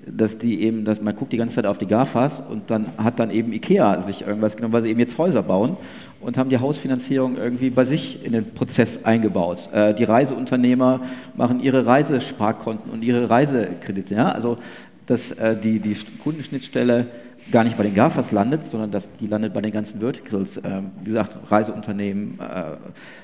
dass 0.06 0.38
die 0.38 0.62
eben, 0.62 0.84
dass 0.84 1.00
man 1.00 1.16
guckt 1.16 1.32
die 1.32 1.36
ganze 1.36 1.56
Zeit 1.56 1.66
auf 1.66 1.78
die 1.78 1.86
GAFAs 1.86 2.40
und 2.40 2.70
dann 2.70 2.86
hat 2.98 3.18
dann 3.18 3.30
eben 3.30 3.52
Ikea 3.52 4.00
sich 4.00 4.22
irgendwas 4.26 4.56
genommen, 4.56 4.74
weil 4.74 4.82
sie 4.82 4.90
eben 4.90 5.00
jetzt 5.00 5.16
Häuser 5.18 5.42
bauen 5.42 5.76
und 6.20 6.38
haben 6.38 6.50
die 6.50 6.58
Hausfinanzierung 6.58 7.36
irgendwie 7.36 7.70
bei 7.70 7.84
sich 7.84 8.24
in 8.24 8.32
den 8.32 8.44
Prozess 8.52 9.04
eingebaut. 9.04 9.68
Äh, 9.72 9.94
die 9.94 10.04
Reiseunternehmer 10.04 11.00
machen 11.36 11.60
ihre 11.60 11.86
Reisesparkonten 11.86 12.90
und 12.92 13.02
ihre 13.02 13.30
Reisekredite. 13.30 14.14
Ja? 14.14 14.32
Also 14.32 14.58
dass 15.06 15.32
äh, 15.32 15.56
die, 15.56 15.80
die 15.80 15.96
Kundenschnittstelle 16.22 17.06
gar 17.50 17.64
nicht 17.64 17.76
bei 17.76 17.82
den 17.82 17.94
GAFAs 17.94 18.32
landet, 18.32 18.66
sondern 18.66 18.90
dass 18.90 19.08
die 19.20 19.26
landet 19.26 19.52
bei 19.52 19.60
den 19.60 19.72
ganzen 19.72 20.00
Verticals. 20.00 20.56
Ähm, 20.64 20.92
wie 21.00 21.06
gesagt, 21.06 21.36
Reiseunternehmen, 21.50 22.38
äh, 22.40 22.76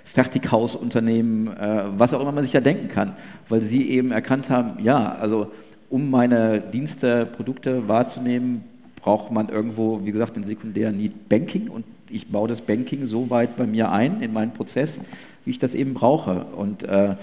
Fertighausunternehmen, 0.04 1.48
äh, 1.56 1.84
was 1.96 2.14
auch 2.14 2.20
immer 2.20 2.32
man 2.32 2.44
sich 2.44 2.52
da 2.52 2.60
denken 2.60 2.88
kann, 2.88 3.14
weil 3.48 3.60
sie 3.60 3.88
eben 3.90 4.12
erkannt 4.12 4.50
haben, 4.50 4.82
ja, 4.82 5.16
also 5.16 5.50
um 5.88 6.10
meine 6.10 6.60
Dienste, 6.60 7.26
Produkte 7.26 7.88
wahrzunehmen, 7.88 8.62
braucht 8.96 9.32
man 9.32 9.48
irgendwo, 9.48 10.04
wie 10.04 10.12
gesagt, 10.12 10.36
den 10.36 10.44
sekundären 10.44 10.96
Need 10.96 11.28
Banking 11.28 11.68
und 11.68 11.84
ich 12.10 12.28
baue 12.28 12.48
das 12.48 12.60
Banking 12.60 13.06
so 13.06 13.30
weit 13.30 13.56
bei 13.56 13.66
mir 13.66 13.90
ein 13.90 14.20
in 14.20 14.32
meinen 14.32 14.52
Prozess, 14.52 15.00
wie 15.44 15.50
ich 15.50 15.58
das 15.58 15.74
eben 15.74 15.94
brauche. 15.94 16.44
Und 16.56 16.82
äh, 16.82 17.14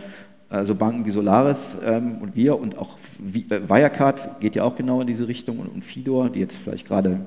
also 0.49 0.75
Banken 0.75 1.05
wie 1.05 1.11
Solaris 1.11 1.77
ähm, 1.85 2.19
und 2.21 2.35
wir 2.35 2.59
und 2.59 2.77
auch 2.77 2.97
äh, 3.33 3.69
Wirecard 3.69 4.39
geht 4.39 4.55
ja 4.55 4.63
auch 4.63 4.75
genau 4.75 5.01
in 5.01 5.07
diese 5.07 5.27
Richtung 5.27 5.59
und, 5.59 5.67
und 5.67 5.83
Fidor, 5.83 6.29
die 6.29 6.39
jetzt 6.39 6.55
vielleicht 6.55 6.87
gerade 6.87 7.19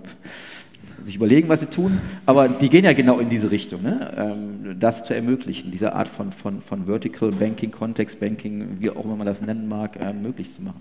sich 1.03 1.17
überlegen, 1.17 1.49
was 1.49 1.61
sie 1.61 1.67
tun, 1.67 1.99
aber 2.27 2.49
die 2.49 2.69
gehen 2.69 2.85
ja 2.85 2.93
genau 2.93 3.19
in 3.21 3.29
diese 3.29 3.51
Richtung, 3.51 3.83
ne? 3.83 4.13
ähm, 4.17 4.77
das 4.79 5.05
zu 5.05 5.15
ermöglichen, 5.15 5.71
diese 5.71 5.95
Art 5.95 6.09
von, 6.09 6.31
von, 6.33 6.61
von 6.61 6.87
Vertical 6.87 7.31
Banking, 7.31 7.71
Context 7.71 8.21
Banking, 8.21 8.77
wie 8.81 8.91
auch 8.91 9.05
immer 9.05 9.17
man 9.17 9.27
das 9.27 9.41
nennen 9.41 9.69
mag, 9.69 9.97
äh, 9.97 10.13
möglich 10.13 10.53
zu 10.53 10.63
machen. 10.63 10.81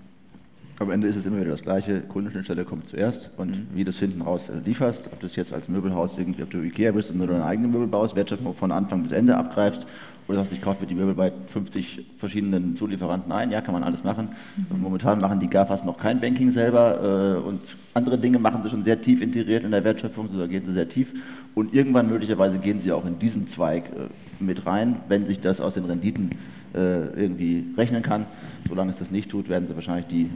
Am 0.78 0.90
Ende 0.90 1.08
ist 1.08 1.16
es 1.16 1.26
immer 1.26 1.40
wieder 1.40 1.50
das 1.50 1.60
Gleiche. 1.60 2.00
Kundenschnittstelle 2.00 2.64
kommt 2.64 2.88
zuerst 2.88 3.28
und 3.36 3.50
mhm. 3.50 3.66
wie 3.74 3.84
du 3.84 3.90
es 3.90 3.98
hinten 3.98 4.22
raus 4.22 4.50
lieferst, 4.64 5.08
ob 5.12 5.20
du 5.20 5.26
es 5.26 5.36
jetzt 5.36 5.52
als 5.52 5.68
Möbelhaus 5.68 6.16
irgendwie, 6.16 6.42
ob 6.42 6.50
du 6.50 6.58
Ikea 6.58 6.92
bist 6.92 7.10
und 7.10 7.18
nur 7.18 7.26
deine 7.26 7.44
eigene 7.44 7.68
Möbel 7.68 7.86
baust, 7.86 8.16
Wertschöpfung 8.16 8.54
von 8.54 8.72
Anfang 8.72 9.02
bis 9.02 9.12
Ende 9.12 9.36
abgreifst 9.36 9.86
oder 10.30 10.38
sagst, 10.38 10.52
ich 10.52 10.62
kaufe 10.62 10.82
mir 10.82 10.86
die 10.86 10.94
Möbel 10.94 11.14
bei 11.14 11.32
50 11.48 12.06
verschiedenen 12.16 12.76
Zulieferanten 12.76 13.32
ein, 13.32 13.50
ja, 13.50 13.60
kann 13.60 13.74
man 13.74 13.82
alles 13.82 14.04
machen. 14.04 14.28
Mhm. 14.56 14.80
Momentan 14.80 15.20
machen 15.20 15.40
die 15.40 15.48
GAFAs 15.48 15.84
noch 15.84 15.98
kein 15.98 16.20
Banking 16.20 16.50
selber 16.50 17.40
äh, 17.42 17.46
und 17.46 17.60
andere 17.94 18.18
Dinge 18.18 18.38
machen 18.38 18.62
sie 18.62 18.70
schon 18.70 18.84
sehr 18.84 19.00
tief 19.02 19.20
integriert 19.20 19.64
in 19.64 19.72
der 19.72 19.84
Wertschöpfung, 19.84 20.28
so 20.28 20.38
da 20.38 20.46
gehen 20.46 20.64
sie 20.64 20.72
sehr 20.72 20.88
tief 20.88 21.12
und 21.54 21.74
irgendwann 21.74 22.08
möglicherweise 22.08 22.58
gehen 22.58 22.80
sie 22.80 22.92
auch 22.92 23.04
in 23.04 23.18
diesen 23.18 23.48
Zweig 23.48 23.84
äh, 23.86 24.42
mit 24.42 24.66
rein, 24.66 24.96
wenn 25.08 25.26
sich 25.26 25.40
das 25.40 25.60
aus 25.60 25.74
den 25.74 25.84
Renditen 25.84 26.30
äh, 26.74 27.06
irgendwie 27.20 27.64
rechnen 27.76 28.02
kann. 28.02 28.26
Solange 28.68 28.92
es 28.92 28.98
das 28.98 29.10
nicht 29.10 29.30
tut, 29.30 29.48
werden 29.48 29.66
sie 29.66 29.74
wahrscheinlich 29.74 30.06
die 30.06 30.30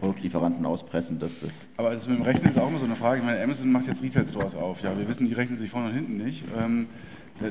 Produktlieferanten 0.00 0.66
auspressen. 0.66 1.18
Dass 1.18 1.40
das 1.40 1.66
Aber 1.78 1.94
das 1.94 2.06
mit 2.06 2.18
dem 2.18 2.22
Rechnen 2.22 2.50
ist 2.50 2.58
auch 2.58 2.68
immer 2.68 2.78
so 2.78 2.84
eine 2.84 2.96
Frage. 2.96 3.20
Ich 3.20 3.24
meine, 3.24 3.42
Amazon 3.42 3.72
macht 3.72 3.86
jetzt 3.86 4.02
Retail-Stores 4.02 4.54
auf. 4.54 4.82
Ja, 4.82 4.98
wir 4.98 5.08
wissen, 5.08 5.26
die 5.26 5.32
rechnen 5.32 5.56
sich 5.56 5.70
vorne 5.70 5.88
und 5.88 5.94
hinten 5.94 6.18
nicht. 6.18 6.44
Ähm, 6.62 6.88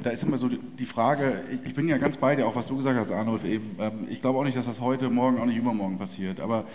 da 0.04 0.10
ist 0.10 0.24
immer 0.24 0.38
so 0.38 0.50
die 0.50 0.86
Frage, 0.86 1.44
ich 1.66 1.74
bin 1.74 1.88
ja 1.88 1.98
ganz 1.98 2.18
bei 2.18 2.36
dir, 2.36 2.48
auch 2.48 2.56
was 2.56 2.68
du 2.68 2.78
gesagt 2.78 2.98
hast, 2.98 3.12
Arnulf, 3.12 3.46
eben. 3.46 3.76
Ähm, 3.80 4.08
ich 4.10 4.22
glaube 4.22 4.40
auch 4.40 4.44
nicht, 4.44 4.58
dass 4.58 4.66
das 4.66 4.82
heute, 4.82 5.10
morgen, 5.10 5.40
auch 5.40 5.46
nicht 5.46 5.58
übermorgen 5.58 5.98
passiert. 5.98 6.40
Aber 6.40 6.66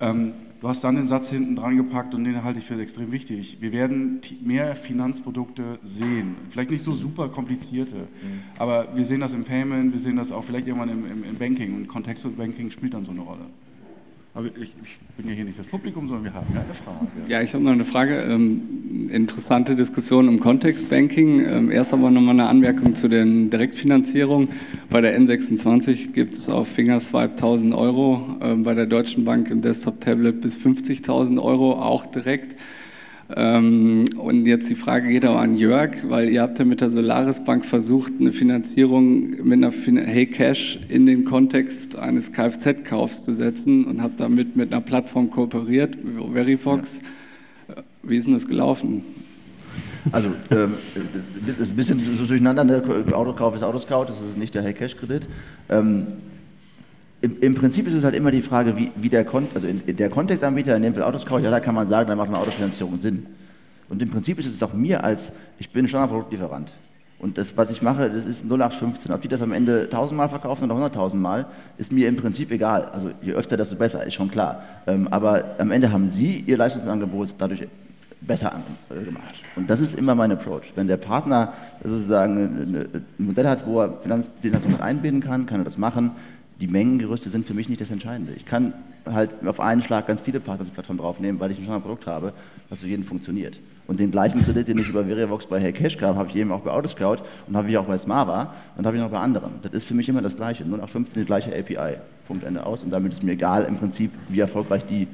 ähm, 0.00 0.32
du 0.60 0.68
hast 0.68 0.82
dann 0.84 0.96
den 0.96 1.06
Satz 1.06 1.30
hinten 1.30 1.56
dran 1.56 1.76
gepackt 1.76 2.14
und 2.14 2.24
den 2.24 2.42
halte 2.42 2.58
ich 2.58 2.64
für 2.64 2.80
extrem 2.80 3.12
wichtig. 3.12 3.58
Wir 3.60 3.72
werden 3.72 4.20
mehr 4.42 4.76
Finanzprodukte 4.76 5.78
sehen. 5.82 6.36
Vielleicht 6.50 6.70
nicht 6.70 6.82
so 6.82 6.94
super 6.94 7.28
komplizierte, 7.28 7.96
mhm. 7.96 8.42
aber 8.58 8.88
wir 8.94 9.06
sehen 9.06 9.20
das 9.20 9.32
im 9.32 9.44
Payment, 9.44 9.92
wir 9.92 10.00
sehen 10.00 10.16
das 10.16 10.32
auch 10.32 10.44
vielleicht 10.44 10.66
irgendwann 10.66 10.90
im, 10.90 11.10
im, 11.10 11.24
im 11.24 11.36
Banking 11.36 11.74
und 11.74 11.88
Contextual 11.88 12.34
Banking 12.34 12.70
spielt 12.70 12.94
dann 12.94 13.04
so 13.04 13.12
eine 13.12 13.20
Rolle. 13.20 13.46
Aber 14.34 14.46
ich, 14.46 14.54
ich, 14.56 14.98
bin 15.18 15.28
ja 15.28 15.34
hier 15.34 15.44
nicht 15.44 15.58
das 15.58 15.66
Publikum, 15.66 16.08
sondern 16.08 16.24
wir 16.24 16.32
haben 16.32 16.46
ja 16.54 16.62
eine 16.62 16.72
Frage. 16.72 17.06
Ja, 17.28 17.42
ich 17.42 17.52
habe 17.52 17.62
noch 17.62 17.72
eine 17.72 17.84
Frage. 17.84 18.22
Ähm, 18.22 19.10
interessante 19.10 19.76
Diskussion 19.76 20.26
im 20.26 20.40
Kontextbanking. 20.40 21.44
Ähm, 21.44 21.70
erst 21.70 21.92
aber 21.92 22.10
nochmal 22.10 22.40
eine 22.40 22.48
Anmerkung 22.48 22.94
zu 22.94 23.08
den 23.08 23.50
Direktfinanzierungen. 23.50 24.48
Bei 24.88 25.02
der 25.02 25.20
N26 25.20 26.12
gibt 26.12 26.32
es 26.32 26.48
auf 26.48 26.68
Fingerswipe 26.68 27.32
1000 27.32 27.74
Euro, 27.74 28.38
ähm, 28.40 28.62
bei 28.62 28.72
der 28.72 28.86
Deutschen 28.86 29.26
Bank 29.26 29.50
im 29.50 29.60
Desktop-Tablet 29.60 30.40
bis 30.40 30.56
50.000 30.56 31.42
Euro 31.42 31.74
auch 31.74 32.06
direkt. 32.06 32.56
Ähm, 33.34 34.04
und 34.18 34.46
jetzt 34.46 34.68
die 34.68 34.74
Frage 34.74 35.08
geht 35.08 35.24
aber 35.24 35.40
an 35.40 35.54
Jörg, 35.56 36.08
weil 36.08 36.28
ihr 36.28 36.42
habt 36.42 36.58
ja 36.58 36.64
mit 36.64 36.80
der 36.80 36.90
Solaris 36.90 37.44
Bank 37.44 37.64
versucht, 37.64 38.12
eine 38.20 38.32
Finanzierung 38.32 39.30
mit 39.42 39.52
einer 39.52 39.72
fin 39.72 39.96
Hey 39.96 40.26
Cash 40.26 40.80
in 40.88 41.06
den 41.06 41.24
Kontext 41.24 41.96
eines 41.96 42.32
Kfz-Kaufs 42.32 43.24
zu 43.24 43.34
setzen 43.34 43.84
und 43.84 44.02
habt 44.02 44.20
damit 44.20 44.56
mit 44.56 44.72
einer 44.72 44.80
Plattform 44.80 45.30
kooperiert, 45.30 45.96
Verifox. 46.32 47.00
Ja. 47.68 47.82
Wie 48.02 48.16
ist 48.16 48.26
denn 48.26 48.34
das 48.34 48.46
gelaufen? 48.46 49.02
Also 50.10 50.28
ähm, 50.50 50.74
ein 51.46 51.76
bisschen 51.76 52.00
so 52.18 52.26
durcheinander, 52.26 52.64
der 52.64 52.84
ne? 52.84 53.14
Autokauf 53.14 53.54
ist 53.54 53.62
Autoscout, 53.62 54.06
das 54.08 54.16
ist 54.28 54.36
nicht 54.36 54.54
der 54.54 54.62
Hey 54.62 54.74
Cash 54.74 54.96
Kredit. 54.96 55.28
Ähm, 55.68 56.06
im, 57.22 57.40
im, 57.40 57.54
Prinzip 57.54 57.86
ist 57.86 57.94
es 57.94 58.04
halt 58.04 58.16
immer 58.16 58.30
die 58.30 58.42
Frage, 58.42 58.76
wie, 58.76 58.90
wie 58.96 59.08
der, 59.08 59.24
Kon 59.24 59.46
also 59.54 59.66
in, 59.66 59.80
in 59.86 59.96
der 59.96 60.10
Kontextanbieter, 60.10 60.76
in 60.76 60.82
dem 60.82 60.94
Fall 60.94 61.04
Autoscout, 61.04 61.38
ja, 61.38 61.50
da 61.50 61.60
kann 61.60 61.74
man 61.74 61.88
sagen, 61.88 62.08
da 62.08 62.16
macht 62.16 62.28
eine 62.28 62.38
Autofinanzierung 62.38 62.98
Sinn. 62.98 63.26
Und 63.88 64.02
im 64.02 64.10
Prinzip 64.10 64.38
ist 64.38 64.46
es 64.46 64.62
auch 64.62 64.72
mir 64.72 65.04
als, 65.04 65.30
ich 65.58 65.70
bin 65.70 65.86
Standardproduktlieferant. 65.86 66.72
Und 67.18 67.38
das, 67.38 67.56
was 67.56 67.70
ich 67.70 67.82
mache, 67.82 68.10
das 68.10 68.24
ist 68.24 68.44
0815. 68.44 69.12
Ob 69.12 69.22
die 69.22 69.28
das 69.28 69.40
am 69.42 69.52
Ende 69.52 69.82
1000 69.82 70.16
Mal 70.16 70.28
verkaufen 70.28 70.68
oder 70.68 70.86
100.000 70.86 71.14
Mal, 71.14 71.46
ist 71.78 71.92
mir 71.92 72.08
im 72.08 72.16
Prinzip 72.16 72.50
egal. 72.50 72.86
Also 72.86 73.10
je 73.22 73.32
öfter, 73.32 73.56
desto 73.56 73.76
besser, 73.76 74.04
ist 74.04 74.14
schon 74.14 74.28
klar. 74.28 74.62
Ähm, 74.88 75.06
aber 75.08 75.44
am 75.58 75.70
Ende 75.70 75.92
haben 75.92 76.08
Sie 76.08 76.42
Ihr 76.44 76.56
Leistungsangebot 76.56 77.36
dadurch 77.38 77.68
besser 78.22 78.52
gemacht. 78.88 79.34
Und 79.54 79.70
das 79.70 79.80
ist 79.80 79.94
immer 79.94 80.16
mein 80.16 80.32
Approach. 80.32 80.72
Wenn 80.74 80.88
der 80.88 80.96
Partner 80.96 81.52
sozusagen 81.84 82.36
ein 82.38 83.04
Modell 83.18 83.46
hat, 83.48 83.66
wo 83.66 83.80
er 83.80 83.92
Finanzdienstleistungen 84.00 84.80
einbinden 84.80 85.22
kann, 85.22 85.46
kann 85.46 85.60
er 85.60 85.64
das 85.64 85.78
machen 85.78 86.12
die 86.62 86.68
Mengengerüste 86.68 87.28
sind 87.28 87.44
für 87.44 87.54
mich 87.54 87.68
nicht 87.68 87.80
das 87.80 87.90
Entscheidende. 87.90 88.34
Ich 88.34 88.46
kann 88.46 88.72
halt 89.04 89.30
auf 89.44 89.58
einen 89.58 89.82
Schlag 89.82 90.06
ganz 90.06 90.20
viele 90.20 90.38
Partner 90.38 90.62
auf 90.62 90.68
die 90.68 90.74
Plattform 90.74 90.96
draufnehmen, 90.96 91.40
weil 91.40 91.50
ich 91.50 91.58
ein 91.58 91.64
Standardprodukt 91.64 92.06
habe, 92.06 92.32
was 92.68 92.82
für 92.82 92.86
jeden 92.86 93.02
funktioniert. 93.02 93.58
Und 93.88 93.98
den 93.98 94.12
gleichen 94.12 94.44
Kredit, 94.44 94.68
den 94.68 94.78
ich 94.78 94.88
über 94.88 95.04
Verivox 95.04 95.46
bei 95.46 95.58
Heycash 95.58 95.96
kam, 95.96 96.14
habe 96.14 96.28
ich 96.28 96.36
eben 96.36 96.52
auch 96.52 96.60
bei 96.60 96.70
Autoscout 96.70 97.16
und 97.48 97.56
habe 97.56 97.68
ich 97.68 97.76
auch 97.76 97.86
bei 97.86 97.98
Smava 97.98 98.54
und 98.76 98.86
habe 98.86 98.96
ich 98.96 99.02
noch 99.02 99.10
bei 99.10 99.18
anderen. 99.18 99.54
Das 99.62 99.72
ist 99.72 99.88
für 99.88 99.94
mich 99.94 100.08
immer 100.08 100.22
das 100.22 100.36
Gleiche. 100.36 100.64
Nur 100.64 100.78
nach 100.78 100.88
15 100.88 101.22
die 101.22 101.26
gleiche 101.26 101.50
API. 101.50 101.96
Punkt, 102.28 102.44
Ende 102.44 102.64
aus. 102.64 102.84
Und 102.84 102.90
damit 102.90 103.12
ist 103.12 103.24
mir 103.24 103.32
egal 103.32 103.64
im 103.64 103.76
Prinzip, 103.76 104.12
wie 104.28 104.38
erfolgreich 104.38 104.86
die 104.86 105.08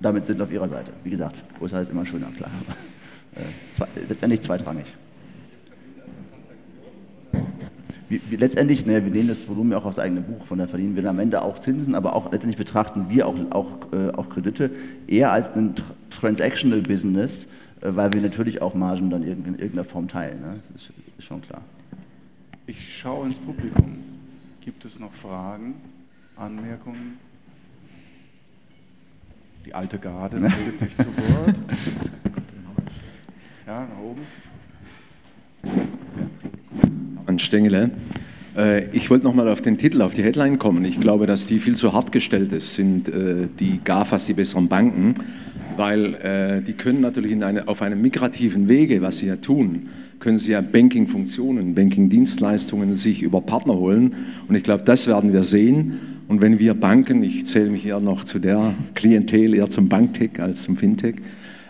damit 0.00 0.24
sind 0.24 0.40
auf 0.40 0.50
ihrer 0.50 0.70
Seite. 0.70 0.90
Wie 1.04 1.10
gesagt, 1.10 1.36
größer 1.58 1.82
ist 1.82 1.90
immer 1.90 2.06
schöner, 2.06 2.28
klar. 2.34 2.50
Äh, 3.36 3.40
zwei, 3.76 3.86
letztendlich 4.08 4.40
zweitrangig. 4.40 4.86
Wie, 8.10 8.20
wie, 8.28 8.34
letztendlich, 8.34 8.84
ne, 8.86 9.04
wir 9.04 9.12
nehmen 9.12 9.28
das 9.28 9.48
Volumen 9.48 9.70
ja 9.70 9.78
auch 9.78 9.84
aufs 9.84 10.00
eigene 10.00 10.20
Buch, 10.20 10.44
von 10.44 10.58
daher 10.58 10.68
verdienen 10.68 10.96
wir 10.96 11.08
am 11.08 11.20
Ende 11.20 11.42
auch 11.42 11.60
Zinsen, 11.60 11.94
aber 11.94 12.16
auch 12.16 12.32
letztendlich 12.32 12.56
betrachten 12.56 13.06
wir 13.08 13.28
auch, 13.28 13.36
auch, 13.50 13.92
äh, 13.92 14.10
auch 14.10 14.28
Kredite 14.28 14.72
eher 15.06 15.30
als 15.30 15.48
ein 15.54 15.76
Transactional 16.10 16.80
Business, 16.82 17.46
äh, 17.80 17.94
weil 17.94 18.12
wir 18.12 18.20
natürlich 18.20 18.60
auch 18.62 18.74
Margen 18.74 19.10
dann 19.10 19.22
in 19.22 19.44
irgendeiner 19.44 19.84
Form 19.84 20.08
teilen. 20.08 20.40
Ne? 20.40 20.58
Das 20.72 20.82
ist, 20.82 20.92
ist 21.18 21.24
schon 21.24 21.40
klar. 21.40 21.62
Ich 22.66 22.98
schaue 22.98 23.26
ins 23.26 23.38
Publikum. 23.38 23.98
Gibt 24.60 24.84
es 24.84 24.98
noch 24.98 25.12
Fragen, 25.12 25.74
Anmerkungen? 26.34 27.16
Die 29.64 29.72
alte 29.72 30.00
Garde 30.00 30.36
meldet 30.40 30.80
sich 30.80 30.96
zu 30.96 31.06
Wort. 31.06 31.54
Ja, 33.68 33.86
nach 33.86 33.98
oben. 34.02 34.22
An 37.30 37.38
Stengele. 37.38 37.92
Äh, 38.56 38.88
ich 38.90 39.08
wollte 39.08 39.24
nochmal 39.24 39.48
auf 39.48 39.62
den 39.62 39.78
Titel, 39.78 40.02
auf 40.02 40.14
die 40.14 40.24
Headline 40.24 40.58
kommen. 40.58 40.84
Ich 40.84 40.98
glaube, 40.98 41.26
dass 41.26 41.46
die 41.46 41.58
viel 41.58 41.76
zu 41.76 41.92
hart 41.92 42.10
gestellt 42.10 42.52
ist, 42.52 42.74
sind 42.74 43.08
äh, 43.08 43.46
die 43.60 43.80
GAFAs, 43.84 44.26
die 44.26 44.34
besseren 44.34 44.66
Banken, 44.66 45.14
weil 45.76 46.14
äh, 46.16 46.60
die 46.60 46.72
können 46.72 47.00
natürlich 47.00 47.32
eine, 47.32 47.68
auf 47.68 47.82
einem 47.82 48.02
migrativen 48.02 48.68
Wege, 48.68 49.00
was 49.00 49.18
sie 49.18 49.26
ja 49.26 49.36
tun, 49.36 49.88
können 50.18 50.38
sie 50.38 50.50
ja 50.50 50.60
Banking-Funktionen, 50.60 51.76
Banking-Dienstleistungen 51.76 52.96
sich 52.96 53.22
über 53.22 53.40
Partner 53.40 53.74
holen. 53.74 54.14
Und 54.48 54.56
ich 54.56 54.64
glaube, 54.64 54.82
das 54.84 55.06
werden 55.06 55.32
wir 55.32 55.44
sehen. 55.44 56.00
Und 56.26 56.42
wenn 56.42 56.58
wir 56.58 56.74
Banken, 56.74 57.22
ich 57.22 57.46
zähle 57.46 57.70
mich 57.70 57.86
eher 57.86 58.00
noch 58.00 58.24
zu 58.24 58.40
der 58.40 58.74
Klientel, 58.96 59.54
eher 59.54 59.70
zum 59.70 59.88
Banktech 59.88 60.40
als 60.40 60.62
zum 60.62 60.76
Fintech, 60.76 61.16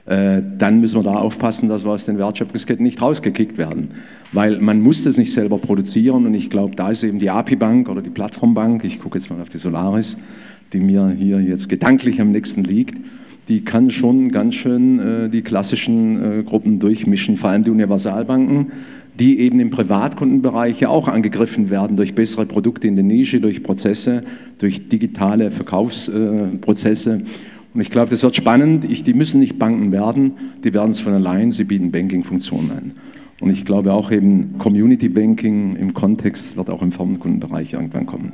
dann 0.07 0.81
müssen 0.81 0.97
wir 0.97 1.03
da 1.03 1.15
aufpassen, 1.15 1.69
dass 1.69 1.85
wir 1.85 1.91
aus 1.91 2.07
den 2.07 2.19
Wertschöpfungsketten 2.19 2.83
nicht 2.83 3.01
rausgekickt 3.01 3.59
werden. 3.59 3.91
Weil 4.33 4.59
man 4.59 4.81
muss 4.81 5.05
das 5.05 5.19
nicht 5.19 5.33
selber 5.33 5.59
produzieren 5.59 6.27
und 6.27 6.35
ich 6.35 6.51
glaube, 6.51 6.75
da 6.75 6.91
ist 6.91 7.05
eben 7.05 7.19
die 7.19 7.31
API-Bank 7.31 7.89
oder 7.89 8.03
die 8.03 8.11
Plattformbank, 8.11 8.83
ich 8.85 8.99
gucke 8.99 9.19
jetzt 9.19 9.31
mal 9.31 9.41
auf 9.41 9.51
die 9.51 9.59
Solaris, 9.59 10.17
die 10.73 10.81
mir 10.81 11.15
hier 11.17 11.41
jetzt 11.41 11.69
gedanklich 11.69 12.21
am 12.21 12.33
nächsten 12.33 12.65
liegt, 12.65 12.99
die 13.49 13.65
kann 13.65 13.91
schon 13.91 14.31
ganz 14.31 14.55
schön 14.55 14.99
äh, 14.99 15.29
die 15.29 15.43
klassischen 15.43 16.41
äh, 16.41 16.43
Gruppen 16.43 16.79
durchmischen, 16.79 17.37
vor 17.37 17.51
allem 17.51 17.65
die 17.65 17.71
Universalbanken 17.71 18.73
die 19.19 19.41
eben 19.41 19.61
im 19.61 19.69
Privatkundenbereich 19.69 20.81
ja 20.81 20.89
auch 20.89 21.07
angegriffen 21.07 21.69
werden 21.69 21.97
durch 21.97 22.15
bessere 22.15 22.47
Produkte 22.47 22.89
in 22.89 22.97
der 22.97 23.05
Nische, 23.05 23.41
durch 23.41 23.63
Prozesse, 23.63 24.25
durch 24.59 24.89
digitale 24.89 25.51
Verkaufsprozesse. 25.51 27.23
Und 27.73 27.81
ich 27.81 27.91
glaube, 27.91 28.11
das 28.11 28.23
wird 28.23 28.37
spannend. 28.37 28.85
Ich, 28.85 29.05
die 29.05 29.15
müssen 29.15 29.41
nicht 29.41 29.59
Banken 29.59 29.93
werden, 29.93 30.35
die 30.65 30.75
werden 30.75 30.91
es 30.91 30.99
von 30.99 31.13
allein, 31.15 31.53
sie 31.53 31.65
bieten 31.65 31.93
Banking-Funktionen 31.93 32.71
an. 32.71 32.93
Und 33.41 33.51
ich 33.51 33.65
glaube 33.65 33.93
auch 33.93 34.11
eben 34.11 34.59
Community 34.59 35.09
Banking 35.09 35.77
im 35.77 35.95
Kontext 35.95 36.57
wird 36.57 36.69
auch 36.69 36.83
im 36.83 36.93
Firmenkundenbereich 36.93 37.73
irgendwann 37.73 38.07
kommen 38.07 38.33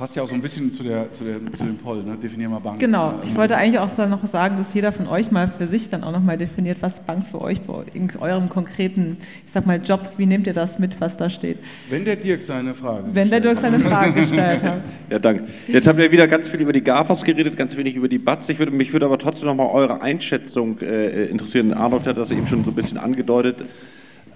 passt 0.00 0.16
ja 0.16 0.22
auch 0.22 0.28
so 0.28 0.34
ein 0.34 0.40
bisschen 0.40 0.72
zu, 0.72 0.82
der, 0.82 1.12
zu, 1.12 1.24
der, 1.24 1.40
zu 1.58 1.62
dem 1.62 1.76
Poll, 1.76 2.02
ne? 2.02 2.16
definier 2.16 2.48
mal 2.48 2.58
Bank. 2.58 2.80
Genau, 2.80 3.20
ich 3.22 3.36
wollte 3.36 3.54
eigentlich 3.58 3.78
auch 3.78 3.94
noch 4.08 4.26
sagen, 4.26 4.56
dass 4.56 4.72
jeder 4.72 4.92
von 4.92 5.06
euch 5.06 5.30
mal 5.30 5.52
für 5.58 5.66
sich 5.66 5.90
dann 5.90 6.04
auch 6.04 6.10
nochmal 6.10 6.38
definiert, 6.38 6.78
was 6.80 7.00
Bank 7.00 7.26
für 7.26 7.42
euch 7.42 7.60
in 7.92 8.10
eurem 8.18 8.48
konkreten, 8.48 9.18
ich 9.46 9.52
sag 9.52 9.66
mal, 9.66 9.78
Job, 9.84 10.14
wie 10.16 10.24
nehmt 10.24 10.46
ihr 10.46 10.54
das 10.54 10.78
mit, 10.78 10.98
was 11.02 11.18
da 11.18 11.28
steht? 11.28 11.58
Wenn 11.90 12.06
der 12.06 12.16
Dirk 12.16 12.40
seine 12.40 12.72
Frage 12.72 13.08
Wenn 13.12 13.28
der 13.28 13.40
Dirk 13.40 13.60
seine 13.60 13.78
Frage 13.78 14.22
gestellt 14.22 14.62
hat. 14.62 14.80
Ja, 15.10 15.18
danke. 15.18 15.44
Jetzt 15.66 15.86
haben 15.88 15.98
wir 15.98 16.10
wieder 16.12 16.28
ganz 16.28 16.48
viel 16.48 16.60
über 16.60 16.72
die 16.72 16.82
GAFAs 16.82 17.24
geredet, 17.24 17.56
ganz 17.56 17.76
wenig 17.76 17.96
über 17.96 18.08
die 18.08 18.18
BATS. 18.18 18.48
Ich 18.48 18.58
würde, 18.58 18.70
mich 18.70 18.92
würde 18.92 19.06
aber 19.06 19.18
trotzdem 19.18 19.48
nochmal 19.48 19.68
eure 19.70 20.00
Einschätzung 20.00 20.78
äh, 20.80 21.24
interessieren. 21.24 21.74
Arnold 21.74 22.06
hat 22.06 22.16
das 22.16 22.30
eben 22.30 22.46
schon 22.46 22.64
so 22.64 22.70
ein 22.70 22.74
bisschen 22.74 22.96
angedeutet. 22.96 23.64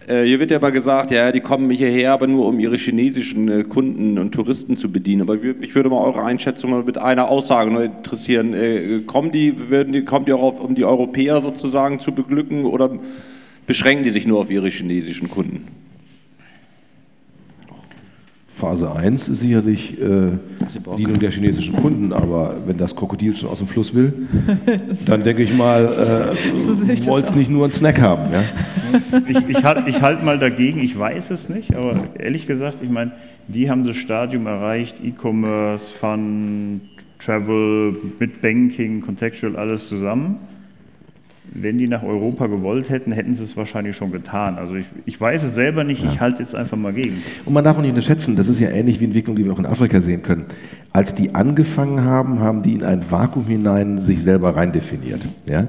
Äh, 0.07 0.24
hier 0.24 0.38
wird 0.38 0.50
ja 0.50 0.59
immer 0.59 0.70
gesagt, 0.70 1.11
ja, 1.11 1.32
die 1.32 1.40
kommen 1.40 1.70
hierher, 1.70 2.12
aber 2.12 2.26
nur 2.26 2.46
um 2.46 2.61
ihre 2.61 2.76
chinesischen 2.76 3.48
äh, 3.48 3.64
Kunden 3.64 4.18
und 4.18 4.32
Touristen 4.32 4.76
zu 4.76 4.90
bedienen. 4.92 5.22
Aber 5.22 5.36
mich 5.36 5.74
würde 5.74 5.88
mal 5.88 6.05
eure 6.05 6.22
Einschätzung 6.24 6.84
mit 6.84 6.98
einer 6.98 7.28
Aussage 7.30 7.70
nur 7.70 7.84
interessieren. 7.84 8.52
Äh, 8.52 9.00
kommen 9.07 9.32
die, 9.32 9.70
werden 9.70 9.92
die, 9.92 10.05
kommen 10.05 10.26
die 10.26 10.32
auch 10.32 10.42
auf, 10.42 10.61
um 10.61 10.74
die 10.74 10.84
Europäer 10.84 11.40
sozusagen 11.40 12.00
zu 12.00 12.12
beglücken 12.14 12.64
oder 12.64 12.90
beschränken 13.66 14.05
die 14.05 14.11
sich 14.11 14.26
nur 14.26 14.40
auf 14.40 14.50
ihre 14.50 14.68
chinesischen 14.68 15.30
Kunden? 15.30 15.66
Phase 18.55 18.94
1 18.94 19.28
ist 19.28 19.40
sicherlich 19.40 20.00
äh, 20.00 20.30
Bedienung 20.84 21.18
der 21.18 21.32
chinesischen 21.32 21.74
Kunden, 21.74 22.12
aber 22.12 22.57
wenn 22.66 22.78
das 22.78 22.94
Krokodil 22.94 23.34
schon 23.34 23.48
aus 23.48 23.59
dem 23.59 23.66
Fluss 23.66 23.94
will, 23.94 24.28
dann 25.07 25.24
denke 25.24 25.42
ich 25.42 25.52
mal, 25.52 25.84
äh, 25.84 27.07
wollt 27.07 27.24
es 27.24 27.34
nicht 27.34 27.50
nur 27.50 27.64
einen 27.64 27.72
Snack 27.72 28.00
haben. 28.00 28.30
Ja? 28.32 28.44
Ich, 29.26 29.48
ich 29.48 29.64
halte 29.64 29.90
ich 29.90 30.00
halt 30.00 30.22
mal 30.22 30.38
dagegen, 30.38 30.80
ich 30.80 30.96
weiß 30.96 31.32
es 31.32 31.48
nicht, 31.48 31.74
aber 31.74 32.05
ehrlich 32.16 32.46
gesagt, 32.46 32.76
ich 32.80 32.90
meine, 32.90 33.11
die 33.48 33.68
haben 33.68 33.84
das 33.84 33.96
Stadium 33.96 34.46
erreicht, 34.46 34.96
E-Commerce, 35.02 35.92
Fun, 35.92 36.80
Travel, 37.18 37.96
mit 38.20 38.40
Banking, 38.40 39.00
Contextual, 39.00 39.57
alles 39.57 39.88
zusammen 39.88 40.38
wenn 41.55 41.78
die 41.78 41.86
nach 41.86 42.02
Europa 42.02 42.48
gewollt 42.48 42.90
hätten, 42.90 43.12
hätten 43.12 43.36
sie 43.36 43.44
es 43.44 43.57
wahrscheinlich 43.57 43.96
schon 43.96 44.11
getan. 44.11 44.57
Also 44.57 44.74
ich, 44.74 44.86
ich 45.07 45.20
weiß 45.20 45.44
es 45.44 45.55
selber 45.55 45.84
nicht, 45.84 46.05
ich 46.05 46.20
halte 46.20 46.42
jetzt 46.42 46.55
einfach 46.55 46.76
mal 46.76 46.92
gegen. 46.92 47.22
Und 47.44 47.55
man 47.55 47.62
darf 47.62 47.78
auch 47.78 47.80
nicht 47.80 47.90
unterschätzen, 47.90 48.34
das 48.36 48.48
ist 48.48 48.59
ja 48.59 48.70
ähnlich 48.70 49.00
wie 49.00 49.05
Entwicklung, 49.05 49.36
die 49.36 49.44
wir 49.44 49.52
auch 49.52 49.59
in 49.59 49.66
Afrika 49.66 50.00
sehen 50.00 50.22
können. 50.22 50.46
Als 50.92 51.14
die 51.14 51.34
angefangen 51.34 52.05
haben, 52.05 52.40
haben 52.40 52.62
die 52.62 52.74
in 52.74 52.82
ein 52.82 53.11
Vakuum 53.11 53.46
hinein 53.46 54.00
sich 54.00 54.22
selber 54.22 54.57
rein 54.57 54.72
definiert. 54.72 55.26
Ja? 55.46 55.68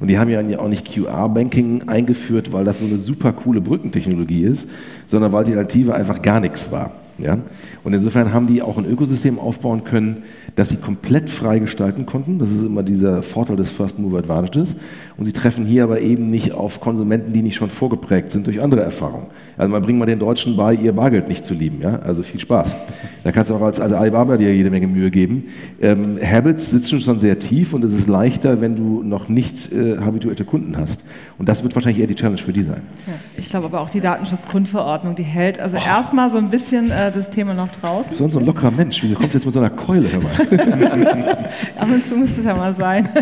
Und 0.00 0.08
die 0.08 0.18
haben 0.18 0.30
ja 0.30 0.58
auch 0.58 0.68
nicht 0.68 0.92
QR-Banking 0.92 1.88
eingeführt, 1.88 2.52
weil 2.52 2.64
das 2.64 2.80
so 2.80 2.86
eine 2.86 2.98
super 2.98 3.32
coole 3.32 3.60
Brückentechnologie 3.60 4.42
ist, 4.42 4.70
sondern 5.06 5.32
weil 5.32 5.44
die 5.44 5.52
Alternative 5.52 5.94
einfach 5.94 6.22
gar 6.22 6.40
nichts 6.40 6.70
war. 6.70 6.92
Ja? 7.18 7.38
Und 7.84 7.92
insofern 7.92 8.32
haben 8.32 8.46
die 8.46 8.62
auch 8.62 8.78
ein 8.78 8.84
Ökosystem 8.84 9.38
aufbauen 9.38 9.84
können, 9.84 10.24
das 10.54 10.70
sie 10.70 10.76
komplett 10.76 11.30
frei 11.30 11.58
gestalten 11.58 12.06
konnten. 12.06 12.38
Das 12.38 12.50
ist 12.50 12.62
immer 12.62 12.82
dieser 12.82 13.22
Vorteil 13.22 13.56
des 13.56 13.70
First 13.70 13.98
Mover 13.98 14.18
Advantages. 14.18 14.76
Und 15.18 15.24
sie 15.24 15.32
treffen 15.32 15.64
hier 15.64 15.84
aber 15.84 16.00
eben 16.00 16.26
nicht 16.26 16.52
auf 16.52 16.80
Konsumenten, 16.80 17.32
die 17.32 17.40
nicht 17.40 17.56
schon 17.56 17.70
vorgeprägt 17.70 18.32
sind 18.32 18.46
durch 18.46 18.60
andere 18.60 18.82
Erfahrungen. 18.82 19.28
Also 19.56 19.72
man 19.72 19.82
bringt 19.82 19.98
mal 19.98 20.04
den 20.04 20.18
Deutschen 20.18 20.56
bei, 20.56 20.74
ihr 20.74 20.92
Bargeld 20.92 21.28
nicht 21.28 21.44
zu 21.44 21.54
lieben. 21.54 21.80
Ja? 21.80 22.00
Also 22.00 22.22
viel 22.22 22.38
Spaß. 22.38 22.76
Da 23.24 23.32
kannst 23.32 23.50
du 23.50 23.54
auch 23.54 23.62
als, 23.62 23.80
als 23.80 23.94
Alibaba 23.94 24.36
dir 24.36 24.54
jede 24.54 24.70
Menge 24.70 24.86
Mühe 24.86 25.10
geben. 25.10 25.44
Ähm, 25.80 26.18
Habits 26.22 26.70
sitzen 26.70 27.00
schon 27.00 27.18
sehr 27.18 27.38
tief 27.38 27.72
und 27.72 27.82
es 27.82 27.92
ist 27.92 28.08
leichter, 28.08 28.60
wenn 28.60 28.76
du 28.76 29.02
noch 29.02 29.28
nicht 29.28 29.72
äh, 29.72 29.96
habituierte 29.98 30.44
Kunden 30.44 30.76
hast. 30.76 31.04
Und 31.38 31.48
das 31.48 31.62
wird 31.62 31.74
wahrscheinlich 31.74 32.00
eher 32.00 32.08
die 32.08 32.14
Challenge 32.14 32.38
für 32.38 32.52
die 32.52 32.62
sein. 32.62 32.82
Ja, 33.06 33.14
ich 33.38 33.48
glaube 33.48 33.66
aber 33.66 33.80
auch 33.80 33.90
die 33.90 34.00
Datenschutzgrundverordnung, 34.00 35.16
die 35.16 35.22
hält 35.22 35.58
also 35.58 35.76
oh. 35.76 35.86
erstmal 35.86 36.28
so 36.28 36.36
ein 36.36 36.50
bisschen 36.50 36.90
äh, 36.90 37.10
das 37.10 37.30
Thema 37.30 37.54
noch 37.54 37.68
draußen. 37.80 38.12
Du 38.14 38.22
bist 38.22 38.32
so 38.32 38.38
ein 38.38 38.44
lockerer 38.44 38.70
Mensch. 38.70 39.02
Wieso 39.02 39.14
kommst 39.14 39.32
du 39.32 39.38
jetzt 39.38 39.46
mit 39.46 39.54
so 39.54 39.60
einer 39.60 39.70
Keule? 39.70 40.08
Hör 40.12 40.20
mal. 40.20 40.32
Ab 41.78 41.88
und 41.90 42.04
zu 42.04 42.16
muss 42.16 42.36
es 42.36 42.44
ja 42.44 42.54
mal 42.54 42.74
sein. 42.74 43.08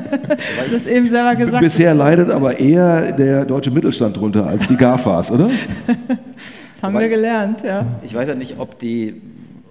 Du 0.65 0.77
hast 0.77 0.87
eben 0.87 1.09
selber 1.09 1.35
gesagt. 1.35 1.61
Bisher 1.61 1.84
leidet 1.93 2.31
aber 2.31 2.59
eher 2.59 3.13
der 3.13 3.45
deutsche 3.45 3.71
Mittelstand 3.71 4.17
drunter 4.17 4.47
als 4.47 4.67
die 4.67 4.77
GAFAs, 4.77 5.31
oder? 5.31 5.49
das 5.49 5.97
haben 6.83 6.99
wir 6.99 7.09
gelernt, 7.09 7.63
ja. 7.63 7.85
Ich 8.03 8.15
weiß 8.15 8.29
ja 8.29 8.35
nicht, 8.35 8.59
ob 8.59 8.79
die 8.79 9.21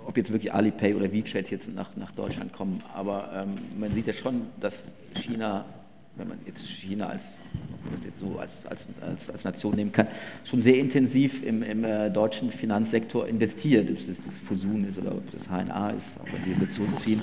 ob 0.06 0.18
jetzt 0.18 0.32
wirklich 0.32 0.54
Alipay 0.54 0.94
oder 0.94 1.12
WeChat 1.12 1.50
jetzt 1.50 1.74
nach, 1.74 1.90
nach 1.96 2.12
Deutschland 2.12 2.54
kommen, 2.54 2.80
aber 2.94 3.30
ähm, 3.36 3.56
man 3.80 3.90
sieht 3.90 4.06
ja 4.06 4.14
schon, 4.14 4.42
dass 4.60 4.76
China 5.16 5.66
wenn 6.16 6.28
man 6.28 6.38
jetzt 6.46 6.68
China 6.68 7.08
als, 7.08 7.38
jetzt 8.04 8.20
so 8.20 8.38
als, 8.40 8.68
als, 8.68 8.88
als, 9.02 9.32
als, 9.32 9.44
Nation 9.44 9.76
nehmen 9.76 9.92
kann, 9.92 10.08
schon 10.44 10.62
sehr 10.62 10.78
intensiv 10.78 11.44
im, 11.44 11.64
im 11.64 11.84
äh, 11.84 12.12
deutschen 12.12 12.52
Finanzsektor 12.52 13.28
investiert, 13.28 13.90
ob 13.90 13.96
das 13.96 14.24
das 14.24 14.38
Fusun 14.38 14.86
ist 14.86 15.00
oder 15.00 15.14
ob 15.14 15.32
das 15.32 15.48
HNA 15.48 15.92
ist, 15.92 16.20
auch 16.20 16.32
wenn 16.32 16.44
die 16.44 16.60
Lektionen 16.60 16.96
ziehen. 16.98 17.22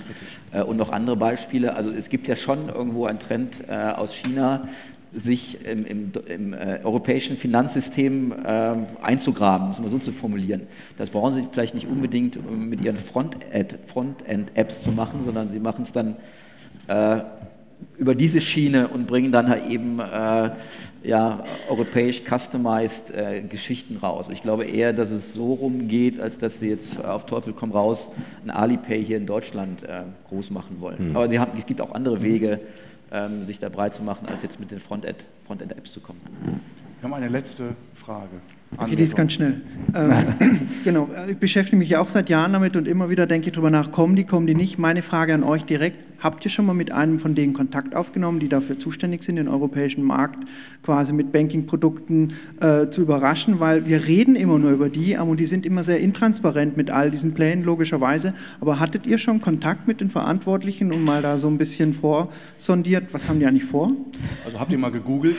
Äh, 0.53 0.63
und 0.63 0.77
noch 0.77 0.91
andere 0.91 1.17
Beispiele. 1.17 1.75
Also 1.75 1.91
es 1.91 2.09
gibt 2.09 2.27
ja 2.27 2.35
schon 2.35 2.69
irgendwo 2.69 3.07
einen 3.07 3.21
Trend 3.21 3.59
äh, 3.69 3.75
aus 3.75 4.13
China, 4.13 4.69
sich 5.13 5.65
im, 5.65 5.85
im, 5.87 6.13
im 6.29 6.53
äh, 6.53 6.81
europäischen 6.85 7.37
Finanzsystem 7.37 8.33
äh, 8.33 8.75
einzugraben, 9.03 9.67
um 9.67 9.73
es 9.73 9.81
mal 9.81 9.89
so 9.89 9.99
zu 9.99 10.13
formulieren. 10.13 10.63
Das 10.99 11.11
brauchen 11.11 11.35
Sie 11.35 11.49
vielleicht 11.51 11.75
nicht 11.75 11.89
unbedingt 11.89 12.39
mit 12.51 12.81
Ihren 12.81 12.97
Frontend-Apps 12.97 13.85
Front 13.93 14.25
zu 14.73 14.91
machen, 14.93 15.25
sondern 15.25 15.49
Sie 15.49 15.59
machen 15.59 15.83
es 15.83 15.93
dann 15.93 16.17
äh, 16.87 17.23
über 17.99 18.15
diese 18.15 18.41
Schiene 18.41 18.89
und 18.89 19.07
bringen 19.07 19.33
dann 19.33 19.49
halt 19.49 19.69
eben 19.69 19.99
äh, 20.01 20.51
ja, 21.03 21.43
europäisch 21.69 22.23
customized 22.29 23.11
äh, 23.15 23.43
Geschichten 23.43 23.97
raus. 23.97 24.29
Ich 24.31 24.43
glaube 24.43 24.65
eher, 24.65 24.93
dass 24.93 25.11
es 25.11 25.35
so 25.35 25.55
rumgeht, 25.55 26.21
als 26.21 26.39
dass 26.39 26.61
sie 26.61 26.69
jetzt 26.69 27.03
auf 27.05 27.27
Teufel 27.27 27.53
komm 27.53 27.73
raus 27.73 28.11
ein 28.45 28.51
Alipay 28.51 29.05
hier 29.05 29.17
in 29.17 29.27
Deutschland 29.27 29.83
äh, 29.83 30.03
groß 30.29 30.51
machen 30.51 30.77
wollen. 30.81 31.11
Mhm. 31.11 31.17
Aber 31.17 31.39
haben, 31.39 31.53
es 31.59 31.67
gibt 31.67 31.81
auch 31.81 31.93
andere 31.93 32.23
Wege, 32.23 32.61
ähm, 33.13 33.47
sich 33.47 33.59
da 33.59 33.69
breit 33.69 33.95
zu 33.95 34.03
machen, 34.03 34.29
als 34.29 34.43
jetzt 34.43 34.61
mit 34.61 34.71
den 34.71 34.81
Frontend-Apps 34.81 35.25
Frontend 35.47 35.89
zu 35.89 36.01
kommen. 36.01 36.21
Wir 37.01 37.09
haben 37.09 37.15
eine 37.15 37.29
letzte 37.29 37.75
Frage. 37.95 38.29
Okay, 38.77 38.95
die 38.95 39.03
ist 39.03 39.17
ganz 39.17 39.33
schnell. 39.33 39.63
Ähm, 39.95 40.69
genau, 40.85 41.09
ich 41.29 41.39
beschäftige 41.39 41.77
mich 41.77 41.89
ja 41.89 42.01
auch 42.01 42.09
seit 42.11 42.29
Jahren 42.29 42.53
damit 42.53 42.77
und 42.77 42.87
immer 42.87 43.11
wieder 43.11 43.27
denke 43.27 43.49
ich 43.49 43.53
darüber 43.53 43.71
nach, 43.71 43.91
kommen 43.91 44.17
die, 44.17 44.25
kommen 44.25 44.47
die 44.47 44.55
nicht. 44.55 44.79
Meine 44.79 45.03
Frage 45.03 45.35
an 45.35 45.43
euch 45.43 45.65
direkt, 45.65 46.10
Habt 46.21 46.45
ihr 46.45 46.51
schon 46.51 46.67
mal 46.67 46.75
mit 46.75 46.93
einem 46.93 47.19
von 47.19 47.35
denen 47.35 47.55
Kontakt 47.55 47.97
aufgenommen, 47.97 48.41
die 48.41 48.49
dafür 48.49 48.79
zuständig 48.79 49.23
sind, 49.23 49.37
den 49.37 49.49
europäischen 49.49 50.05
Markt 50.05 50.45
quasi 50.83 51.13
mit 51.13 51.33
Banking-Produkten 51.33 52.35
äh, 52.61 52.89
zu 52.89 53.01
überraschen? 53.01 53.59
Weil 53.59 53.87
wir 53.87 54.07
reden 54.07 54.37
immer 54.37 54.59
nur 54.59 54.71
über 54.71 54.89
die 54.89 55.17
und 55.17 55.41
die 55.41 55.47
sind 55.47 55.65
immer 55.65 55.83
sehr 55.83 56.01
intransparent 56.01 56.77
mit 56.77 56.91
all 56.91 57.11
diesen 57.11 57.33
Plänen, 57.33 57.65
logischerweise. 57.65 58.35
Aber 58.61 58.79
hattet 58.79 59.07
ihr 59.07 59.19
schon 59.19 59.41
Kontakt 59.41 59.89
mit 59.89 60.01
den 60.01 60.11
Verantwortlichen 60.11 60.93
und 60.93 61.05
mal 61.05 61.23
da 61.23 61.39
so 61.39 61.49
ein 61.49 61.57
bisschen 61.57 61.95
vorsondiert? 61.95 63.15
Was 63.15 63.29
haben 63.29 63.41
die 63.41 63.47
eigentlich 63.47 63.65
vor? 63.65 63.93
Also 64.45 64.61
habt 64.61 64.71
ihr 64.73 64.79
mal 64.79 64.93
gegoogelt? 64.93 65.37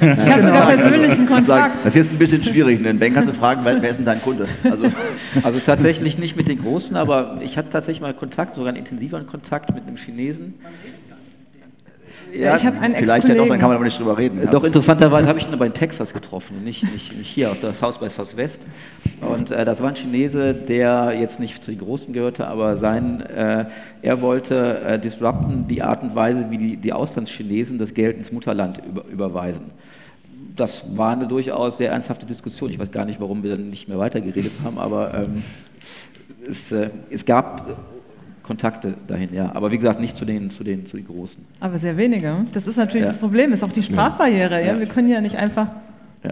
Ich 0.00 0.08
habe 0.08 0.42
sogar 0.42 0.66
persönlichen 0.66 1.26
Kontakt. 1.26 1.84
Das 1.84 1.94
ist 1.94 2.04
jetzt 2.04 2.12
ein 2.12 2.18
bisschen 2.18 2.42
schwierig. 2.42 2.84
Ein 2.86 2.98
Banker 2.98 3.26
zu 3.26 3.32
fragen, 3.32 3.60
wer 3.64 3.90
ist 3.90 3.96
denn 3.96 4.06
dein 4.06 4.22
Kunde? 4.22 4.48
Also, 4.64 4.86
also 5.42 5.58
tatsächlich 5.58 6.18
nicht 6.18 6.36
mit 6.36 6.48
den 6.48 6.62
Großen, 6.62 6.96
aber 6.96 7.40
ich 7.42 7.58
hatte 7.58 7.68
tatsächlich 7.68 8.00
mal 8.00 8.14
Kontakt, 8.14 8.54
sogar 8.54 8.70
einen 8.70 8.78
intensiveren 8.78 9.26
Kontakt 9.26 9.74
mit 9.74 9.86
einem 9.86 9.96
Chinesen. 10.06 10.54
Ja, 12.32 12.56
ich 12.56 12.66
habe 12.66 12.78
einen 12.80 12.94
Vielleicht 12.94 13.28
ja 13.28 13.34
doch, 13.34 13.48
dann 13.48 13.58
kann 13.58 13.68
man 13.68 13.76
aber 13.76 13.84
nicht 13.84 13.98
drüber 13.98 14.18
reden. 14.18 14.48
Doch, 14.50 14.64
interessanterweise 14.64 15.28
habe 15.28 15.38
ich 15.38 15.46
ihn 15.46 15.54
aber 15.54 15.66
in 15.66 15.74
Texas 15.74 16.12
getroffen, 16.12 16.64
nicht, 16.64 16.82
nicht, 16.92 17.16
nicht 17.16 17.28
hier 17.28 17.50
auf 17.50 17.60
der 17.60 17.72
South 17.72 17.98
by 17.98 18.10
Southwest. 18.10 18.60
Und 19.20 19.50
äh, 19.50 19.64
das 19.64 19.80
war 19.80 19.90
ein 19.90 19.96
Chinese, 19.96 20.52
der 20.52 21.14
jetzt 21.18 21.40
nicht 21.40 21.62
zu 21.62 21.70
den 21.70 21.80
Großen 21.80 22.12
gehörte, 22.12 22.46
aber 22.46 22.76
sein, 22.76 23.20
äh, 23.20 23.66
er 24.02 24.20
wollte 24.20 24.80
äh, 24.80 24.98
disrupten 24.98 25.66
die 25.68 25.82
Art 25.82 26.02
und 26.02 26.14
Weise, 26.14 26.46
wie 26.50 26.58
die, 26.58 26.76
die 26.76 26.92
Auslandschinesen 26.92 27.78
das 27.78 27.94
Geld 27.94 28.16
ins 28.18 28.32
Mutterland 28.32 28.82
über, 28.86 29.04
überweisen. 29.04 29.70
Das 30.56 30.96
war 30.96 31.12
eine 31.12 31.28
durchaus 31.28 31.78
sehr 31.78 31.92
ernsthafte 31.92 32.26
Diskussion. 32.26 32.70
Ich 32.70 32.78
weiß 32.78 32.90
gar 32.90 33.04
nicht, 33.04 33.20
warum 33.20 33.42
wir 33.42 33.52
dann 33.52 33.70
nicht 33.70 33.88
mehr 33.88 33.98
weitergeredet 33.98 34.52
haben, 34.64 34.78
aber 34.78 35.14
ähm, 35.14 35.42
es, 36.48 36.72
äh, 36.72 36.90
es 37.10 37.24
gab 37.24 37.76
Kontakte 38.46 38.94
dahin, 39.06 39.34
ja. 39.34 39.50
Aber 39.54 39.70
wie 39.72 39.76
gesagt, 39.76 40.00
nicht 40.00 40.16
zu 40.16 40.24
den, 40.24 40.50
zu 40.50 40.62
den, 40.64 40.86
zu 40.86 40.96
den 40.96 41.06
Großen. 41.06 41.44
Aber 41.60 41.78
sehr 41.78 41.96
wenige. 41.96 42.44
Das 42.52 42.66
ist 42.66 42.76
natürlich 42.76 43.02
Ja. 43.02 43.08
das 43.08 43.18
Problem, 43.18 43.52
ist 43.52 43.64
auch 43.64 43.72
die 43.72 43.82
Sprachbarriere. 43.82 44.60
Ja. 44.64 44.72
Ja. 44.74 44.78
Wir 44.78 44.86
können 44.86 45.08
ja 45.08 45.20
nicht 45.20 45.36
einfach. 45.36 45.66
Ja. 46.24 46.30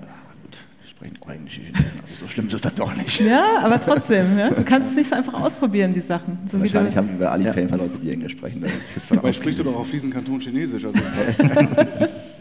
Sprechen 0.89 1.19
auch 1.23 1.31
Englisch. 1.31 1.61
Also 2.09 2.25
so 2.25 2.29
schlimm 2.29 2.47
ist 2.47 2.65
das 2.65 2.75
doch 2.75 2.95
nicht. 2.97 3.21
Ja, 3.21 3.45
aber 3.63 3.81
trotzdem, 3.81 4.39
ja. 4.39 4.51
du 4.51 4.63
kannst 4.63 4.91
es 4.91 4.97
nicht 4.97 5.11
so 5.11 5.17
einfach 5.17 5.35
ausprobieren, 5.35 5.93
die 5.93 6.01
Sachen. 6.01 6.39
So 6.51 6.59
wie 6.59 6.63
Wahrscheinlich 6.63 6.95
du, 6.95 6.99
haben 6.99 7.19
wir 7.19 7.31
Alipay 7.33 7.63
ein 7.63 7.69
paar 7.69 7.79
Leute, 7.79 7.99
die 8.03 8.11
Englisch 8.13 8.33
sprechen. 8.33 8.65
Dabei 9.11 9.33
sprichst 9.33 9.59
du 9.59 9.65
doch 9.65 9.77
auf 9.77 9.89
fließend 9.89 10.15
Kanton 10.15 10.39
Chinesisch. 10.41 10.85
Also. 10.85 10.99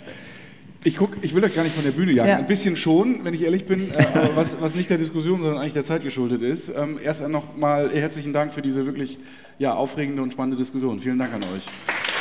Ich, 0.86 0.98
guck, 0.98 1.18
ich 1.22 1.34
will 1.34 1.44
euch 1.44 1.56
gar 1.56 1.64
nicht 1.64 1.76
von 1.76 1.84
der 1.84 1.92
Bühne 1.92 2.12
jagen. 2.12 2.30
Ja. 2.30 2.38
Ein 2.38 2.46
bisschen 2.46 2.76
schon, 2.76 3.24
wenn 3.24 3.34
ich 3.34 3.44
ehrlich 3.44 3.66
bin, 3.66 3.92
äh, 3.92 4.30
was, 4.36 4.62
was 4.62 4.76
nicht 4.76 4.90
der 4.90 4.98
Diskussion, 4.98 5.42
sondern 5.42 5.60
eigentlich 5.60 5.74
der 5.74 5.86
Zeit 5.86 6.04
geschuldet 6.04 6.42
ist. 6.42 6.70
Ähm, 6.70 7.00
erst 7.02 7.28
noch 7.28 7.56
mal 7.56 7.90
herzlichen 7.94 8.34
Dank 8.34 8.54
für 8.54 8.62
diese 8.62 8.86
wirklich 8.86 9.18
ja, 9.60 9.74
aufregende 9.74 10.22
und 10.22 10.34
spannende 10.34 10.58
Diskussion. 10.58 11.00
Vielen 11.00 11.20
Dank 11.20 11.34
an 11.34 11.42
euch. 11.44 12.13